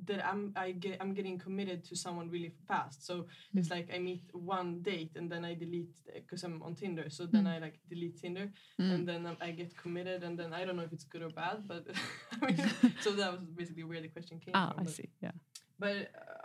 that 0.06 0.24
I'm 0.24 0.52
I 0.56 0.70
get 0.72 0.96
I'm 1.00 1.12
getting 1.12 1.36
committed 1.38 1.84
to 1.88 1.96
someone 1.96 2.30
really 2.30 2.52
fast. 2.68 3.04
So 3.06 3.26
it's 3.54 3.70
like 3.70 3.88
I 3.94 3.98
meet 3.98 4.22
one 4.32 4.80
date 4.82 5.10
and 5.16 5.30
then 5.30 5.44
I 5.44 5.54
delete 5.54 5.94
because 6.14 6.42
I'm 6.44 6.62
on 6.62 6.74
Tinder. 6.74 7.10
So 7.10 7.26
then 7.26 7.44
Mm. 7.44 7.54
I 7.54 7.58
like 7.58 7.78
delete 7.88 8.16
Tinder 8.22 8.50
Mm. 8.80 8.90
and 8.94 9.08
then 9.08 9.26
um, 9.26 9.36
I 9.40 9.50
get 9.50 9.76
committed 9.76 10.22
and 10.22 10.38
then 10.38 10.52
I 10.54 10.64
don't 10.64 10.76
know 10.76 10.84
if 10.84 10.92
it's 10.92 11.04
good 11.04 11.22
or 11.22 11.30
bad, 11.30 11.66
but 11.66 11.84
I 12.42 12.46
mean, 12.46 12.56
so 13.00 13.12
that 13.12 13.32
was 13.32 13.42
basically 13.42 13.84
where 13.84 14.00
the 14.00 14.08
question 14.08 14.38
came 14.38 14.54
Ah, 14.54 14.70
from. 14.70 14.80
I 14.80 14.84
but, 14.84 14.92
see. 14.92 15.08
Yeah. 15.20 15.32
But 15.78 15.96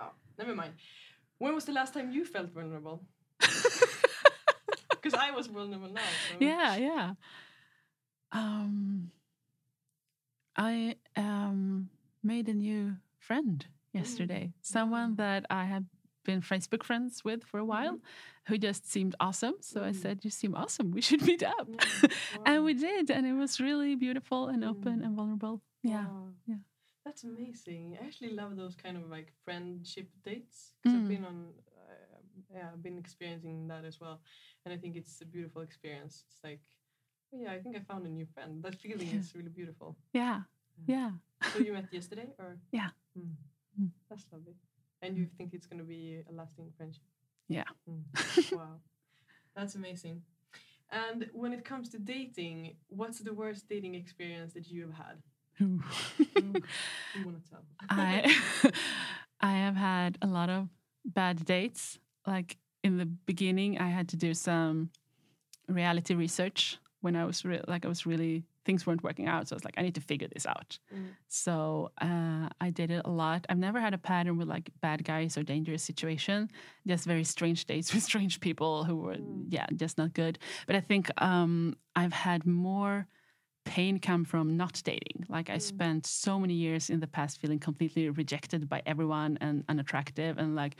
uh, 0.01 0.09
never 0.38 0.55
mind. 0.55 0.73
When 1.38 1.53
was 1.53 1.65
the 1.65 1.73
last 1.73 1.93
time 1.93 2.11
you 2.11 2.25
felt 2.25 2.49
vulnerable? 2.51 3.05
Because 5.06 5.20
I 5.20 5.32
was 5.32 5.46
vulnerable 5.48 5.89
now. 5.94 6.02
So. 6.02 6.36
yeah, 6.39 6.76
yeah. 6.76 7.13
Um, 8.32 9.12
I 10.58 10.96
um, 11.15 11.89
made 12.24 12.50
a 12.50 12.54
new 12.54 12.96
friend 13.20 13.65
yesterday. 13.94 14.54
Someone 14.62 15.15
that 15.15 15.46
I 15.50 15.65
had 15.65 15.86
been 16.24 16.41
Facebook 16.41 16.84
friends 16.84 17.24
with 17.24 17.44
for 17.44 17.60
a 17.60 17.65
while, 17.65 18.00
who 18.48 18.58
just 18.58 18.89
seemed 18.91 19.13
awesome. 19.20 19.56
So 19.62 19.84
I 19.84 19.91
Mm. 19.91 19.96
said, 20.02 20.26
"You 20.26 20.32
seem 20.32 20.56
awesome. 20.56 20.89
We 20.91 21.02
should 21.02 21.22
meet 21.22 21.44
up." 21.44 21.68
Yeah, 21.70 22.10
and 22.46 22.63
we 22.65 22.74
did, 22.74 23.12
and 23.12 23.26
it 23.28 23.34
was 23.34 23.60
really 23.60 23.96
beautiful 23.96 24.48
and 24.48 24.63
open 24.63 25.00
Mm. 25.02 25.06
and 25.06 25.15
vulnerable. 25.15 25.62
Yeah, 25.84 26.08
Wow. 26.08 26.30
yeah. 26.48 26.62
That's 27.06 27.24
amazing. 27.24 27.98
I 28.02 28.06
actually 28.08 28.34
love 28.34 28.56
those 28.56 28.76
kind 28.76 28.98
of 28.98 29.08
like 29.10 29.32
friendship 29.44 30.10
dates 30.24 30.74
because 30.82 30.96
I've 30.98 31.04
Mm. 31.06 31.08
been 31.15 31.26
on, 31.26 31.54
yeah, 32.53 32.69
I've 32.73 32.84
been 32.84 32.97
experiencing 32.97 33.67
that 33.67 33.86
as 33.86 33.99
well, 33.99 34.21
and 34.65 34.73
I 34.73 34.77
think 34.77 34.95
it's 34.95 35.21
a 35.21 35.25
beautiful 35.25 35.62
experience. 35.62 36.23
It's 36.27 36.43
like, 36.43 36.62
yeah, 37.31 37.51
I 37.51 37.60
think 37.60 37.75
I 37.75 37.79
found 37.79 38.05
a 38.05 38.10
new 38.10 38.25
friend. 38.34 38.63
That 38.63 38.75
feeling 38.75 39.08
Yeah. 39.08 39.19
is 39.19 39.34
really 39.38 39.49
beautiful. 39.49 39.95
yeah, 40.13 40.41
yeah. 40.88 41.12
So 41.53 41.60
you 41.60 41.73
met 41.73 41.91
yesterday, 41.93 42.29
or 42.39 42.58
Yeah. 42.71 42.89
Mm. 43.17 43.36
Mm. 43.79 43.89
That's 44.10 44.25
lovely. 44.31 44.55
And 45.01 45.17
you 45.17 45.27
think 45.38 45.53
it's 45.53 45.67
going 45.67 45.79
to 45.79 45.86
be 45.86 46.21
a 46.29 46.34
lasting 46.34 46.71
friendship? 46.77 47.03
Yeah. 47.47 47.63
Mm. 47.89 48.51
wow, 48.55 48.79
that's 49.55 49.75
amazing. 49.75 50.21
And 50.91 51.29
when 51.34 51.51
it 51.53 51.65
comes 51.65 51.89
to 51.89 51.99
dating, 51.99 52.75
what's 52.88 53.19
the 53.19 53.34
worst 53.34 53.67
dating 53.67 53.95
experience 53.95 54.53
that 54.53 54.67
you 54.69 54.81
have 54.88 54.93
had? 54.93 55.17
Ooh. 55.62 55.81
Mm. 56.36 56.63
You 57.15 57.25
want 57.25 57.43
to 57.43 57.49
tell? 57.49 57.63
I 57.89 58.23
I 59.41 59.51
have 59.53 59.75
had 59.75 60.17
a 60.21 60.27
lot 60.27 60.49
of 60.49 60.67
bad 61.05 61.45
dates. 61.45 61.99
Like 62.27 62.57
in 62.83 62.97
the 62.97 63.05
beginning, 63.05 63.77
I 63.79 63.89
had 63.89 64.09
to 64.09 64.17
do 64.17 64.33
some 64.33 64.89
reality 65.67 66.13
research 66.15 66.77
when 67.01 67.15
I 67.15 67.25
was 67.25 67.45
re- 67.45 67.61
like 67.67 67.85
I 67.85 67.88
was 67.88 68.05
really 68.05 68.43
things 68.65 68.88
weren't 68.88 69.03
working 69.03 69.27
out. 69.27 69.47
So 69.47 69.53
I 69.53 69.57
was 69.57 69.63
like, 69.65 69.75
I 69.77 69.83
need 69.83 69.93
to 69.93 70.01
figure 70.01 70.27
this 70.27 70.47
out. 70.47 70.79
Mm. 70.91 71.09
So 71.27 71.91
uh, 72.01 72.49
I 72.59 72.71
did 72.71 72.89
it 72.89 73.03
a 73.05 73.11
lot. 73.11 73.45
I've 73.47 73.59
never 73.59 73.79
had 73.79 73.93
a 73.93 73.97
pattern 73.99 74.38
with 74.39 74.47
like 74.47 74.71
bad 74.81 75.03
guys 75.05 75.38
or 75.38 75.43
dangerous 75.43 75.83
situation. 75.83 76.49
Just 76.88 77.05
very 77.05 77.23
strange 77.23 77.65
dates 77.65 77.93
with 77.93 78.01
strange 78.01 78.39
people 78.39 78.83
who 78.83 78.95
were 78.95 79.15
Mm. 79.15 79.45
yeah 79.49 79.67
just 79.75 79.97
not 79.99 80.13
good. 80.13 80.39
But 80.67 80.75
I 80.75 80.81
think 80.81 81.11
um, 81.21 81.75
I've 81.95 82.13
had 82.13 82.45
more 82.47 83.07
pain 83.65 83.99
come 83.99 84.25
from 84.25 84.57
not 84.57 84.81
dating. 84.83 85.25
Like 85.29 85.49
I 85.51 85.57
Mm. 85.57 85.61
spent 85.61 86.05
so 86.07 86.39
many 86.39 86.55
years 86.55 86.89
in 86.89 86.99
the 86.99 87.07
past 87.07 87.39
feeling 87.39 87.59
completely 87.59 88.09
rejected 88.09 88.67
by 88.67 88.81
everyone 88.85 89.38
and 89.41 89.63
unattractive, 89.69 90.38
and 90.39 90.55
like 90.55 90.75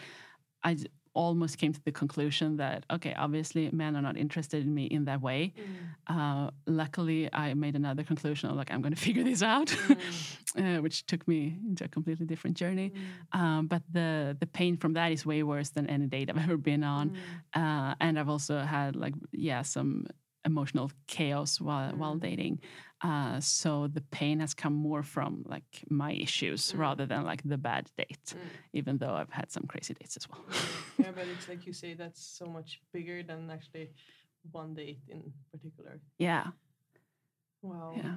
I 0.64 0.78
almost 1.16 1.58
came 1.58 1.74
to 1.74 1.82
the 1.84 1.92
conclusion 1.92 2.58
that 2.58 2.86
okay, 2.92 3.14
obviously 3.18 3.70
men 3.72 3.96
are 3.96 4.02
not 4.02 4.18
interested 4.18 4.64
in 4.64 4.74
me 4.74 4.86
in 4.86 5.06
that 5.06 5.22
way. 5.22 5.54
Mm. 5.58 6.48
Uh, 6.48 6.52
luckily, 6.68 7.30
I 7.34 7.54
made 7.56 7.76
another 7.76 8.04
conclusion 8.04 8.50
of 8.50 8.56
like 8.58 8.72
I'm 8.72 8.82
going 8.82 8.94
to 9.00 9.02
figure 9.02 9.24
this 9.24 9.42
out, 9.42 9.76
uh, 10.58 10.78
which 10.78 11.06
took 11.08 11.28
me 11.28 11.58
into 11.68 11.86
a 11.86 11.88
completely 11.88 12.26
different 12.26 12.58
journey. 12.58 12.94
Um, 13.32 13.68
but 13.68 13.82
the 13.92 14.38
the 14.40 14.46
pain 14.46 14.78
from 14.78 14.94
that 14.94 15.12
is 15.12 15.26
way 15.26 15.42
worse 15.42 15.70
than 15.70 15.88
any 15.88 16.06
date 16.06 16.30
I've 16.30 16.38
ever 16.48 16.58
been 16.58 16.84
on, 16.84 17.16
uh, 17.54 17.96
and 18.00 18.20
I've 18.20 18.30
also 18.30 18.60
had 18.60 18.96
like 18.96 19.16
yeah 19.32 19.64
some 19.64 20.06
emotional 20.46 20.92
chaos 21.08 21.60
while 21.60 21.92
while 21.96 22.16
dating. 22.16 22.60
Uh, 23.06 23.40
so 23.40 23.86
the 23.86 24.02
pain 24.02 24.40
has 24.40 24.56
come 24.56 24.74
more 24.74 25.04
from 25.04 25.44
like 25.46 25.84
my 25.92 26.12
issues 26.14 26.74
rather 26.74 27.06
than 27.06 27.24
like 27.24 27.42
the 27.46 27.58
bad 27.58 27.86
date, 27.98 28.34
even 28.74 28.98
though 28.98 29.14
I've 29.14 29.30
had 29.30 29.52
some 29.52 29.66
crazy 29.68 29.94
dates 29.94 30.18
as 30.18 30.28
well. 30.28 30.42
yeah, 30.98 31.12
but 31.14 31.26
it's 31.28 31.48
like 31.52 31.68
you 31.68 31.74
say, 31.74 31.94
that's 31.94 32.20
so 32.40 32.48
much 32.48 32.82
bigger 32.92 33.22
than 33.22 33.52
actually 33.52 33.92
one 34.52 34.74
date 34.74 35.02
in 35.08 35.22
particular. 35.52 36.00
yeah, 36.18 36.48
Wow, 37.62 37.94
yeah. 37.96 38.16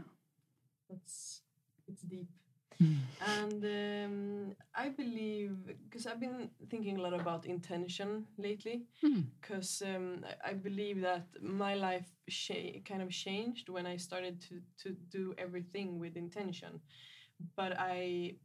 that's 0.89 1.43
it's 1.87 2.03
deep. 2.03 2.31
Mm. 2.81 2.99
And 3.21 3.65
um, 3.65 4.57
I 4.75 4.89
believe 4.91 5.57
because 5.89 6.07
I've 6.07 6.21
been 6.21 6.51
thinking 6.71 6.99
a 6.99 7.03
lot 7.03 7.13
about 7.13 7.45
intention 7.47 8.27
lately. 8.37 8.85
Hmm. 9.01 9.23
Because 9.41 9.83
um, 9.85 10.25
I- 10.25 10.51
I 10.51 10.53
believe 10.55 11.01
that 11.01 11.27
my 11.43 11.75
life 11.75 12.09
kind 12.85 13.03
of 13.03 13.11
changed 13.11 13.69
when 13.69 13.87
I 13.87 13.97
started 13.97 14.41
to 14.49 14.61
to 14.83 14.97
do 15.11 15.35
everything 15.39 15.99
with 15.99 16.17
intention. 16.17 16.81
But 17.57 17.73
I 17.79 18.37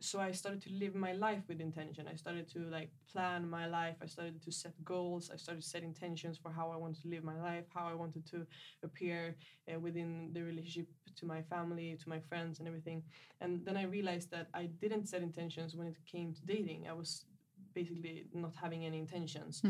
so 0.00 0.18
I 0.18 0.32
started 0.32 0.62
to 0.62 0.70
live 0.72 0.94
my 0.94 1.12
life 1.12 1.42
with 1.46 1.60
intention. 1.60 2.08
I 2.10 2.14
started 2.14 2.48
to 2.52 2.60
like 2.60 2.90
plan 3.12 3.48
my 3.48 3.66
life. 3.66 3.96
I 4.02 4.06
started 4.06 4.42
to 4.42 4.50
set 4.50 4.72
goals. 4.84 5.30
I 5.32 5.36
started 5.36 5.62
to 5.62 5.68
set 5.68 5.82
intentions 5.82 6.38
for 6.38 6.50
how 6.50 6.70
I 6.70 6.76
wanted 6.76 7.02
to 7.02 7.08
live 7.08 7.22
my 7.22 7.38
life, 7.38 7.66
how 7.74 7.86
I 7.86 7.94
wanted 7.94 8.24
to 8.30 8.46
appear 8.82 9.36
uh, 9.72 9.78
within 9.78 10.30
the 10.32 10.42
relationship 10.42 10.88
to 11.16 11.26
my 11.26 11.42
family, 11.42 11.98
to 12.02 12.08
my 12.08 12.18
friends, 12.18 12.58
and 12.60 12.66
everything. 12.66 13.02
And 13.42 13.64
then 13.64 13.76
I 13.76 13.84
realized 13.84 14.30
that 14.30 14.48
I 14.54 14.66
didn't 14.80 15.06
set 15.06 15.20
intentions 15.22 15.76
when 15.76 15.86
it 15.86 15.96
came 16.10 16.32
to 16.32 16.46
dating. 16.46 16.86
I 16.88 16.94
was 16.94 17.26
basically 17.74 18.24
not 18.32 18.54
having 18.56 18.86
any 18.86 18.98
intentions. 18.98 19.62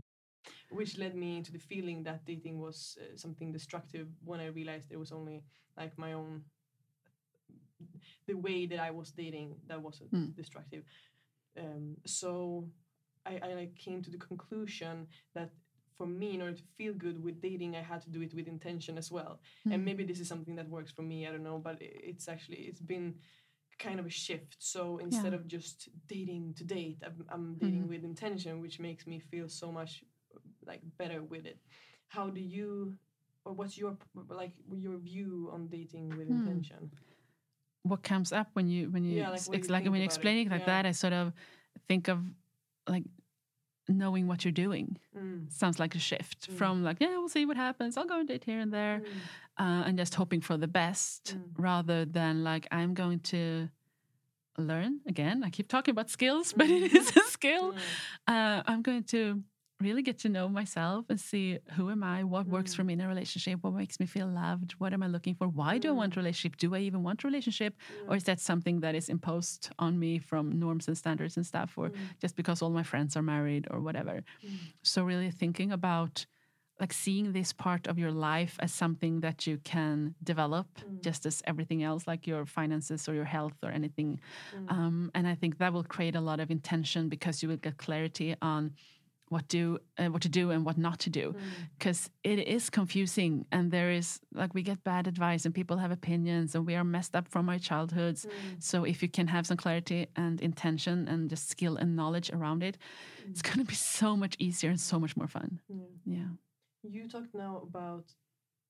Which 0.70 0.98
led 0.98 1.16
me 1.16 1.36
into 1.36 1.52
the 1.52 1.58
feeling 1.58 2.04
that 2.04 2.24
dating 2.24 2.60
was 2.60 2.96
uh, 3.00 3.16
something 3.16 3.52
destructive 3.52 4.06
when 4.24 4.38
I 4.40 4.46
realized 4.46 4.92
it 4.92 4.98
was 4.98 5.10
only 5.10 5.42
like 5.76 5.98
my 5.98 6.12
own 6.12 6.44
the 8.26 8.34
way 8.34 8.66
that 8.66 8.78
I 8.80 8.90
was 8.90 9.10
dating 9.10 9.56
that 9.68 9.80
wasn't 9.80 10.10
Mm. 10.12 10.34
destructive. 10.34 10.84
Um, 11.58 11.96
so 12.06 12.68
I, 13.26 13.32
I 13.34 13.68
came 13.76 14.02
to 14.02 14.10
the 14.10 14.18
conclusion 14.18 15.08
that 15.34 15.50
for 15.96 16.06
me, 16.06 16.34
in 16.34 16.40
order 16.42 16.56
to 16.56 16.62
feel 16.78 16.94
good 16.94 17.22
with 17.22 17.40
dating, 17.42 17.76
I 17.76 17.82
had 17.82 18.00
to 18.02 18.10
do 18.10 18.22
it 18.22 18.34
with 18.34 18.48
intention 18.48 18.96
as 18.96 19.10
well. 19.12 19.40
And 19.70 19.82
Mm. 19.82 19.84
maybe 19.84 20.04
this 20.04 20.20
is 20.20 20.28
something 20.28 20.56
that 20.56 20.68
works 20.68 20.90
for 20.92 21.02
me. 21.02 21.26
I 21.26 21.30
don't 21.32 21.42
know, 21.42 21.58
but 21.58 21.76
it's 21.80 22.28
actually 22.28 22.60
it's 22.70 22.80
been 22.80 23.14
kind 23.78 24.00
of 24.00 24.06
a 24.06 24.10
shift. 24.10 24.56
So 24.58 24.98
instead 24.98 25.32
Yeah. 25.32 25.38
of 25.40 25.46
just 25.46 25.88
dating 26.06 26.54
to 26.54 26.64
date, 26.64 27.02
I'm, 27.04 27.24
I'm 27.28 27.54
dating 27.58 27.82
Mhm. 27.84 27.88
with 27.88 28.04
intention, 28.04 28.60
which 28.60 28.78
makes 28.80 29.06
me 29.06 29.18
feel 29.20 29.48
so 29.48 29.70
much 29.72 30.04
like 30.66 30.80
better 30.98 31.22
with 31.22 31.46
it. 31.46 31.58
How 32.08 32.30
do 32.30 32.40
you, 32.40 32.96
or 33.44 33.52
what's 33.52 33.76
your 33.78 33.96
like 34.28 34.54
your 34.72 34.98
view 34.98 35.50
on 35.52 35.68
dating 35.68 36.16
with 36.16 36.28
Hmm. 36.28 36.36
intention? 36.38 36.90
What 37.82 38.02
comes 38.02 38.32
up 38.32 38.48
when 38.52 38.68
you 38.68 38.90
when 38.90 39.04
you 39.04 39.18
Yeah, 39.18 39.28
like, 39.30 39.36
ex- 39.40 39.48
what 39.48 39.52
do 39.54 39.58
ex- 39.58 39.68
you 39.68 39.72
like 39.72 39.84
when 39.84 39.94
you 39.94 40.00
about 40.00 40.02
it? 40.02 40.04
explain 40.04 40.46
it 40.46 40.50
like 40.50 40.60
Yeah. 40.66 40.66
that 40.82 40.86
i 40.86 40.92
sort 40.92 41.12
of 41.12 41.32
think 41.88 42.08
of 42.08 42.18
like 42.88 43.04
knowing 43.88 44.26
what 44.28 44.44
you're 44.44 44.52
doing 44.66 44.98
Mm. 45.16 45.50
sounds 45.50 45.78
like 45.80 45.94
a 45.94 45.98
shift 45.98 46.40
Mm. 46.50 46.54
from 46.58 46.82
like 46.84 46.98
yeah 47.00 47.16
we'll 47.18 47.28
see 47.28 47.46
what 47.46 47.56
happens 47.56 47.96
i'll 47.96 48.04
go 48.14 48.18
and 48.20 48.28
date 48.28 48.44
here 48.44 48.60
and 48.60 48.72
there 48.72 49.00
Mm. 49.00 49.06
uh, 49.64 49.82
and 49.86 49.98
just 49.98 50.14
hoping 50.14 50.40
for 50.42 50.56
the 50.56 50.68
best 50.68 51.34
Mm. 51.36 51.42
rather 51.58 52.04
than 52.04 52.44
like 52.44 52.66
i'm 52.70 52.92
going 52.94 53.20
to 53.34 53.68
learn 54.58 55.00
again 55.06 55.42
i 55.42 55.50
keep 55.50 55.68
talking 55.68 55.92
about 55.92 56.10
skills 56.10 56.52
but 56.58 56.68
it 56.68 56.92
Mm. 56.92 57.16
a 57.16 57.24
skill 57.30 57.74
uh, 58.28 58.62
i'm 58.66 58.82
going 58.82 59.04
to 59.04 59.42
really 59.80 60.02
get 60.02 60.18
to 60.18 60.28
know 60.28 60.48
myself 60.48 61.06
and 61.08 61.18
see 61.20 61.58
who 61.76 61.90
am 61.90 62.02
i 62.02 62.22
what 62.22 62.46
works 62.46 62.72
Mm. 62.72 62.76
for 62.76 62.84
me 62.84 62.92
in 62.94 63.00
a 63.00 63.08
relationship 63.08 63.56
what 63.62 63.72
makes 63.74 63.98
me 64.00 64.06
feel 64.06 64.26
loved 64.28 64.72
what 64.80 64.92
am 64.92 65.02
i 65.02 65.06
looking 65.06 65.34
for 65.34 65.48
why 65.48 65.78
do 65.78 65.88
i 65.88 65.92
want 65.92 66.16
a 66.16 66.20
relationship 66.20 66.56
do 66.58 66.74
i 66.74 66.78
even 66.78 67.02
want 67.02 67.24
a 67.24 67.26
relationship 67.26 67.72
or 68.08 68.14
is 68.16 68.24
that 68.24 68.40
something 68.40 68.80
that 68.80 68.94
is 68.94 69.08
imposed 69.08 69.70
on 69.78 69.98
me 69.98 70.18
from 70.18 70.58
norms 70.58 70.86
and 70.88 70.96
standards 70.98 71.36
and 71.36 71.46
stuff 71.46 71.70
or 71.76 71.90
Mm. 71.90 71.96
just 72.20 72.34
because 72.36 72.62
all 72.62 72.70
my 72.80 72.82
friends 72.92 73.16
are 73.16 73.22
married 73.34 73.64
or 73.70 73.78
whatever 73.80 74.16
Mm. 74.44 74.58
so 74.82 74.98
really 75.04 75.30
thinking 75.30 75.72
about 75.72 76.26
like 76.82 76.94
seeing 76.94 77.32
this 77.32 77.52
part 77.52 77.86
of 77.86 77.98
your 77.98 78.10
life 78.10 78.54
as 78.64 78.72
something 78.72 79.20
that 79.20 79.46
you 79.46 79.58
can 79.74 80.14
develop 80.32 80.66
Mm. 80.78 81.02
just 81.02 81.26
as 81.30 81.42
everything 81.46 81.82
else 81.82 82.02
like 82.12 82.26
your 82.26 82.44
finances 82.46 83.08
or 83.08 83.14
your 83.14 83.26
health 83.36 83.58
or 83.62 83.70
anything 83.80 84.10
Mm. 84.56 84.72
um, 84.76 85.10
and 85.16 85.24
i 85.32 85.34
think 85.40 85.52
that 85.58 85.72
will 85.74 85.84
create 85.96 86.16
a 86.16 86.20
lot 86.30 86.38
of 86.40 86.50
intention 86.50 87.08
because 87.08 87.42
you 87.42 87.48
will 87.50 87.62
get 87.68 87.76
clarity 87.86 88.34
on 88.54 88.62
what 89.30 89.46
do 89.48 89.78
uh, 89.98 90.08
what 90.12 90.22
to 90.22 90.28
do 90.28 90.50
and 90.50 90.64
what 90.66 90.76
not 90.76 90.98
to 90.98 91.10
do 91.10 91.26
Mm. 91.32 91.40
because 91.78 92.10
it 92.32 92.38
is 92.56 92.68
confusing 92.70 93.46
and 93.52 93.70
there 93.70 93.90
is 94.00 94.20
like 94.40 94.52
we 94.54 94.62
get 94.62 94.78
bad 94.84 95.06
advice 95.06 95.42
and 95.46 95.54
people 95.54 95.76
have 95.78 95.92
opinions 95.92 96.54
and 96.54 96.66
we 96.66 96.74
are 96.74 96.84
messed 96.84 97.14
up 97.18 97.26
from 97.28 97.48
our 97.48 97.58
childhoods 97.58 98.26
Mm. 98.26 98.62
so 98.62 98.84
if 98.92 99.02
you 99.02 99.08
can 99.08 99.28
have 99.28 99.44
some 99.46 99.56
clarity 99.56 100.00
and 100.16 100.40
intention 100.40 101.08
and 101.08 101.30
just 101.30 101.48
skill 101.48 101.76
and 101.80 101.88
knowledge 101.96 102.28
around 102.36 102.62
it 102.62 102.76
it's 103.30 103.42
going 103.42 103.58
to 103.58 103.64
be 103.64 103.78
so 103.98 104.16
much 104.16 104.34
easier 104.38 104.70
and 104.70 104.80
so 104.80 104.98
much 104.98 105.16
more 105.16 105.28
fun 105.28 105.50
Yeah. 105.68 105.86
yeah 106.18 106.30
You 106.96 107.08
talked 107.14 107.34
now 107.34 107.54
about 107.68 108.04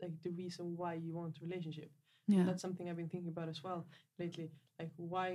like 0.02 0.16
the 0.26 0.30
reason 0.42 0.64
why 0.80 0.92
you 1.04 1.12
want 1.20 1.38
a 1.40 1.44
relationship. 1.48 1.90
yeah 2.34 2.44
That's 2.46 2.62
something 2.66 2.84
I've 2.88 3.00
been 3.02 3.12
thinking 3.14 3.32
about 3.36 3.48
as 3.54 3.60
well 3.66 3.80
lately. 4.22 4.48
Like, 4.78 4.92
why 5.14 5.28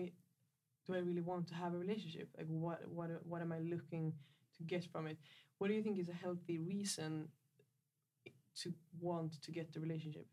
do 0.85 0.89
I 0.97 1.01
really 1.09 1.25
want 1.31 1.43
to 1.49 1.55
have 1.61 1.71
a 1.77 1.79
relationship? 1.85 2.27
Like, 2.37 2.49
what 2.65 2.79
what 2.97 3.09
what 3.31 3.41
am 3.45 3.51
I 3.57 3.59
looking 3.73 4.05
to 4.57 4.63
get 4.63 4.83
from 4.91 5.07
it? 5.07 5.17
What 5.57 5.67
do 5.69 5.73
you 5.73 5.81
think 5.83 5.99
is 5.99 6.09
a 6.09 6.13
healthy 6.13 6.57
reason 6.59 7.27
to 8.61 8.73
want 8.99 9.41
to 9.43 9.51
get 9.51 9.73
the 9.73 9.79
relationship? 9.79 10.25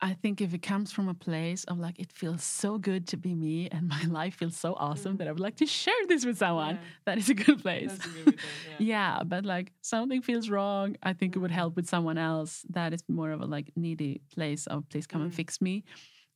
I 0.00 0.14
think 0.14 0.40
if 0.40 0.54
it 0.54 0.62
comes 0.62 0.92
from 0.92 1.08
a 1.08 1.14
place 1.14 1.64
of 1.64 1.78
like 1.80 1.98
it 1.98 2.12
feels 2.12 2.44
so 2.44 2.78
good 2.78 3.08
to 3.08 3.16
be 3.16 3.34
me 3.34 3.68
and 3.72 3.88
my 3.88 4.02
life 4.08 4.36
feels 4.36 4.56
so 4.56 4.74
awesome 4.74 5.14
Mm. 5.14 5.18
that 5.18 5.28
I 5.28 5.32
would 5.32 5.40
like 5.40 5.56
to 5.56 5.66
share 5.66 6.02
this 6.06 6.24
with 6.24 6.38
someone, 6.38 6.76
Yeah. 6.76 6.82
that 7.04 7.18
is 7.18 7.28
a 7.30 7.34
good 7.34 7.60
place. 7.62 7.92
A 7.98 8.08
good. 8.08 8.38
Yeah. 8.38 8.74
yeah, 8.78 9.22
but 9.24 9.44
like 9.44 9.72
something 9.80 10.22
feels 10.22 10.48
wrong, 10.50 10.96
I 11.02 11.14
think 11.14 11.34
it 11.34 11.40
would 11.40 11.50
Mm. 11.50 11.54
help 11.54 11.74
with 11.76 11.88
someone 11.88 12.16
else. 12.16 12.64
That 12.70 12.92
is 12.94 13.02
more 13.08 13.32
of 13.32 13.40
a 13.40 13.46
like 13.46 13.72
needy 13.74 14.20
place 14.32 14.68
of 14.68 14.88
please 14.88 15.06
come 15.08 15.22
and 15.22 15.32
Mm. 15.32 15.34
fix 15.34 15.60
me. 15.60 15.82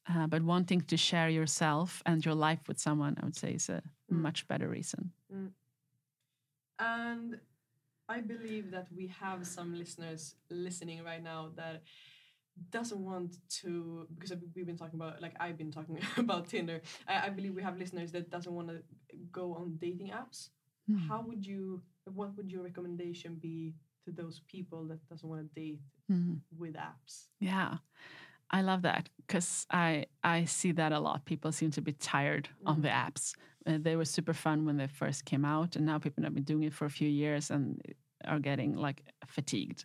Uh, 0.08 0.26
but 0.26 0.42
wanting 0.42 0.80
to 0.80 0.96
share 0.96 1.28
yourself 1.28 2.02
and 2.06 2.24
your 2.24 2.34
life 2.34 2.58
with 2.66 2.78
someone, 2.78 3.16
I 3.20 3.24
would 3.24 3.36
say, 3.36 3.52
is 3.54 3.68
a 3.68 3.82
Mm. 4.10 4.20
much 4.22 4.48
better 4.48 4.68
reason. 4.68 5.12
And 6.78 7.38
I 8.08 8.20
believe 8.20 8.70
that 8.72 8.88
we 8.92 9.06
have 9.20 9.46
some 9.46 9.74
listeners 9.74 10.34
listening 10.50 11.04
right 11.04 11.22
now 11.22 11.50
that 11.56 11.82
doesn't 12.70 12.98
want 13.02 13.36
to 13.62 14.06
because 14.14 14.32
we've 14.54 14.66
been 14.66 14.76
talking 14.76 15.00
about 15.00 15.22
like 15.22 15.34
I've 15.40 15.56
been 15.56 15.70
talking 15.70 15.98
about 16.18 16.48
Tinder. 16.48 16.82
I, 17.08 17.26
I 17.26 17.28
believe 17.30 17.54
we 17.54 17.62
have 17.62 17.78
listeners 17.78 18.12
that 18.12 18.28
doesn't 18.30 18.52
want 18.52 18.68
to 18.68 18.82
go 19.30 19.54
on 19.54 19.76
dating 19.80 20.08
apps. 20.10 20.50
Mm. 20.90 21.08
How 21.08 21.22
would 21.22 21.46
you? 21.46 21.82
What 22.04 22.36
would 22.36 22.50
your 22.50 22.64
recommendation 22.64 23.36
be 23.36 23.74
to 24.04 24.10
those 24.10 24.40
people 24.48 24.84
that 24.88 25.06
doesn't 25.08 25.28
want 25.28 25.42
to 25.42 25.60
date 25.60 25.80
Mm. 26.10 26.40
with 26.58 26.74
apps? 26.74 27.28
Yeah. 27.38 27.78
I 28.52 28.60
love 28.62 28.82
that 28.82 29.08
because 29.26 29.66
I 29.70 30.06
I 30.22 30.44
see 30.44 30.72
that 30.72 30.92
a 30.92 30.98
lot. 31.00 31.24
People 31.24 31.52
seem 31.52 31.70
to 31.72 31.80
be 31.80 31.92
tired 31.92 32.48
on 32.66 32.82
the 32.82 32.88
apps. 32.88 33.34
Uh, 33.66 33.78
they 33.80 33.96
were 33.96 34.04
super 34.04 34.34
fun 34.34 34.66
when 34.66 34.76
they 34.76 34.88
first 34.88 35.24
came 35.24 35.44
out, 35.44 35.76
and 35.76 35.86
now 35.86 35.98
people 35.98 36.22
have 36.24 36.34
been 36.34 36.44
doing 36.44 36.64
it 36.64 36.74
for 36.74 36.84
a 36.84 36.90
few 36.90 37.08
years 37.08 37.50
and 37.50 37.80
are 38.24 38.38
getting 38.40 38.74
like 38.76 39.02
fatigued. 39.26 39.84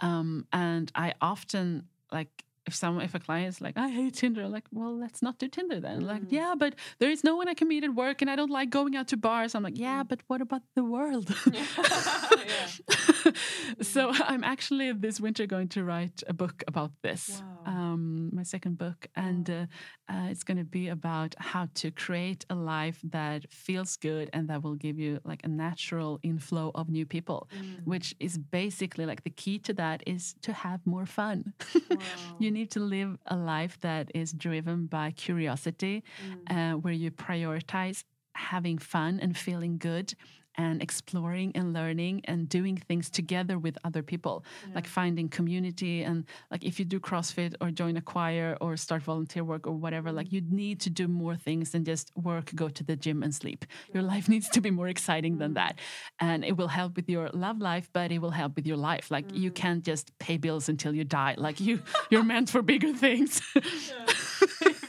Um, 0.00 0.46
and 0.52 0.90
I 0.94 1.14
often 1.20 1.88
like 2.10 2.28
if 2.66 2.74
someone 2.74 3.04
if 3.04 3.14
a 3.14 3.18
client 3.20 3.48
is 3.48 3.60
like 3.60 3.76
I 3.76 3.88
hate 3.88 4.14
Tinder, 4.14 4.42
I'm 4.44 4.52
like 4.52 4.64
well 4.72 4.96
let's 4.96 5.20
not 5.22 5.38
do 5.38 5.48
Tinder 5.48 5.80
then. 5.80 6.00
Like 6.00 6.22
Mm. 6.22 6.32
yeah, 6.32 6.54
but 6.58 6.74
there 6.98 7.10
is 7.10 7.22
no 7.22 7.36
one 7.36 7.48
I 7.48 7.54
can 7.54 7.68
meet 7.68 7.84
at 7.84 7.94
work, 7.94 8.22
and 8.22 8.30
I 8.30 8.36
don't 8.36 8.50
like 8.50 8.70
going 8.70 8.96
out 8.96 9.08
to 9.08 9.16
bars. 9.16 9.54
I'm 9.54 9.62
like 9.62 9.78
yeah, 9.78 10.02
but 10.02 10.20
what 10.28 10.40
about 10.40 10.62
the 10.74 10.84
world? 10.84 11.28
yeah. 11.52 11.66
so 13.80 14.12
I'm 14.24 14.44
actually 14.44 14.92
this 14.92 15.20
winter 15.20 15.46
going 15.46 15.68
to 15.68 15.84
write 15.84 16.22
a 16.26 16.32
book 16.32 16.62
about 16.66 16.92
this. 17.02 17.42
Wow. 17.66 17.72
Um, 17.72 18.30
my 18.34 18.42
second 18.42 18.76
book, 18.78 19.06
and 19.16 19.48
uh, 19.48 19.66
uh, 20.08 20.28
it's 20.30 20.42
going 20.44 20.58
to 20.58 20.64
be 20.64 20.88
about 20.88 21.34
how 21.38 21.68
to 21.76 21.90
create 21.90 22.44
a 22.50 22.54
life 22.54 23.00
that 23.04 23.50
feels 23.50 23.96
good 23.96 24.28
and 24.32 24.48
that 24.48 24.62
will 24.62 24.74
give 24.74 24.98
you 24.98 25.20
like 25.24 25.40
a 25.44 25.48
natural 25.48 26.20
inflow 26.22 26.70
of 26.74 26.88
new 26.88 27.06
people. 27.06 27.48
Mm. 27.56 27.86
Which 27.86 28.14
is 28.20 28.36
basically 28.38 29.06
like 29.06 29.24
the 29.24 29.30
key 29.30 29.58
to 29.60 29.72
that 29.74 30.02
is 30.06 30.34
to 30.42 30.52
have 30.52 30.80
more 30.86 31.06
fun. 31.06 31.52
Wow. 31.94 31.98
you 32.38 32.50
need 32.50 32.70
to 32.72 32.80
live 32.80 33.18
a 33.26 33.36
life 33.36 33.78
that 33.80 34.10
is 34.14 34.32
driven 34.32 34.86
by 34.86 35.12
curiosity, 35.12 36.02
Mm. 36.48 36.74
uh, 36.74 36.78
where 36.78 36.92
you 36.92 37.10
prioritize 37.10 38.04
having 38.34 38.78
fun 38.78 39.20
and 39.20 39.36
feeling 39.36 39.78
good 39.78 40.14
and 40.56 40.82
exploring 40.82 41.52
and 41.54 41.72
learning 41.72 42.22
and 42.24 42.48
doing 42.48 42.76
things 42.76 43.10
together 43.10 43.58
with 43.58 43.76
other 43.84 44.02
people. 44.02 44.44
Like 44.74 44.86
finding 44.86 45.28
community 45.28 46.02
and 46.02 46.24
like 46.50 46.64
if 46.64 46.78
you 46.78 46.84
do 46.84 47.00
crossfit 47.00 47.54
or 47.60 47.70
join 47.70 47.96
a 47.96 48.00
choir 48.00 48.56
or 48.60 48.76
start 48.76 49.02
volunteer 49.02 49.44
work 49.44 49.66
or 49.66 49.72
whatever 49.72 50.12
like 50.12 50.26
mm-hmm. 50.26 50.36
you 50.36 50.56
need 50.56 50.80
to 50.80 50.90
do 50.90 51.08
more 51.08 51.36
things 51.36 51.70
than 51.70 51.84
just 51.84 52.10
work 52.16 52.54
go 52.54 52.68
to 52.68 52.84
the 52.84 52.96
gym 52.96 53.22
and 53.22 53.34
sleep. 53.34 53.64
Your 53.92 54.02
life 54.02 54.28
needs 54.34 54.48
to 54.50 54.60
be 54.60 54.70
more 54.70 54.88
exciting 54.88 55.38
than 55.38 55.52
mm. 55.52 55.54
that. 55.54 55.78
And 56.20 56.44
it 56.44 56.56
will 56.56 56.68
help 56.68 56.96
with 56.96 57.08
your 57.08 57.30
love 57.32 57.60
life 57.60 57.88
but 57.92 58.12
it 58.12 58.18
will 58.18 58.30
help 58.30 58.56
with 58.56 58.66
your 58.66 58.76
life. 58.76 59.10
Like 59.10 59.34
you 59.34 59.50
mm. 59.50 59.54
can't 59.54 59.84
just 59.84 60.16
pay 60.18 60.36
bills 60.36 60.68
until 60.68 60.94
you 60.94 61.04
die. 61.04 61.34
Like 61.36 61.60
you 61.60 61.82
you're 62.10 62.24
meant 62.24 62.50
for 62.50 62.62
bigger 62.62 62.92
things 62.92 63.42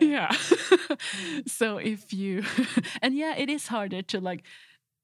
yeah. 0.00 0.28
Mm. 0.28 1.46
So 1.46 1.78
if 1.78 2.12
you 2.12 2.44
and 3.02 3.16
yeah 3.16 3.34
it 3.36 3.48
is 3.48 3.66
harder 3.66 4.02
to 4.02 4.20
like 4.20 4.44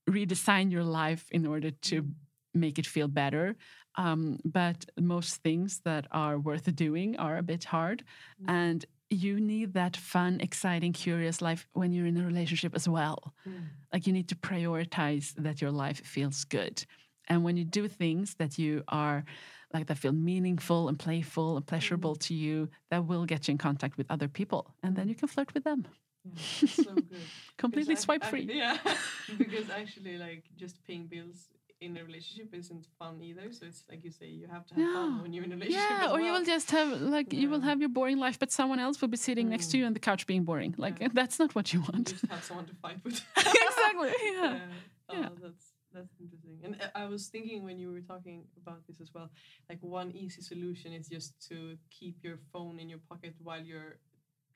redesign 0.09 0.71
your 0.71 0.85
life 0.85 1.27
in 1.31 1.47
order 1.47 1.71
to 1.71 2.03
mm. 2.03 2.13
make 2.53 2.79
it 2.79 2.87
feel 2.87 3.09
better 3.09 3.57
um, 3.97 4.39
but 4.45 4.87
most 4.99 5.37
things 5.37 5.81
that 5.85 6.07
are 6.11 6.39
worth 6.39 6.75
doing 6.75 7.17
are 7.17 7.37
a 7.37 7.43
bit 7.43 7.65
hard 7.65 8.05
mm. 8.43 8.51
and 8.51 8.85
you 9.11 9.39
need 9.39 9.75
that 9.75 9.97
fun 9.97 10.41
exciting 10.41 10.93
curious 10.93 11.41
life 11.41 11.69
when 11.73 11.93
you're 11.93 12.07
in 12.07 12.17
a 12.17 12.27
relationship 12.27 12.75
as 12.75 12.89
well. 12.89 13.35
Like 13.93 14.07
you 14.09 14.13
need 14.13 14.29
to 14.31 14.35
prioritize 14.35 15.35
that 15.37 15.61
your 15.61 15.71
life 15.71 16.05
feels 16.05 16.43
good 16.45 16.85
and 17.29 17.45
when 17.45 17.57
you 17.57 17.65
do 17.65 17.89
things 17.89 18.35
that 18.39 18.59
you 18.59 18.83
are 18.89 19.25
like 19.75 19.87
that 19.89 19.99
feel 19.99 20.13
meaningful 20.13 20.89
and 20.89 20.99
playful 20.99 21.57
and 21.59 21.67
pleasurable 21.67 22.13
mm-hmm. 22.15 22.29
to 22.29 22.35
you 22.35 22.69
that 22.91 23.05
will 23.07 23.25
get 23.27 23.49
you 23.49 23.53
in 23.53 23.59
contact 23.59 23.97
with 23.99 24.07
other 24.11 24.29
people 24.29 24.63
and 24.85 24.95
then 24.97 25.09
you 25.09 25.15
can 25.15 25.29
flirt 25.29 25.53
with 25.55 25.65
them 25.65 25.81
Yeah, 26.25 26.69
so 26.69 26.95
good. 26.95 27.27
completely 27.59 27.97
I- 27.97 27.99
swipe 28.05 28.25
I- 28.25 28.31
free 28.31 28.47
yeah, 28.65 28.79
because 29.43 29.69
actually, 29.81 30.17
like 30.27 30.45
just 30.57 30.77
paying 30.87 31.07
bills 31.15 31.39
in 31.81 31.97
a 31.99 32.05
relationship 32.05 32.55
isn't 32.55 32.87
fun 32.99 33.15
either. 33.21 33.47
So 33.53 33.67
it's 33.67 33.83
like 33.91 34.03
you 34.07 34.11
say, 34.21 34.27
you 34.41 34.47
have 34.57 34.65
to 34.69 34.75
have 34.75 34.93
fun 34.95 35.23
when 35.23 35.31
you're 35.35 35.45
in 35.45 35.53
a 35.53 35.57
relationship. 35.57 35.99
yeah 36.01 36.13
or 36.13 36.19
you 36.27 36.33
will 36.33 36.45
just 36.55 36.71
have 36.71 36.89
like 37.17 37.29
you 37.41 37.47
will 37.53 37.61
have 37.71 37.79
your 37.83 37.91
boring 37.99 38.19
life 38.27 38.39
but 38.39 38.51
someone 38.61 38.79
else 38.87 38.97
will 39.03 39.13
be 39.17 39.21
sitting 39.29 39.47
next 39.55 39.67
to 39.71 39.77
you 39.77 39.83
mm. 39.85 39.89
on 39.89 39.93
the 39.99 40.05
couch 40.09 40.23
being 40.27 40.45
boring 40.45 40.73
like 40.79 40.97
Yeah. 41.01 41.09
that's 41.21 41.39
not 41.43 41.51
what 41.57 41.67
you 41.75 41.81
You 41.81 41.87
want 41.93 42.07
just 42.15 42.27
have 42.35 42.43
someone 42.49 42.67
to 42.73 42.77
fight 42.85 42.99
with. 43.05 43.17
exactly 43.37 44.13
yeah 44.33 44.59
Oh, 45.11 45.15
Yeah. 45.21 45.29
that's 45.43 45.67
that's 45.95 46.15
interesting. 46.21 46.59
And 46.65 46.77
uh, 46.81 46.89
I 46.95 47.07
was 47.07 47.29
thinking 47.29 47.65
when 47.65 47.79
you 47.79 47.93
were 47.93 48.01
talking 48.01 48.45
about 48.61 48.87
this 48.87 49.01
as 49.01 49.11
well, 49.15 49.31
like 49.69 49.79
one 49.81 50.11
easy 50.13 50.43
solution 50.43 50.93
is 50.93 51.09
just 51.09 51.35
to 51.49 51.77
keep 51.91 52.17
your 52.23 52.39
phone 52.53 52.81
in 52.81 52.89
your 52.89 52.99
pocket 53.09 53.35
while 53.43 53.63
you're 53.63 53.99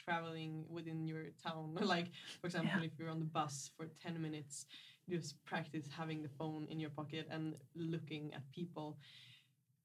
traveling 0.04 0.64
within 0.68 1.06
your 1.06 1.24
town. 1.42 1.76
like 1.80 2.08
for 2.40 2.46
example, 2.48 2.82
if 2.82 2.92
you're 2.98 3.10
on 3.10 3.20
the 3.20 3.26
bus 3.26 3.70
for 3.76 3.86
ten 4.02 4.20
minutes, 4.20 4.66
just 5.08 5.42
practice 5.44 5.86
having 5.96 6.22
the 6.22 6.28
phone 6.38 6.66
in 6.70 6.78
your 6.80 6.90
pocket 6.90 7.26
and 7.30 7.54
looking 7.76 8.32
at 8.34 8.42
people. 8.52 8.98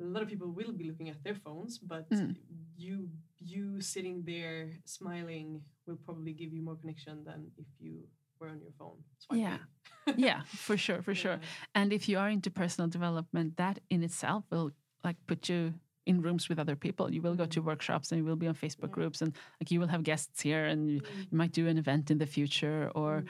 A 0.01 0.03
lot 0.03 0.23
of 0.23 0.29
people 0.29 0.49
will 0.51 0.73
be 0.73 0.85
looking 0.85 1.09
at 1.09 1.23
their 1.23 1.35
phones, 1.35 1.77
but 1.77 2.09
Mm. 2.09 2.35
you 2.77 3.09
you 3.39 3.81
sitting 3.81 4.23
there 4.25 4.71
smiling 4.85 5.61
will 5.85 5.97
probably 6.05 6.33
give 6.33 6.51
you 6.53 6.61
more 6.61 6.75
connection 6.75 7.23
than 7.23 7.51
if 7.57 7.67
you 7.79 8.07
on 8.49 8.59
your 8.59 8.71
phone. 8.79 8.97
Yeah. 9.31 9.57
swiping. 10.05 10.23
yeah 10.23 10.41
for 10.67 10.75
sure 10.77 11.01
for 11.01 11.15
sure 11.23 11.39
and 11.75 11.93
if 11.93 12.09
you 12.09 12.17
are 12.19 12.29
into 12.29 12.49
personal 12.51 12.89
development 12.89 13.57
that 13.57 13.79
in 13.89 14.03
itself 14.03 14.43
will 14.51 14.71
like 15.03 15.15
put 15.27 15.47
you 15.49 15.73
in 16.05 16.21
rooms 16.21 16.49
with 16.49 16.59
other 16.59 16.75
people 16.75 17.05
you 17.13 17.21
will 17.21 17.35
go 17.35 17.45
to 17.45 17.61
workshops 17.61 18.11
and 18.11 18.19
you 18.19 18.25
will 18.25 18.35
be 18.35 18.47
on 18.47 18.55
facebook 18.55 18.89
Yeah. 18.91 18.97
groups 18.99 19.21
and 19.21 19.31
like 19.61 19.71
you 19.71 19.79
will 19.79 19.87
have 19.95 20.03
guests 20.03 20.41
here 20.41 20.65
and 20.65 20.89
you, 20.91 20.99
Mm. 21.01 21.31
you 21.31 21.37
might 21.41 21.53
do 21.53 21.67
an 21.67 21.77
event 21.77 22.11
in 22.11 22.17
the 22.17 22.25
future 22.37 22.91
or 22.95 23.11
Mm. 23.23 23.27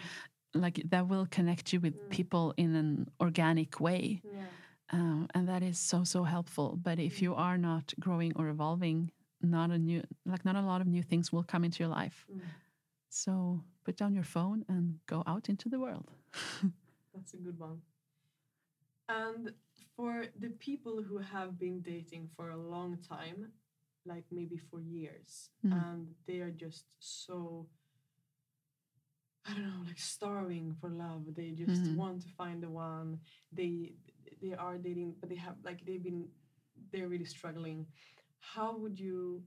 like 0.63 0.81
that 0.89 1.07
will 1.07 1.27
connect 1.37 1.65
you 1.73 1.79
with 1.79 1.95
Mm. 1.95 2.09
people 2.09 2.53
in 2.57 2.75
an 2.75 2.89
organic 3.19 3.79
way 3.79 4.21
Yeah. 4.23 4.45
um, 4.97 5.27
and 5.35 5.47
that 5.47 5.61
is 5.61 5.77
so 5.91 6.03
so 6.03 6.23
helpful 6.23 6.75
but 6.87 6.97
if 7.09 7.21
you 7.21 7.31
are 7.35 7.57
not 7.69 7.93
growing 7.99 8.31
or 8.35 8.45
evolving 8.49 9.11
not 9.41 9.69
a 9.69 9.77
new 9.77 10.01
like 10.25 10.43
not 10.49 10.55
a 10.55 10.61
lot 10.71 10.81
of 10.81 10.87
new 10.87 11.03
things 11.03 11.31
will 11.33 11.43
come 11.53 11.63
into 11.67 11.77
your 11.83 11.93
life 12.01 12.25
Mm. 12.31 12.41
So 13.13 13.63
put 13.85 13.95
down 13.97 14.13
your 14.13 14.23
phone 14.23 14.65
and 14.67 14.99
go 15.07 15.23
out 15.27 15.49
into 15.49 15.69
the 15.69 15.79
world 15.79 16.09
That's 17.13 17.33
a 17.33 17.37
good 17.37 17.59
one. 17.59 17.81
And 19.09 19.51
for 19.95 20.25
the 20.39 20.49
people 20.59 21.03
who 21.03 21.17
have 21.19 21.59
been 21.59 21.81
dating 21.81 22.29
for 22.35 22.49
a 22.51 22.57
long 22.57 22.97
time, 23.07 23.51
like 24.05 24.25
maybe 24.31 24.57
for 24.57 24.79
years, 24.81 25.49
Mm. 25.65 25.73
and 25.73 26.07
they 26.27 26.39
are 26.39 26.51
just 26.51 26.85
so 26.99 27.67
I 29.45 29.53
don't 29.53 29.63
know, 29.63 29.83
like 29.85 29.99
starving 29.99 30.73
for 30.79 30.89
love. 30.89 31.35
They 31.35 31.51
just 31.51 31.83
Mhm. 31.83 31.95
want 31.95 32.21
to 32.21 32.29
find 32.29 32.63
the 32.63 32.69
one. 32.69 33.19
They 33.51 33.93
they 34.41 34.53
are 34.53 34.77
dating, 34.77 35.15
but 35.19 35.29
they 35.29 35.35
have 35.35 35.57
like 35.63 35.85
they've 35.85 36.01
been 36.03 36.29
they're 36.91 37.09
really 37.09 37.25
struggling. 37.25 37.85
How 38.39 38.77
would 38.77 38.99
you 38.99 39.43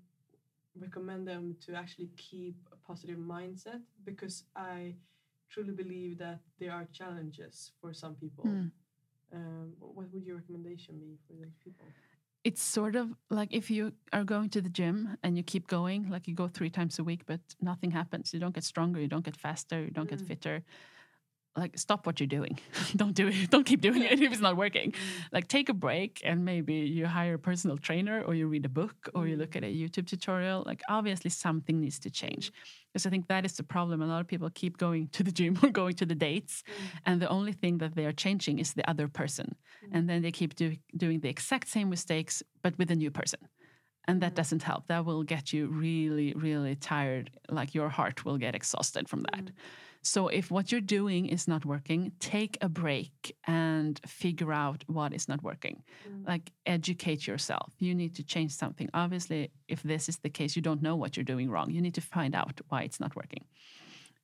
recommend 0.76 1.26
them 1.26 1.56
to 1.62 1.74
actually 1.74 2.08
keep 2.16 2.56
positive 2.86 3.18
mindset? 3.18 3.80
Because 4.04 4.44
I 4.54 4.94
truly 5.50 5.72
believe 5.72 6.18
that 6.18 6.40
there 6.60 6.72
are 6.72 6.86
challenges 6.92 7.72
for 7.80 7.92
some 7.92 8.14
people. 8.14 8.44
Mm. 8.44 8.70
Um, 9.32 9.72
what 9.78 10.12
would 10.12 10.24
your 10.24 10.36
recommendation 10.36 10.98
be 10.98 11.18
for 11.26 11.34
those 11.34 11.56
people? 11.64 11.86
it's 12.44 12.62
sort 12.62 12.94
of 12.94 13.08
like 13.28 13.52
if 13.52 13.72
you 13.72 13.92
are 14.12 14.22
going 14.22 14.48
to 14.48 14.60
the 14.60 14.68
gym 14.68 15.16
and 15.24 15.36
you 15.36 15.42
keep 15.42 15.66
going, 15.66 16.08
like 16.08 16.28
you 16.28 16.34
go 16.34 16.46
three 16.46 16.70
times 16.70 16.96
a 17.00 17.02
week, 17.02 17.22
but 17.26 17.40
nothing 17.60 17.90
happens. 17.90 18.32
You 18.32 18.38
don't 18.38 18.54
get 18.54 18.62
stronger, 18.62 19.00
you 19.00 19.08
don't 19.08 19.24
get 19.24 19.36
faster, 19.36 19.82
you 19.82 19.90
don't 19.90 20.08
get 20.08 20.20
Mm. 20.20 20.28
fitter. 20.28 20.62
Like, 21.56 21.78
stop 21.78 22.06
what 22.06 22.20
you're 22.20 22.26
doing. 22.26 22.58
don't 22.96 23.14
do 23.14 23.28
it. 23.28 23.50
Don't 23.50 23.64
keep 23.64 23.80
doing 23.80 24.02
it 24.02 24.20
if 24.20 24.32
it's 24.32 24.42
not 24.42 24.56
working. 24.56 24.92
Like, 25.32 25.48
take 25.48 25.68
a 25.68 25.74
break 25.74 26.20
and 26.24 26.44
maybe 26.44 26.74
you 26.74 27.06
hire 27.06 27.34
a 27.34 27.38
personal 27.38 27.78
trainer 27.78 28.22
or 28.22 28.34
you 28.34 28.46
read 28.46 28.66
a 28.66 28.68
book 28.68 29.08
or 29.14 29.26
you 29.26 29.36
look 29.36 29.56
at 29.56 29.64
a 29.64 29.66
YouTube 29.66 30.06
tutorial. 30.06 30.62
Like, 30.66 30.82
obviously, 30.88 31.30
something 31.30 31.80
needs 31.80 31.98
to 32.00 32.10
change. 32.10 32.52
Because 32.92 33.06
I 33.06 33.10
think 33.10 33.28
that 33.28 33.44
is 33.44 33.56
the 33.56 33.62
problem. 33.62 34.00
A 34.00 34.06
lot 34.06 34.20
of 34.20 34.26
people 34.26 34.48
keep 34.50 34.78
going 34.78 35.08
to 35.08 35.22
the 35.22 35.32
gym 35.32 35.58
or 35.62 35.70
going 35.70 35.94
to 35.96 36.06
the 36.06 36.14
dates, 36.14 36.62
and 37.04 37.20
the 37.20 37.28
only 37.28 37.52
thing 37.52 37.78
that 37.78 37.94
they 37.94 38.06
are 38.06 38.12
changing 38.12 38.58
is 38.58 38.72
the 38.72 38.88
other 38.88 39.08
person. 39.08 39.54
And 39.92 40.08
then 40.08 40.22
they 40.22 40.32
keep 40.32 40.54
do, 40.54 40.76
doing 40.96 41.20
the 41.20 41.28
exact 41.28 41.68
same 41.68 41.90
mistakes, 41.90 42.42
but 42.62 42.76
with 42.78 42.90
a 42.90 42.94
new 42.94 43.10
person. 43.10 43.40
And 44.08 44.20
that 44.22 44.34
doesn't 44.34 44.62
help. 44.62 44.86
That 44.86 45.04
will 45.04 45.24
get 45.24 45.52
you 45.52 45.66
really, 45.66 46.32
really 46.34 46.76
tired. 46.76 47.30
Like 47.50 47.74
your 47.74 47.88
heart 47.88 48.24
will 48.24 48.38
get 48.38 48.54
exhausted 48.54 49.08
from 49.08 49.24
that. 49.32 49.50
So, 50.02 50.28
if 50.28 50.50
what 50.50 50.70
you're 50.70 50.80
doing 50.80 51.26
is 51.26 51.48
not 51.48 51.64
working, 51.64 52.12
take 52.20 52.58
a 52.60 52.68
break 52.68 53.36
and 53.46 54.00
figure 54.06 54.52
out 54.52 54.84
what 54.86 55.12
is 55.12 55.28
not 55.28 55.42
working. 55.42 55.82
Like, 56.26 56.52
educate 56.64 57.26
yourself. 57.26 57.72
You 57.78 57.94
need 57.94 58.14
to 58.16 58.22
change 58.22 58.52
something. 58.52 58.88
Obviously, 58.94 59.50
if 59.68 59.82
this 59.82 60.08
is 60.08 60.18
the 60.18 60.30
case, 60.30 60.56
you 60.56 60.62
don't 60.62 60.82
know 60.82 60.96
what 60.96 61.16
you're 61.16 61.24
doing 61.24 61.50
wrong. 61.50 61.70
You 61.70 61.80
need 61.80 61.94
to 61.94 62.00
find 62.00 62.34
out 62.34 62.60
why 62.68 62.82
it's 62.82 63.00
not 63.00 63.16
working. 63.16 63.44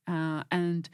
Uh, 0.07 0.43
and 0.51 0.89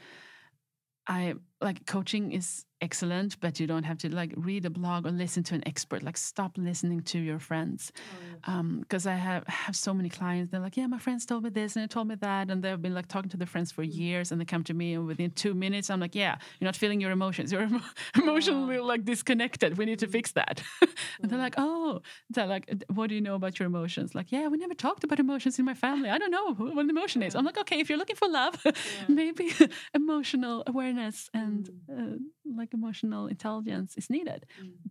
I 1.06 1.34
like 1.60 1.86
coaching 1.86 2.32
is 2.32 2.64
excellent, 2.80 3.38
but 3.40 3.60
you 3.60 3.66
don't 3.66 3.84
have 3.84 3.98
to 3.98 4.14
like 4.14 4.32
read 4.36 4.64
a 4.64 4.70
blog 4.70 5.06
or 5.06 5.10
listen 5.10 5.42
to 5.44 5.54
an 5.54 5.62
expert. 5.66 6.02
Like, 6.02 6.16
stop 6.16 6.56
listening 6.56 7.02
to 7.02 7.18
your 7.18 7.38
friends 7.38 7.92
mm. 7.96 8.48
um, 8.48 8.78
because 8.80 9.06
I 9.06 9.14
have 9.14 9.46
have 9.46 9.76
so 9.76 9.92
many 9.92 10.08
clients. 10.08 10.50
They're 10.50 10.60
like, 10.60 10.76
yeah, 10.76 10.86
my 10.86 10.98
friends 10.98 11.26
told 11.26 11.44
me 11.44 11.50
this 11.50 11.76
and 11.76 11.82
they 11.82 11.86
told 11.88 12.08
me 12.08 12.14
that, 12.16 12.50
and 12.50 12.62
they've 12.62 12.80
been 12.80 12.94
like 12.94 13.08
talking 13.08 13.30
to 13.30 13.36
their 13.36 13.46
friends 13.46 13.70
for 13.72 13.84
mm. 13.84 13.94
years, 13.94 14.32
and 14.32 14.40
they 14.40 14.44
come 14.44 14.64
to 14.64 14.74
me, 14.74 14.94
and 14.94 15.06
within 15.06 15.30
two 15.30 15.54
minutes, 15.54 15.90
I'm 15.90 16.00
like, 16.00 16.14
yeah, 16.14 16.36
you're 16.58 16.66
not 16.66 16.76
feeling 16.76 17.00
your 17.00 17.10
emotions. 17.10 17.52
You're 17.52 17.62
emo- 17.62 17.80
emotionally 18.16 18.78
like 18.78 19.04
disconnected. 19.04 19.76
We 19.76 19.84
need 19.84 19.98
to 20.00 20.06
fix 20.06 20.32
that. 20.32 20.62
and 21.22 21.30
they're 21.30 21.38
like, 21.38 21.56
mm. 21.56 21.64
oh, 21.64 22.02
they're 22.30 22.46
like, 22.46 22.72
what 22.88 23.08
do 23.08 23.14
you 23.14 23.20
know 23.20 23.34
about 23.34 23.58
your 23.58 23.66
emotions? 23.66 24.14
Like, 24.14 24.32
yeah, 24.32 24.48
we 24.48 24.56
never 24.58 24.74
talked 24.74 25.04
about 25.04 25.20
emotions 25.20 25.58
in 25.58 25.64
my 25.64 25.74
family. 25.74 26.08
I 26.08 26.18
don't 26.18 26.30
know 26.30 26.54
what 26.54 26.84
an 26.84 26.90
emotion 26.90 27.22
is. 27.22 27.34
I'm 27.34 27.44
like, 27.44 27.58
okay, 27.58 27.80
if 27.80 27.88
you're 27.88 27.98
looking 27.98 28.16
for 28.16 28.28
love, 28.28 28.64
maybe 29.08 29.52
emotional 29.94 30.62
awareness 30.66 31.28
and 31.34 31.49
uh, 31.88 32.16
like 32.60 32.72
emotional 32.74 33.24
intelligence 33.26 33.90
is 33.96 34.08
needed. 34.10 34.40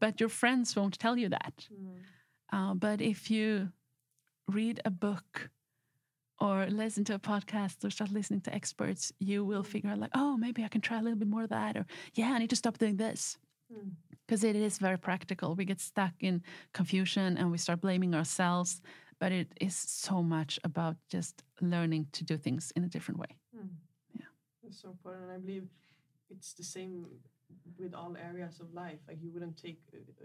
But 0.03 0.19
your 0.19 0.29
friends 0.29 0.75
won't 0.75 0.97
tell 0.99 1.17
you 1.17 1.29
that. 1.29 1.55
Uh, 2.55 2.73
but 2.73 3.01
if 3.01 3.19
you 3.29 3.71
read 4.47 4.77
a 4.83 4.89
book 5.07 5.49
or 6.39 6.55
listen 6.67 7.03
to 7.05 7.15
a 7.15 7.19
podcast 7.19 7.83
or 7.83 7.89
start 7.89 8.11
listening 8.11 8.41
to 8.41 8.53
experts, 8.59 9.11
you 9.19 9.45
will 9.49 9.63
figure 9.63 9.91
out, 9.91 9.99
like, 9.99 10.15
oh, 10.15 10.37
maybe 10.37 10.63
I 10.63 10.69
can 10.69 10.81
try 10.81 10.97
a 10.97 11.03
little 11.03 11.19
bit 11.19 11.27
more 11.27 11.43
of 11.43 11.49
that. 11.49 11.75
Or, 11.77 11.85
yeah, 12.13 12.31
I 12.33 12.39
need 12.39 12.49
to 12.49 12.55
stop 12.55 12.77
doing 12.77 12.97
this. 12.97 13.37
Mm. 13.71 13.91
Because 14.25 14.43
it 14.43 14.55
is 14.55 14.77
very 14.77 14.97
practical. 14.97 15.55
We 15.55 15.65
get 15.65 15.81
stuck 15.81 16.13
in 16.21 16.43
confusion 16.73 17.37
and 17.37 17.51
we 17.51 17.57
start 17.57 17.81
blaming 17.81 18.15
ourselves. 18.15 18.81
But 19.19 19.31
it 19.33 19.49
is 19.59 19.75
so 19.75 20.23
much 20.23 20.59
about 20.63 20.95
just 21.09 21.43
learning 21.59 22.07
to 22.13 22.23
do 22.23 22.37
things 22.37 22.71
in 22.75 22.83
a 22.83 22.87
different 22.87 23.19
way. 23.19 23.35
Yeah. 23.53 24.29
That's 24.63 24.81
so 24.81 24.89
important. 24.91 25.25
And 25.25 25.33
I 25.33 25.39
believe 25.39 25.67
it's 26.29 26.53
the 26.53 26.63
same 26.63 27.05
with 27.79 27.93
all 27.93 28.15
areas 28.17 28.59
of 28.59 28.73
life. 28.73 28.99
Like 29.07 29.17
you 29.21 29.31
wouldn't 29.33 29.57
take, 29.61 29.79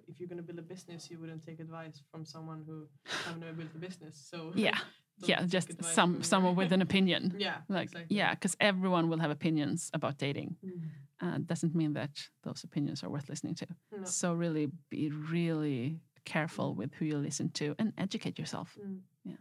if 0.09 0.21
you're 0.21 0.29
going 0.29 0.39
to 0.39 0.43
build 0.43 0.59
a 0.59 0.63
business, 0.63 1.11
you 1.11 1.19
wouldn't 1.19 1.45
take 1.47 1.61
advice 1.61 2.03
from 2.11 2.25
someone 2.25 2.63
who 2.67 2.87
have 3.27 3.39
never 3.39 3.53
built 3.53 3.71
a 3.75 3.79
business. 3.79 4.27
So 4.31 4.53
Yeah. 4.67 4.79
yeah 5.27 5.43
just 5.47 5.71
some 5.85 6.23
someone 6.25 6.57
with 6.57 6.73
an 6.73 6.83
opinion 6.89 7.37
yeah 7.39 7.59
like 7.69 7.85
exactly. 7.85 8.17
yeah 8.17 8.35
because 8.35 8.57
everyone 8.61 9.09
will 9.09 9.21
have 9.21 9.31
opinions 9.31 9.89
about 9.95 10.19
dating 10.19 10.57
Mm. 10.65 10.81
uh, 11.23 11.39
doesn't 11.47 11.73
mean 11.75 11.93
that 11.95 12.11
those 12.43 12.65
opinions 12.65 13.05
are 13.05 13.11
worth 13.11 13.29
listening 13.29 13.55
to 13.55 13.67
No. 13.93 14.05
so 14.05 14.35
really 14.35 14.67
be 14.91 15.11
really 15.11 16.01
careful 16.25 16.75
with 16.75 16.91
who 16.95 17.05
you 17.05 17.17
listen 17.19 17.49
to 17.51 17.77
and 17.79 17.93
educate 17.97 18.41
yourself 18.41 18.77
Mm. 18.77 18.99
Yeah. 19.25 19.37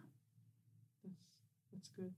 That's, 1.03 1.17
that's 1.71 1.89
good. 1.97 2.13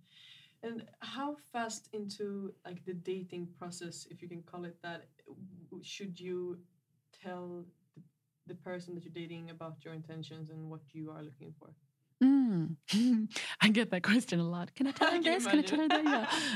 And 0.65 0.83
how 0.99 1.35
fast 1.53 1.89
into 1.93 2.51
like 2.65 2.83
the 2.85 2.95
dating 2.95 3.47
process, 3.59 4.07
if 4.09 4.21
you 4.21 4.27
can 4.27 4.41
call 4.41 4.65
it 4.65 4.75
that, 4.81 5.05
should 5.83 6.19
you 6.19 6.57
tell 7.23 7.63
the, 7.95 8.01
the 8.47 8.55
person 8.55 8.95
that 8.95 9.03
you're 9.03 9.13
dating 9.13 9.51
about 9.51 9.75
your 9.85 9.93
intentions 9.93 10.49
and 10.49 10.69
what 10.71 10.81
you 10.91 11.11
are 11.11 11.21
looking 11.21 11.53
for? 11.59 11.69
Mm. 12.23 12.77
I 13.61 13.69
get 13.69 13.91
that 13.91 14.03
question 14.03 14.39
a 14.39 14.49
lot. 14.49 14.73
Can 14.73 14.87
I 14.87 14.91
tell 14.91 15.07
I 15.13 15.17
her 15.17 15.21
can 15.21 15.33
this? 15.33 15.45
Can 15.45 15.59
I 15.59 15.61
tell 15.61 15.79
her 15.81 15.87
that? 15.87 16.05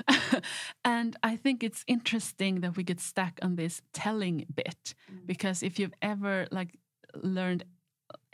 Yeah. 0.09 0.39
and 0.85 1.15
I 1.21 1.35
think 1.35 1.63
it's 1.63 1.83
interesting 1.87 2.61
that 2.61 2.77
we 2.77 2.83
get 2.83 2.99
stuck 2.99 3.39
on 3.43 3.55
this 3.57 3.81
telling 3.93 4.45
bit 4.53 4.95
Mm. 5.11 5.25
because 5.25 5.63
if 5.63 5.79
you've 5.79 5.93
ever 6.01 6.47
like 6.51 6.77
learned 7.15 7.63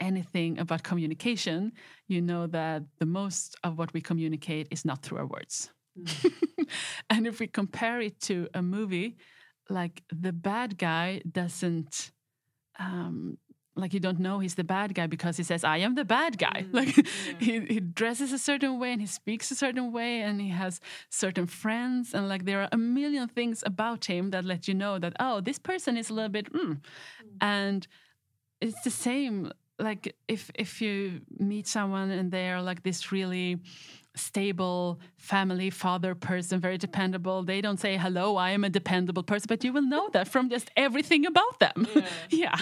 anything 0.00 0.58
about 0.58 0.82
communication, 0.82 1.72
you 2.08 2.20
know 2.20 2.46
that 2.46 2.82
the 2.98 3.06
most 3.06 3.56
of 3.64 3.78
what 3.78 3.92
we 3.92 4.00
communicate 4.00 4.68
is 4.70 4.84
not 4.84 5.02
through 5.02 5.18
our 5.18 5.26
words. 5.26 5.70
Mm. 5.98 6.68
and 7.10 7.26
if 7.26 7.40
we 7.40 7.46
compare 7.46 8.00
it 8.00 8.20
to 8.22 8.48
a 8.54 8.62
movie, 8.62 9.16
like 9.68 10.02
the 10.10 10.32
bad 10.32 10.78
guy 10.78 11.22
doesn't 11.30 12.10
um 12.78 13.38
like 13.78 13.92
you 13.92 14.00
don't 14.00 14.18
know 14.18 14.38
he's 14.38 14.54
the 14.54 14.64
bad 14.64 14.94
guy 14.94 15.06
because 15.06 15.36
he 15.36 15.42
says 15.42 15.62
I 15.62 15.78
am 15.78 15.94
the 15.94 16.04
bad 16.04 16.38
guy. 16.38 16.64
Mm, 16.66 16.74
Like 16.74 16.96
yeah. 16.96 17.02
he, 17.38 17.60
he 17.60 17.80
dresses 17.80 18.32
a 18.32 18.38
certain 18.38 18.78
way 18.78 18.92
and 18.92 19.00
he 19.00 19.06
speaks 19.06 19.50
a 19.50 19.54
certain 19.54 19.92
way 19.92 20.22
and 20.22 20.40
he 20.40 20.48
has 20.48 20.80
certain 21.10 21.46
friends 21.46 22.14
and 22.14 22.28
like 22.28 22.44
there 22.44 22.62
are 22.62 22.68
a 22.72 22.78
million 22.78 23.28
things 23.28 23.62
about 23.66 24.06
him 24.06 24.30
that 24.30 24.44
let 24.44 24.66
you 24.66 24.74
know 24.74 24.98
that 24.98 25.14
oh 25.20 25.40
this 25.40 25.58
person 25.58 25.96
is 25.96 26.10
a 26.10 26.14
little 26.14 26.30
bit 26.30 26.52
mm. 26.52 26.78
and 27.40 27.86
it's 28.60 28.80
the 28.82 28.90
same 28.90 29.52
like 29.78 30.14
if 30.28 30.50
if 30.54 30.80
you 30.80 31.20
meet 31.38 31.66
someone 31.66 32.10
and 32.10 32.30
they 32.32 32.50
are 32.50 32.62
like 32.62 32.82
this 32.82 33.12
really 33.12 33.58
stable 34.14 34.98
family 35.18 35.68
father 35.68 36.14
person 36.14 36.58
very 36.58 36.78
dependable 36.78 37.42
they 37.42 37.60
don't 37.60 37.78
say 37.78 37.98
hello 37.98 38.36
i 38.36 38.50
am 38.50 38.64
a 38.64 38.70
dependable 38.70 39.22
person 39.22 39.46
but 39.46 39.62
you 39.62 39.72
will 39.74 39.82
know 39.82 40.08
that 40.12 40.26
from 40.26 40.48
just 40.48 40.70
everything 40.76 41.26
about 41.26 41.60
them 41.60 41.86
Yeah. 41.94 42.08
yeah 42.30 42.56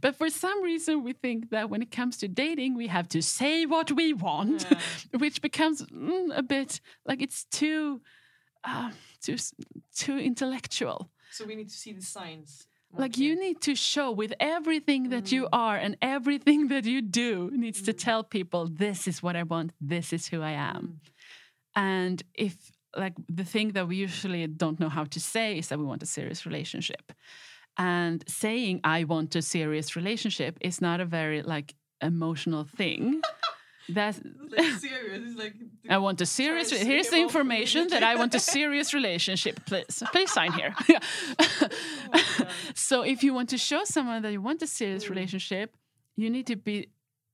but 0.00 0.16
for 0.16 0.30
some 0.30 0.62
reason 0.62 1.04
we 1.04 1.12
think 1.12 1.50
that 1.50 1.68
when 1.68 1.82
it 1.82 1.90
comes 1.90 2.16
to 2.18 2.28
dating 2.28 2.74
we 2.76 2.86
have 2.86 3.08
to 3.08 3.20
say 3.20 3.66
what 3.66 3.92
we 3.92 4.14
want 4.14 4.64
Yeah. 4.70 4.78
which 5.18 5.42
becomes 5.42 5.82
mm, 5.82 6.30
a 6.34 6.42
bit 6.42 6.80
like 7.04 7.20
it's 7.20 7.44
too 7.44 8.00
uh, 8.64 8.90
too 9.20 9.36
too 9.94 10.18
intellectual 10.18 11.10
So 11.30 11.44
we 11.44 11.54
need 11.54 11.68
to 11.68 11.76
see 11.76 11.92
the 11.92 12.02
signs. 12.02 12.66
Like 12.98 13.16
you 13.18 13.34
need 13.38 13.60
to 13.62 13.74
show 13.74 14.10
with 14.10 14.32
everything 14.40 15.10
that 15.10 15.30
you 15.32 15.42
Mm. 15.44 15.48
are 15.66 15.76
and 15.76 15.96
everything 16.02 16.68
that 16.68 16.84
you 16.84 17.00
do 17.02 17.50
needs 17.52 17.80
to 17.82 17.92
tell 17.92 18.22
people 18.24 18.62
this 18.66 19.06
is 19.10 19.22
what 19.22 19.36
i 19.36 19.42
want. 19.42 19.70
This 19.80 20.12
is 20.12 20.28
who 20.30 20.40
i 20.42 20.52
am. 20.52 20.82
Mm. 20.82 21.10
and 21.94 22.22
if 22.34 22.54
like 22.96 23.14
the 23.28 23.44
thing 23.44 23.72
that 23.72 23.86
we 23.88 23.96
usually 23.96 24.46
don't 24.46 24.78
know 24.80 24.88
how 24.98 25.04
to 25.04 25.20
say 25.20 25.58
is 25.58 25.68
that 25.68 25.78
we 25.78 25.84
want 25.84 26.02
a 26.02 26.06
serious 26.06 26.46
relationship. 26.46 27.12
And 27.78 28.24
saying 28.42 28.80
i 28.96 28.98
want 29.04 29.36
a 29.36 29.42
serious 29.42 29.88
relationship 30.00 30.52
is 30.60 30.80
not 30.80 30.98
a 31.00 31.04
very 31.18 31.40
like 31.54 31.74
emotional 32.00 32.64
thing 32.78 33.02
that's 33.88 34.20
like 34.56 34.72
serious. 34.80 35.22
It's 35.26 35.38
like 35.38 35.54
I 35.88 35.98
want 35.98 36.20
a 36.20 36.26
serious. 36.26 36.70
Here's 36.70 37.08
the 37.08 37.18
information 37.20 37.88
that 37.88 38.02
I 38.02 38.16
want 38.16 38.34
a 38.34 38.40
serious 38.56 38.92
relationship. 38.94 39.64
Please, 39.66 40.02
please 40.12 40.30
sign 40.32 40.52
here. 40.52 40.74
God. 40.88 41.02
so, 42.74 43.02
if 43.02 43.22
you 43.22 43.32
want 43.34 43.48
to 43.50 43.58
show 43.58 43.84
someone 43.84 44.22
that 44.22 44.32
you 44.32 44.40
want 44.42 44.62
a 44.62 44.66
serious 44.66 45.04
Mm. 45.04 45.10
relationship, 45.10 45.76
you 46.16 46.30
need 46.30 46.46
to 46.46 46.56
be 46.56 46.88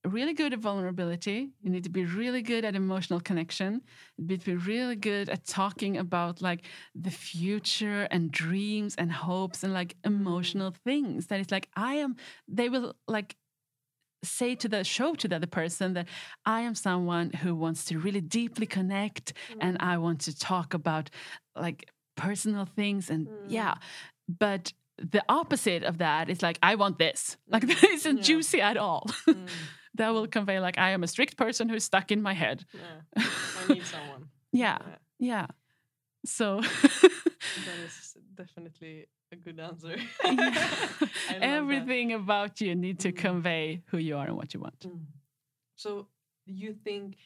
really 0.04 0.34
good 0.34 0.52
at 0.52 0.58
vulnerability. 0.58 1.50
You 1.62 1.70
need 1.70 1.84
to 1.84 1.90
be 1.90 2.04
really 2.04 2.42
good 2.42 2.64
at 2.64 2.74
emotional 2.74 3.20
connection. 3.20 3.82
You 4.18 4.36
be 4.36 4.56
really 4.56 4.96
good 4.96 5.28
at 5.28 5.46
talking 5.46 5.96
about 5.96 6.42
like 6.42 6.64
the 6.94 7.10
future 7.10 8.08
and 8.10 8.30
dreams 8.30 8.96
and 8.96 9.12
hopes 9.12 9.62
and 9.62 9.72
like 9.72 9.96
emotional 10.04 10.74
things. 10.84 11.28
That 11.28 11.40
it's 11.40 11.52
like 11.52 11.68
I 11.76 11.94
am. 11.94 12.16
They 12.48 12.68
will 12.68 12.96
like 13.06 13.36
say 14.24 14.54
to 14.54 14.68
the 14.68 14.84
show 14.84 15.14
to 15.16 15.26
the 15.28 15.36
other 15.36 15.46
person 15.46 15.94
that 15.94 16.06
I 16.46 16.60
am 16.62 16.74
someone 16.74 17.30
who 17.42 17.54
wants 17.54 17.84
to 17.86 17.98
really 17.98 18.20
deeply 18.20 18.66
connect 18.66 19.32
and 19.60 19.76
I 19.80 19.98
want 19.98 20.20
to 20.22 20.38
talk 20.38 20.74
about 20.74 21.10
like 21.56 21.88
personal 22.16 22.64
things 22.66 23.10
and 23.10 23.26
Mm. 23.26 23.46
yeah 23.48 23.74
but 24.28 24.72
the 24.98 25.22
opposite 25.28 25.82
of 25.82 25.98
that 25.98 26.28
is 26.30 26.42
like 26.42 26.58
I 26.62 26.74
want 26.76 26.98
this 26.98 27.36
like 27.48 27.62
Mm. 27.66 27.68
that 27.80 27.84
isn't 27.90 28.16
Yeah. 28.18 28.22
juicy 28.22 28.60
at 28.60 28.76
all 28.76 29.06
Mm. 29.26 29.48
that 29.94 30.10
will 30.14 30.26
convey 30.28 30.60
like 30.60 30.78
I 30.78 30.90
am 30.90 31.02
a 31.02 31.06
strict 31.08 31.36
person 31.36 31.68
who's 31.68 31.84
stuck 31.84 32.10
in 32.12 32.22
my 32.22 32.34
head 32.34 32.64
Yeah. 32.72 33.00
I 33.68 33.72
need 33.74 33.84
someone. 33.86 34.28
yeah 34.52 34.78
yeah 35.18 35.46
so 36.24 36.60
That 36.60 37.78
is 37.86 38.16
definitely 38.34 39.06
a 39.32 39.36
good 39.36 39.58
answer. 39.58 39.96
That. 40.24 41.42
everything 41.42 42.12
about 42.12 42.60
you 42.60 42.74
need 42.74 42.98
to 43.00 43.10
Mm. 43.12 43.16
convey 43.16 43.82
who 43.86 43.98
you 43.98 44.16
are 44.16 44.26
and 44.26 44.36
what 44.36 44.54
you 44.54 44.60
want 44.60 44.80
Mm. 44.86 45.00
So 45.76 46.06
you 46.46 46.74
think, 46.74 47.16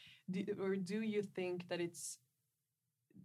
or 0.60 0.76
do 0.76 1.00
you 1.02 1.22
think 1.22 1.68
that 1.68 1.80
it's 1.80 2.18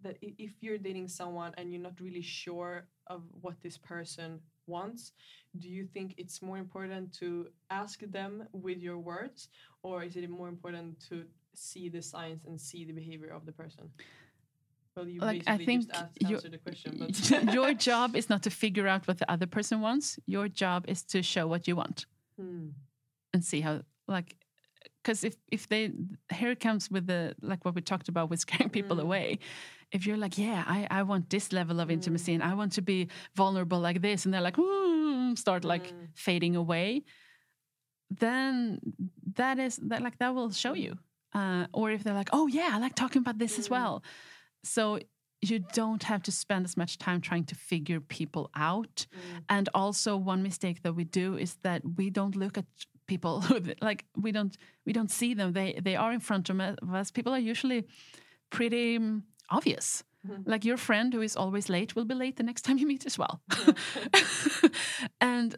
that 0.03 0.17
if 0.21 0.51
you're 0.61 0.77
dating 0.79 1.07
someone 1.07 1.53
and 1.57 1.71
you're 1.71 1.81
not 1.89 1.99
really 2.01 2.21
sure 2.23 2.87
of 3.07 3.21
what 3.41 3.55
this 3.61 3.77
person 3.77 4.39
wants, 4.67 5.11
do 5.59 5.69
you 5.69 5.85
think 5.85 6.15
it's 6.17 6.41
more 6.41 6.57
important 6.57 7.13
to 7.21 7.47
ask 7.69 7.99
them 8.11 8.47
with 8.51 8.79
your 8.81 8.97
words, 8.97 9.49
or 9.83 10.03
is 10.03 10.15
it 10.15 10.27
more 10.29 10.47
important 10.49 10.99
to 11.09 11.25
see 11.53 11.87
the 11.89 12.01
signs 12.01 12.45
and 12.45 12.59
see 12.59 12.83
the 12.85 12.93
behavior 12.93 13.29
of 13.29 13.45
the 13.45 13.51
person? 13.51 13.89
Well, 14.95 15.07
you 15.07 15.21
Like, 15.21 15.43
I 15.47 15.57
think 15.57 15.87
just 15.87 16.01
asked, 16.01 16.17
you- 16.29 16.35
answered 16.35 16.51
the 16.51 16.57
question, 16.57 16.97
but 16.99 17.53
your 17.53 17.73
job 17.73 18.15
is 18.15 18.29
not 18.29 18.43
to 18.43 18.49
figure 18.49 18.87
out 18.87 19.07
what 19.07 19.17
the 19.19 19.31
other 19.31 19.47
person 19.47 19.79
wants. 19.81 20.19
Your 20.25 20.47
job 20.49 20.85
is 20.87 21.03
to 21.03 21.21
show 21.23 21.47
what 21.47 21.67
you 21.67 21.75
want 21.75 22.05
Hmm. 22.37 22.69
and 23.33 23.43
see 23.45 23.61
how, 23.61 23.81
like, 24.07 24.35
because 25.03 25.23
if 25.23 25.35
if 25.51 25.67
they 25.67 25.91
here 26.33 26.51
it 26.51 26.59
comes 26.59 26.89
with 26.91 27.07
the 27.07 27.35
like 27.41 27.63
what 27.65 27.73
we 27.75 27.81
talked 27.81 28.09
about 28.09 28.29
with 28.29 28.39
scaring 28.39 28.69
people 28.77 28.97
Mm. 28.97 29.03
away. 29.03 29.39
If 29.91 30.05
you're 30.05 30.17
like, 30.17 30.37
yeah, 30.37 30.63
I, 30.67 30.87
I 30.99 31.03
want 31.03 31.29
this 31.29 31.51
level 31.51 31.79
of 31.79 31.87
Mm. 31.87 31.93
intimacy 31.93 32.33
and 32.33 32.43
I 32.43 32.53
want 32.53 32.73
to 32.73 32.81
be 32.81 33.07
vulnerable 33.35 33.79
like 33.79 34.01
this, 34.01 34.25
and 34.25 34.33
they're 34.33 34.41
like, 34.49 34.57
"Hmm," 34.59 35.35
start 35.35 35.63
like 35.63 35.93
fading 36.15 36.55
away, 36.55 37.03
then 38.09 38.79
that 39.35 39.57
is 39.59 39.77
that 39.89 40.01
like 40.01 40.17
that 40.19 40.35
will 40.35 40.51
show 40.51 40.73
you. 40.73 40.97
Uh, 41.33 41.65
or 41.73 41.91
if 41.91 42.03
they're 42.03 42.13
like, 42.13 42.29
oh 42.33 42.47
yeah, 42.47 42.69
I 42.73 42.79
like 42.79 42.93
talking 42.95 43.21
about 43.21 43.37
this 43.39 43.57
as 43.57 43.69
well. 43.69 44.03
So 44.63 44.99
you 45.41 45.59
don't 45.73 46.03
have 46.03 46.21
to 46.23 46.31
spend 46.31 46.65
as 46.65 46.77
much 46.77 46.97
time 46.97 47.19
trying 47.19 47.45
to 47.45 47.55
figure 47.55 47.99
people 47.99 48.51
out. 48.55 49.07
Mm. 49.11 49.43
And 49.49 49.69
also, 49.73 50.15
one 50.15 50.43
mistake 50.43 50.83
that 50.83 50.93
we 50.95 51.03
do 51.03 51.35
is 51.35 51.55
that 51.63 51.81
we 51.97 52.09
don't 52.09 52.35
look 52.35 52.57
at 52.57 52.65
people 53.07 53.43
like 53.81 54.05
we 54.15 54.31
don't 54.31 54.55
we 54.85 54.93
don't 54.93 55.11
see 55.11 55.33
them. 55.33 55.53
They 55.53 55.79
they 55.81 55.95
are 55.95 56.13
in 56.13 56.19
front 56.19 56.49
of 56.49 56.59
us. 56.59 57.11
People 57.11 57.33
are 57.33 57.39
usually 57.39 57.85
pretty 58.49 58.97
um, 58.97 59.23
obvious. 59.49 60.03
Mhm. 60.27 60.43
Like 60.45 60.63
your 60.63 60.77
friend 60.77 61.13
who 61.13 61.21
is 61.21 61.35
always 61.35 61.67
late 61.69 61.95
will 61.95 62.05
be 62.05 62.15
late 62.15 62.35
the 62.35 62.43
next 62.43 62.61
time 62.61 62.77
you 62.77 62.87
meet 62.87 63.05
as 63.05 63.17
well. 63.17 63.41
and 65.21 65.57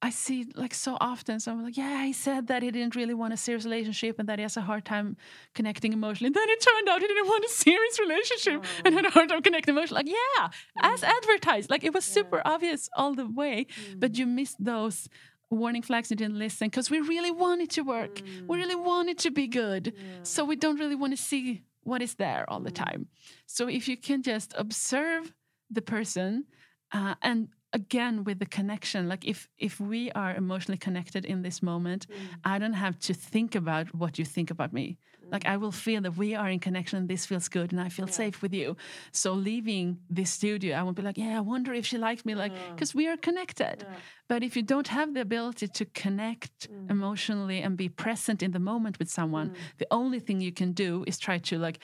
I 0.00 0.10
see 0.10 0.46
like 0.54 0.74
so 0.74 0.96
often 1.00 1.40
someone 1.40 1.64
like, 1.64 1.76
yeah, 1.76 2.04
he 2.04 2.12
said 2.12 2.46
that 2.46 2.62
he 2.62 2.70
didn't 2.70 2.94
really 2.94 3.14
want 3.14 3.32
a 3.32 3.36
serious 3.36 3.64
relationship 3.64 4.18
and 4.20 4.28
that 4.28 4.38
he 4.38 4.44
has 4.44 4.56
a 4.56 4.60
hard 4.60 4.84
time 4.84 5.16
connecting 5.54 5.92
emotionally. 5.92 6.32
then 6.32 6.48
it 6.48 6.60
turned 6.60 6.88
out 6.88 7.00
he 7.00 7.08
didn't 7.08 7.26
want 7.26 7.44
a 7.44 7.48
serious 7.48 7.98
relationship 7.98 8.64
and 8.84 8.94
had 8.94 9.06
a 9.06 9.10
hard 9.10 9.28
time 9.28 9.42
connecting 9.42 9.74
emotionally. 9.74 10.04
Like, 10.04 10.14
yeah, 10.36 10.48
as 10.82 11.02
advertised. 11.02 11.68
Like 11.68 11.82
it 11.82 11.92
was 11.92 12.06
Yeah. 12.08 12.14
super 12.14 12.40
obvious 12.44 12.88
all 12.96 13.12
the 13.14 13.26
way, 13.26 13.66
Mm. 13.66 13.98
but 14.00 14.16
you 14.18 14.26
missed 14.26 14.62
those 14.64 15.08
warning 15.50 15.82
flags 15.82 16.10
and 16.12 16.18
didn't 16.18 16.38
listen 16.38 16.68
because 16.68 16.90
we 16.90 17.00
really 17.00 17.32
want 17.32 17.60
it 17.62 17.70
to 17.70 17.82
work. 17.82 18.20
We 18.48 18.54
Mm. 18.56 18.60
really 18.62 18.76
want 18.90 19.08
it 19.08 19.18
to 19.26 19.30
be 19.30 19.46
good. 19.48 19.84
Yeah. 19.96 20.22
So 20.22 20.44
we 20.44 20.56
don't 20.56 20.78
really 20.78 20.94
want 21.02 21.12
to 21.16 21.22
see 21.30 21.62
what 21.82 22.02
is 22.02 22.14
there 22.14 22.44
all 22.50 22.60
the 22.60 22.70
Mm. 22.70 22.84
time. 22.86 23.08
So 23.46 23.66
if 23.68 23.88
you 23.88 23.96
can 23.96 24.22
just 24.22 24.54
observe 24.56 25.34
the 25.70 25.82
person 25.82 26.44
uh, 26.92 27.14
and 27.20 27.48
again 27.72 28.24
with 28.24 28.38
the 28.38 28.46
connection 28.46 29.08
like 29.08 29.24
if 29.26 29.48
if 29.58 29.78
we 29.78 30.10
are 30.12 30.34
emotionally 30.34 30.78
connected 30.78 31.24
in 31.24 31.42
this 31.42 31.62
moment 31.62 32.06
mm. 32.08 32.14
i 32.44 32.58
don't 32.58 32.72
have 32.72 32.98
to 32.98 33.12
think 33.12 33.54
about 33.54 33.94
what 33.94 34.18
you 34.18 34.24
think 34.24 34.50
about 34.50 34.72
me. 34.72 34.96
Mm. 34.96 35.32
Like 35.32 35.46
i 35.46 35.56
will 35.56 35.72
feel 35.72 36.00
that 36.02 36.16
we 36.16 36.34
are 36.34 36.48
in 36.48 36.60
connection 36.60 37.06
this 37.06 37.26
feels 37.26 37.48
good 37.48 37.72
and 37.72 37.80
i 37.80 37.90
feel 37.90 38.06
safe 38.06 38.40
with 38.40 38.54
you. 38.54 38.76
So 39.12 39.32
leaving 39.32 39.98
this 40.08 40.30
studio 40.30 40.76
i 40.76 40.82
won't 40.82 40.96
be 40.96 41.02
like 41.02 41.18
yeah 41.18 41.36
i 41.36 41.40
wonder 41.40 41.74
if 41.74 41.84
she 41.84 41.98
likes 41.98 42.24
me 42.24 42.34
like 42.34 42.52
uh-huh. 42.52 42.74
because 42.74 42.94
we 42.94 43.06
are 43.06 43.16
connected. 43.16 43.84
But 44.28 44.42
if 44.42 44.56
you 44.56 44.62
don't 44.62 44.88
have 44.88 45.14
the 45.14 45.22
ability 45.22 45.68
to 45.68 45.84
connect 45.86 46.70
mm. 46.70 46.90
emotionally 46.90 47.60
and 47.60 47.76
be 47.76 47.88
present 47.88 48.42
in 48.42 48.52
the 48.52 48.64
moment 48.70 48.98
with 48.98 49.10
someone 49.10 49.54
the 49.76 49.88
only 49.90 50.20
thing 50.20 50.40
you 50.40 50.52
can 50.52 50.72
do 50.72 51.04
is 51.06 51.18
try 51.18 51.38
to 51.38 51.58
like 51.58 51.78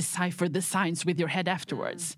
decipher 0.00 0.48
the 0.48 0.62
signs 0.62 1.06
with 1.06 1.18
your 1.18 1.28
head 1.28 1.48
afterwards 1.48 2.16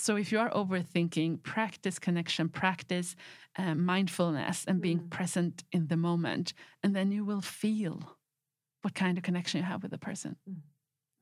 so 0.00 0.16
if 0.16 0.32
you 0.32 0.38
are 0.38 0.50
overthinking 0.50 1.42
practice 1.42 1.98
connection 1.98 2.48
practice 2.48 3.14
uh, 3.58 3.74
mindfulness 3.74 4.64
and 4.68 4.80
being 4.80 5.00
present 5.10 5.64
in 5.72 5.86
the 5.88 5.96
moment 5.96 6.52
and 6.82 6.94
then 6.96 7.10
you 7.12 7.24
will 7.24 7.40
feel 7.42 8.16
what 8.82 8.94
kind 8.94 9.18
of 9.18 9.22
connection 9.24 9.58
you 9.60 9.64
have 9.66 9.82
with 9.82 9.90
the 9.92 9.98
person 9.98 10.36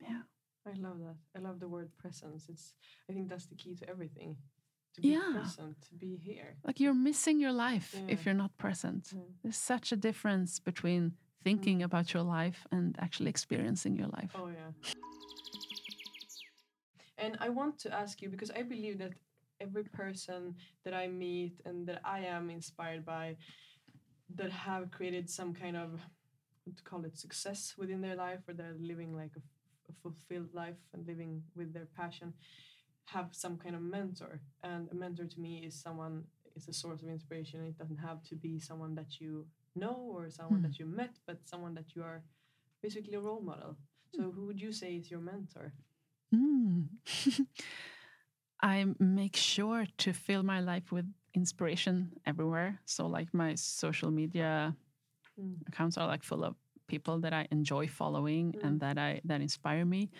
yeah 0.01 0.21
I 0.67 0.73
love 0.87 0.99
that. 0.99 1.15
I 1.35 1.39
love 1.39 1.59
the 1.59 1.67
word 1.67 1.89
presence. 1.97 2.47
It's 2.47 2.75
I 3.09 3.13
think 3.13 3.27
that's 3.29 3.47
the 3.47 3.55
key 3.55 3.73
to 3.75 3.89
everything. 3.89 4.35
To 4.95 5.01
be 5.01 5.07
Yeah. 5.09 5.31
present, 5.33 5.75
to 5.89 5.95
be 5.95 6.15
here. 6.17 6.57
like 6.67 6.79
you're 6.79 7.01
missing 7.09 7.39
your 7.39 7.53
life 7.67 7.89
if 8.07 8.25
you're 8.25 8.41
not 8.45 8.53
present 8.57 9.03
Mm. 9.15 9.21
there's 9.41 9.57
such 9.73 9.91
a 9.91 9.95
difference 10.07 10.59
between 10.69 11.13
thinking 11.43 11.81
about 11.83 12.13
your 12.13 12.23
life 12.39 12.67
and 12.71 12.95
actually 12.99 13.29
experiencing 13.29 13.95
your 14.01 14.09
life 14.19 14.33
Oh 14.35 14.49
yeah. 14.49 14.71
And 17.19 17.37
I 17.39 17.49
want 17.49 17.77
to 17.79 17.93
ask 17.93 18.21
you 18.21 18.29
because 18.29 18.51
I 18.51 18.63
believe 18.63 18.97
that 18.99 19.13
every 19.61 19.83
person 19.83 20.55
that 20.85 20.93
I 20.93 21.07
meet 21.07 21.61
and 21.65 21.85
that 21.87 22.01
I 22.05 22.19
am 22.21 22.49
inspired 22.49 23.05
by 23.05 23.35
that 24.35 24.51
have 24.51 24.91
created 24.91 25.29
some 25.29 25.53
kind 25.53 25.75
of 25.77 26.01
what 26.65 26.77
to 26.77 26.83
call 26.83 27.03
it 27.05 27.17
success 27.17 27.75
within 27.77 28.01
their 28.01 28.15
life 28.15 28.39
or 28.47 28.53
they're 28.53 28.75
living 28.79 29.15
like 29.15 29.31
a, 29.37 29.41
a 29.89 29.93
fulfilled 30.03 30.53
life 30.53 30.77
and 30.93 31.07
living 31.07 31.43
with 31.55 31.73
their 31.73 31.87
passion 31.97 32.33
have 33.05 33.29
some 33.31 33.57
kind 33.57 33.75
of 33.75 33.81
mentor. 33.81 34.39
And 34.63 34.87
a 34.91 34.95
mentor 34.95 35.25
to 35.25 35.39
me 35.39 35.63
is 35.65 35.75
someone 35.79 36.25
is 36.55 36.67
a 36.67 36.73
source 36.73 37.01
of 37.01 37.09
inspiration. 37.09 37.65
It 37.65 37.77
doesn't 37.77 37.97
have 37.97 38.23
to 38.25 38.35
be 38.35 38.59
someone 38.59 38.95
that 38.95 39.19
you 39.19 39.47
know 39.75 40.11
or 40.15 40.29
someone 40.29 40.61
Hmm. 40.61 40.63
that 40.63 40.79
you 40.79 40.85
met 40.85 41.17
but 41.25 41.47
someone 41.47 41.73
that 41.75 41.95
you 41.95 42.03
are 42.03 42.23
basically 42.81 43.15
a 43.15 43.21
role 43.21 43.41
model. 43.41 43.77
So 44.15 44.31
who 44.31 44.45
would 44.47 44.61
you 44.61 44.71
say 44.71 44.95
is 44.95 45.11
your 45.11 45.21
mentor 45.21 45.73
Mm. 46.33 46.87
I 48.61 48.85
make 48.99 49.35
sure 49.35 49.85
to 49.99 50.13
fill 50.13 50.43
my 50.43 50.59
life 50.59 50.91
with 50.91 51.05
inspiration 51.33 52.11
everywhere. 52.25 52.79
So, 52.85 53.07
like 53.07 53.33
my 53.33 53.55
social 53.55 54.11
media 54.11 54.75
Mm. 55.39 55.57
accounts 55.67 55.97
are 55.97 56.07
like 56.07 56.23
full 56.23 56.43
of 56.43 56.55
people 56.87 57.19
that 57.21 57.33
I 57.33 57.47
enjoy 57.51 57.87
following 57.87 58.55
and 58.61 58.79
that 58.81 58.97
I 58.97 59.21
that 59.25 59.41
inspire 59.41 59.85
me. 59.85 60.11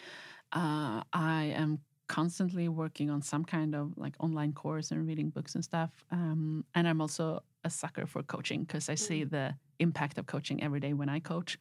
Uh, 0.52 1.04
I 1.14 1.54
am 1.56 1.80
constantly 2.10 2.68
working 2.68 3.10
on 3.10 3.22
some 3.22 3.46
kind 3.46 3.74
of 3.74 3.94
like 3.96 4.16
online 4.20 4.52
course 4.52 4.92
and 4.92 5.08
reading 5.08 5.30
books 5.30 5.56
and 5.56 5.64
stuff. 5.64 5.92
Um, 6.12 6.66
and 6.76 6.88
I'm 6.88 7.00
also 7.00 7.44
a 7.64 7.70
sucker 7.70 8.06
for 8.06 8.24
coaching 8.24 8.64
because 8.64 8.90
I 8.90 8.96
see 8.96 9.24
the 9.24 9.54
impact 9.80 10.18
of 10.18 10.26
coaching 10.26 10.62
every 10.62 10.80
day 10.80 10.94
when 10.94 11.08
I 11.08 11.20
coach. 11.20 11.58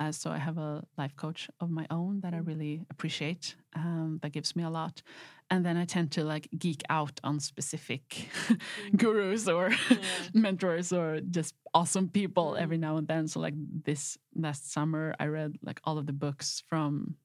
Uh, 0.00 0.10
so 0.10 0.30
I 0.30 0.38
have 0.38 0.58
a 0.58 0.82
life 0.96 1.14
coach 1.16 1.48
of 1.60 1.70
my 1.70 1.86
own 1.90 2.20
that 2.22 2.34
I 2.34 2.38
really 2.38 2.84
appreciate. 2.90 3.54
Um, 3.76 4.18
that 4.22 4.32
gives 4.32 4.56
me 4.56 4.64
a 4.64 4.70
lot, 4.70 5.02
and 5.50 5.64
then 5.64 5.76
I 5.76 5.84
tend 5.84 6.10
to 6.12 6.24
like 6.24 6.48
geek 6.58 6.82
out 6.90 7.20
on 7.22 7.40
specific 7.40 8.28
gurus 8.96 9.48
or 9.48 9.70
mentors 10.34 10.92
or 10.92 11.20
just 11.20 11.54
awesome 11.74 12.08
people 12.08 12.56
every 12.56 12.78
now 12.78 12.96
and 12.96 13.06
then. 13.08 13.28
So 13.28 13.40
like 13.40 13.54
this 13.84 14.18
last 14.34 14.72
summer, 14.72 15.14
I 15.20 15.26
read 15.26 15.56
like 15.62 15.80
all 15.84 15.98
of 15.98 16.06
the 16.06 16.12
books 16.12 16.62
from. 16.68 17.16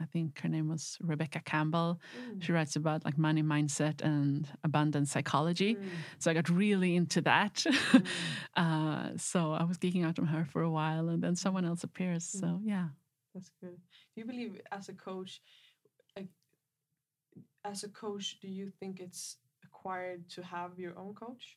I 0.00 0.06
think 0.06 0.40
her 0.40 0.48
name 0.48 0.68
was 0.68 0.98
Rebecca 1.00 1.40
Campbell. 1.44 2.00
She 2.40 2.52
writes 2.52 2.76
about 2.76 3.04
like 3.04 3.16
money 3.16 3.42
mindset 3.42 4.02
and 4.02 4.48
abundance 4.64 5.12
psychology. 5.12 5.78
So 6.18 6.30
I 6.30 6.34
got 6.34 6.48
really 6.48 6.96
into 6.96 7.20
that. 7.22 7.64
uh, 8.56 9.10
so 9.16 9.52
I 9.52 9.64
was 9.64 9.78
geeking 9.78 10.04
out 10.04 10.18
on 10.18 10.26
her 10.26 10.44
for 10.44 10.62
a 10.62 10.70
while, 10.70 11.08
and 11.08 11.22
then 11.22 11.36
someone 11.36 11.64
else 11.64 11.84
appears. 11.84 12.24
So 12.24 12.60
yeah. 12.64 12.88
That's 13.34 13.50
good. 13.60 13.76
Do 14.14 14.20
you 14.20 14.24
believe 14.24 14.60
as 14.70 14.88
a 14.88 14.92
coach, 14.92 15.40
like 16.16 16.28
as 17.64 17.82
a 17.82 17.88
coach, 17.88 18.38
do 18.40 18.48
you 18.48 18.70
think 18.78 19.00
it's 19.00 19.36
acquired 19.64 20.28
to 20.30 20.42
have 20.42 20.78
your 20.78 20.96
own 20.96 21.14
coach? 21.14 21.56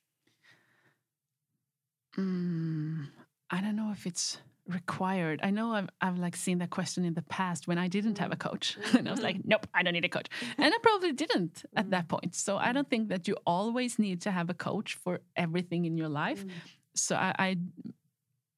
Mm, 2.18 3.10
I 3.52 3.62
don't 3.62 3.76
know 3.76 3.92
if 3.92 4.08
it's 4.08 4.40
required. 4.68 5.40
I 5.44 5.50
know 5.50 5.74
I've 5.74 5.90
I've 6.02 6.18
like 6.18 6.36
seen 6.36 6.60
that 6.60 6.70
question 6.70 7.06
in 7.06 7.14
the 7.14 7.22
past 7.24 7.68
when 7.68 7.78
I 7.78 7.88
didn't 7.88 8.18
have 8.20 8.32
a 8.32 8.36
mm. 8.36 8.40
coach, 8.40 8.78
and 8.98 9.08
I 9.08 9.12
was 9.12 9.22
like, 9.22 9.38
nope, 9.44 9.68
I 9.74 9.84
don't 9.84 9.94
need 9.94 10.06
a 10.06 10.10
coach, 10.10 10.28
and 10.58 10.74
I 10.74 10.78
probably 10.82 11.14
didn't 11.14 11.64
at 11.76 11.90
that 11.92 12.06
mm. 12.06 12.10
point. 12.10 12.36
So 12.36 12.58
I 12.58 12.70
mm. 12.70 12.74
don't 12.76 12.90
think 12.90 13.10
that 13.10 13.28
you 13.28 13.38
always 13.46 14.00
need 14.00 14.22
to 14.22 14.32
have 14.32 14.50
a 14.50 14.54
coach 14.54 14.96
for 14.96 15.22
everything 15.36 15.86
in 15.86 15.98
your 15.98 16.10
life. 16.10 16.46
So 16.96 17.16
I. 17.16 17.34
I 17.38 17.58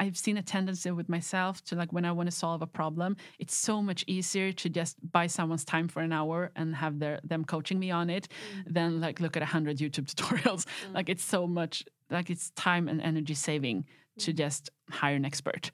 I've 0.02 0.18
seen 0.18 0.38
a 0.38 0.42
tendency 0.42 0.90
with 0.92 1.10
myself 1.10 1.62
to 1.66 1.76
like 1.76 1.92
when 1.92 2.06
I 2.06 2.14
want 2.14 2.28
to 2.32 2.36
solve 2.36 2.62
a 2.62 2.68
problem, 2.68 3.18
it's 3.38 3.54
so 3.54 3.82
much 3.82 4.06
easier 4.08 4.54
to 4.54 4.70
just 4.70 4.96
buy 5.12 5.28
someone's 5.28 5.66
time 5.66 5.90
for 5.90 6.02
an 6.02 6.14
hour 6.14 6.52
and 6.56 6.74
have 6.74 7.00
their 7.00 7.20
them 7.26 7.44
coaching 7.44 7.80
me 7.80 7.92
on 7.92 8.10
it 8.10 8.30
than 8.66 9.02
like 9.02 9.20
look 9.20 9.36
at 9.36 9.44
a 9.44 9.46
hundred 9.46 9.78
YouTube 9.78 10.06
tutorials. 10.14 10.66
Like 10.94 11.10
it's 11.10 11.24
so 11.24 11.48
much 11.48 11.84
like 12.10 12.30
it's 12.30 12.52
time 12.52 12.88
and 12.88 13.02
energy 13.02 13.34
saving 13.34 13.86
to 14.20 14.34
just 14.34 14.70
hire 14.90 15.16
an 15.16 15.26
expert. 15.26 15.72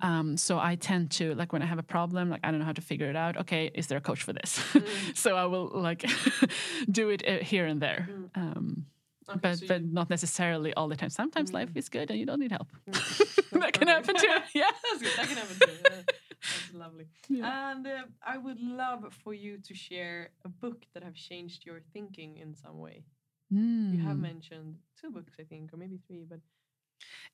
Um, 0.00 0.36
so 0.36 0.58
I 0.58 0.76
tend 0.76 1.10
to 1.18 1.34
like 1.34 1.52
when 1.52 1.62
I 1.62 1.66
have 1.66 1.78
a 1.78 1.82
problem, 1.96 2.30
like 2.30 2.40
I 2.44 2.50
don't 2.50 2.60
know 2.60 2.66
how 2.66 2.72
to 2.82 2.86
figure 2.92 3.08
it 3.10 3.16
out. 3.16 3.36
Okay, 3.42 3.70
is 3.74 3.86
there 3.88 3.98
a 3.98 4.00
coach 4.00 4.22
for 4.22 4.32
this? 4.32 4.60
so 5.14 5.36
I 5.36 5.46
will 5.46 5.70
like 5.74 6.04
do 6.90 7.08
it 7.10 7.22
uh, 7.26 7.38
here 7.44 7.66
and 7.66 7.80
there. 7.80 8.08
Um, 8.34 8.86
Okay, 9.30 9.40
but 9.42 9.58
so 9.58 9.62
you- 9.64 9.68
but 9.68 9.82
not 9.84 10.08
necessarily 10.08 10.72
all 10.72 10.88
the 10.88 10.96
time. 10.96 11.10
Sometimes 11.10 11.52
life 11.52 11.68
is 11.76 11.90
good 11.90 12.08
and 12.10 12.18
you 12.18 12.24
don't 12.24 12.40
need 12.40 12.50
help. 12.50 12.68
Mm. 12.88 13.50
that 13.60 13.72
can 13.74 13.86
happen 13.88 14.16
too. 14.16 14.26
Yeah. 14.54 14.70
That's 14.84 15.02
good. 15.02 15.12
That 15.18 15.26
can 15.28 15.36
happen 15.36 15.56
too. 15.60 15.74
Yeah, 15.84 16.02
That's 16.40 16.72
lovely. 16.72 17.06
And 17.28 17.86
uh, 17.86 18.04
I 18.26 18.38
would 18.38 18.58
love 18.58 19.12
for 19.22 19.34
you 19.34 19.58
to 19.68 19.74
share 19.74 20.30
a 20.46 20.48
book 20.48 20.86
that 20.94 21.02
have 21.02 21.14
changed 21.14 21.66
your 21.66 21.80
thinking 21.92 22.38
in 22.38 22.54
some 22.54 22.78
way. 22.78 23.04
You 23.50 24.00
have 24.08 24.16
Mm. 24.16 24.20
mentioned 24.32 24.76
two 24.98 25.10
books, 25.10 25.34
I 25.38 25.42
think, 25.42 25.74
or 25.74 25.76
maybe 25.76 25.98
three, 26.06 26.24
but 26.32 26.40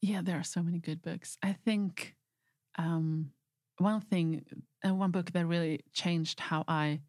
Yeah, 0.01 0.23
there 0.23 0.39
are 0.39 0.45
so 0.45 0.63
many 0.63 0.79
good 0.79 1.03
books. 1.03 1.39
I 1.43 1.53
think 1.53 2.15
um, 2.77 3.31
one 3.79 4.01
thing, 4.01 4.45
uh, 4.87 4.95
one 4.95 5.11
book 5.11 5.33
that 5.33 5.47
really 5.47 5.81
changed 5.93 6.41
how 6.41 6.65
I 6.69 7.01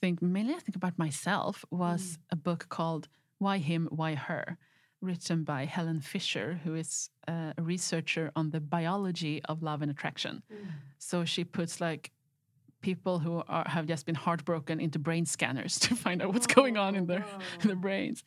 think, 0.00 0.22
mainly 0.22 0.54
I 0.54 0.58
think 0.58 0.76
about 0.76 0.98
myself, 0.98 1.64
was 1.70 2.18
a 2.30 2.36
book 2.36 2.66
called 2.68 3.08
Why 3.38 3.58
Him, 3.58 3.88
Why 3.90 4.14
Her, 4.14 4.58
written 5.00 5.44
by 5.44 5.64
Helen 5.64 6.00
Fisher, 6.00 6.60
who 6.64 6.74
is 6.74 7.10
uh, 7.28 7.52
a 7.56 7.62
researcher 7.62 8.32
on 8.34 8.50
the 8.50 8.60
biology 8.60 9.40
of 9.44 9.62
love 9.62 9.82
and 9.82 9.90
attraction. 9.90 10.42
So 10.98 11.24
she 11.24 11.44
puts 11.44 11.80
like 11.80 12.10
people 12.80 13.18
who 13.18 13.42
are, 13.48 13.64
have 13.68 13.86
just 13.86 14.06
been 14.06 14.14
heartbroken 14.14 14.80
into 14.80 14.98
brain 14.98 15.26
scanners 15.26 15.78
to 15.84 15.94
find 15.96 16.22
out 16.22 16.32
what's 16.32 16.46
going 16.46 16.76
on 16.76 16.94
in 16.94 17.06
their 17.06 17.24
in 17.62 17.66
their 17.68 17.76
brains. 17.76 18.22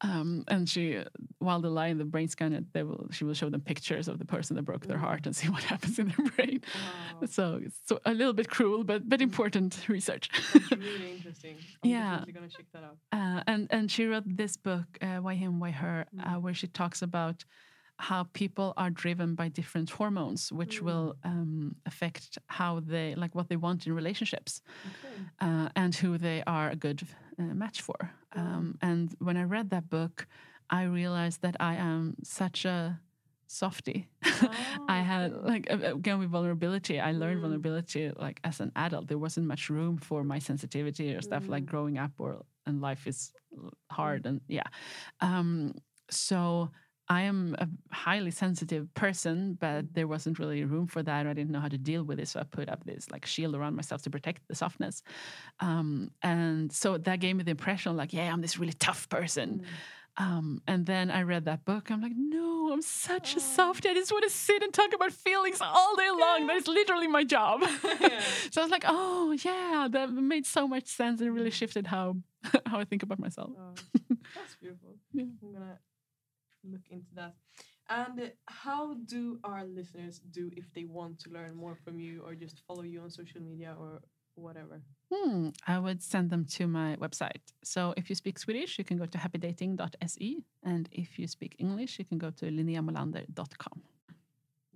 Um, 0.00 0.44
and 0.48 0.68
she, 0.68 1.02
while 1.38 1.60
they 1.60 1.68
lie 1.68 1.88
in 1.88 1.98
the 1.98 2.04
brain 2.04 2.28
scanner, 2.28 2.60
they 2.72 2.82
will 2.82 3.08
she 3.10 3.24
will 3.24 3.34
show 3.34 3.50
them 3.50 3.60
pictures 3.60 4.08
of 4.08 4.18
the 4.18 4.24
person 4.24 4.56
that 4.56 4.62
broke 4.62 4.86
their 4.86 4.98
heart 4.98 5.26
and 5.26 5.34
see 5.34 5.48
what 5.48 5.62
happens 5.72 5.98
in 5.98 6.08
their 6.08 6.26
brain. 6.36 6.60
So 7.26 7.60
it's 7.62 7.78
so 7.84 7.98
a 8.04 8.12
little 8.14 8.32
bit 8.34 8.48
cruel, 8.48 8.84
but 8.84 9.08
but 9.08 9.20
important 9.20 9.88
research. 9.88 10.30
it's 10.54 10.70
really 10.70 11.12
interesting. 11.16 11.56
I'm 11.84 11.90
Yeah. 11.90 12.24
gonna 12.32 12.48
check 12.48 12.66
that 12.72 12.84
out. 12.84 12.98
Uh, 13.12 13.42
and 13.46 13.66
and 13.70 13.90
she 13.90 14.06
wrote 14.06 14.24
this 14.26 14.56
book, 14.56 14.86
uh, 15.02 15.16
Why 15.18 15.34
Him, 15.34 15.58
Why 15.60 15.70
Her, 15.70 16.06
uh, 16.24 16.34
where 16.40 16.54
she 16.54 16.66
talks 16.66 17.02
about 17.02 17.44
how 17.98 18.24
people 18.32 18.72
are 18.76 18.90
driven 18.90 19.34
by 19.34 19.48
different 19.48 19.90
hormones, 19.90 20.52
which 20.52 20.80
will 20.80 21.16
um, 21.24 21.74
affect 21.84 22.38
how 22.46 22.80
they 22.80 23.14
like 23.16 23.34
what 23.34 23.48
they 23.48 23.56
want 23.56 23.86
in 23.86 23.92
relationships, 23.92 24.62
uh, 25.40 25.68
and 25.74 25.94
who 25.94 26.16
they 26.16 26.42
are 26.46 26.70
a 26.70 26.76
good 26.76 27.02
uh, 27.38 27.42
match 27.42 27.82
for. 27.82 28.12
Um, 28.32 28.78
and 28.82 29.14
when 29.18 29.36
I 29.36 29.42
read 29.42 29.70
that 29.70 29.90
book, 29.90 30.26
I 30.70 30.84
realized 30.84 31.42
that 31.42 31.56
I 31.58 31.74
am 31.74 32.16
such 32.22 32.64
a 32.64 33.00
softie. 33.48 34.08
I 34.88 35.00
had 35.00 35.32
like 35.32 35.66
uh, 35.70 35.94
again 35.94 36.20
with 36.20 36.30
vulnerability. 36.30 37.00
I 37.00 37.12
learned 37.12 37.40
vulnerability 37.40 38.12
like 38.16 38.38
as 38.44 38.60
an 38.60 38.70
adult. 38.76 39.08
There 39.08 39.18
wasn't 39.18 39.46
much 39.46 39.70
room 39.70 39.96
for 39.98 40.22
my 40.22 40.38
sensitivity 40.38 41.14
or 41.14 41.22
stuff 41.22 41.48
like 41.48 41.66
growing 41.66 41.98
up 41.98 42.12
or 42.18 42.44
and 42.66 42.80
life 42.80 43.06
is 43.06 43.32
hard 43.90 44.26
and 44.26 44.40
yeah. 44.46 44.68
Um, 45.20 45.74
so 46.10 46.70
I 47.10 47.22
am 47.22 47.56
a 47.58 47.66
highly 47.94 48.30
sensitive 48.30 48.92
person, 48.94 49.56
but 49.58 49.94
there 49.94 50.06
wasn't 50.06 50.38
really 50.38 50.62
room 50.64 50.86
for 50.86 51.02
that. 51.02 51.26
I 51.26 51.32
didn't 51.32 51.50
know 51.50 51.60
how 51.60 51.68
to 51.68 51.78
deal 51.78 52.04
with 52.04 52.20
it, 52.20 52.28
so 52.28 52.40
I 52.40 52.42
put 52.42 52.68
up 52.68 52.84
this 52.84 53.10
like 53.10 53.24
shield 53.24 53.54
around 53.54 53.76
myself 53.76 54.02
to 54.02 54.10
protect 54.10 54.46
the 54.46 54.54
softness. 54.54 55.02
Um, 55.60 56.10
and 56.22 56.70
so 56.70 56.98
that 56.98 57.20
gave 57.20 57.36
me 57.36 57.44
the 57.44 57.52
impression, 57.52 57.96
like, 57.96 58.12
yeah, 58.12 58.30
I'm 58.30 58.42
this 58.42 58.58
really 58.58 58.74
tough 58.74 59.08
person. 59.08 59.62
Um, 60.18 60.60
and 60.66 60.84
then 60.84 61.10
I 61.12 61.22
read 61.22 61.44
that 61.44 61.64
book. 61.64 61.90
I'm 61.90 62.02
like, 62.02 62.12
no, 62.16 62.72
I'm 62.72 62.82
such 62.82 63.36
a 63.36 63.40
softie. 63.40 63.88
I 63.88 63.94
just 63.94 64.10
want 64.10 64.24
to 64.24 64.30
sit 64.30 64.62
and 64.64 64.74
talk 64.74 64.92
about 64.92 65.12
feelings 65.12 65.60
all 65.60 65.94
day 65.96 66.10
long. 66.10 66.48
That 66.48 66.56
is 66.56 66.66
literally 66.66 67.06
my 67.06 67.24
job. 67.24 67.62
Yeah. 68.00 68.20
so 68.50 68.60
I 68.60 68.64
was 68.64 68.70
like, 68.70 68.84
oh 68.86 69.36
yeah, 69.44 69.88
that 69.90 70.12
made 70.12 70.46
so 70.46 70.68
much 70.68 70.86
sense 70.86 71.20
and 71.20 71.34
really 71.34 71.50
shifted 71.50 71.86
how 71.86 72.16
how 72.66 72.78
I 72.78 72.84
think 72.84 73.02
about 73.02 73.18
myself. 73.18 73.50
Oh, 73.58 73.74
that's 74.34 74.56
beautiful. 74.60 74.96
Yeah. 75.12 75.24
I'm 75.42 75.52
gonna 75.52 75.78
look 76.70 76.86
into 76.90 77.14
that. 77.14 77.34
And 77.90 78.32
how 78.46 78.94
do 79.06 79.38
our 79.44 79.64
listeners 79.64 80.20
do 80.30 80.50
if 80.56 80.66
they 80.74 80.84
want 80.84 81.18
to 81.20 81.30
learn 81.30 81.54
more 81.54 81.74
from 81.74 81.98
you 81.98 82.22
or 82.24 82.34
just 82.34 82.60
follow 82.66 82.82
you 82.82 83.00
on 83.00 83.10
social 83.10 83.40
media 83.40 83.74
or 83.78 84.00
whatever? 84.34 84.82
Hmm, 85.12 85.48
I 85.66 85.78
would 85.78 86.02
send 86.02 86.28
them 86.30 86.44
to 86.56 86.66
my 86.66 86.96
website. 86.96 87.40
So 87.64 87.94
if 87.96 88.10
you 88.10 88.14
speak 88.14 88.38
Swedish, 88.38 88.78
you 88.78 88.84
can 88.84 88.98
go 88.98 89.06
to 89.06 89.18
happydating.se. 89.18 90.36
And 90.62 90.88
if 90.92 91.18
you 91.18 91.26
speak 91.26 91.56
English, 91.58 91.98
you 91.98 92.04
can 92.04 92.18
go 92.18 92.30
to 92.30 92.44
linneamolander.com. 92.46 93.82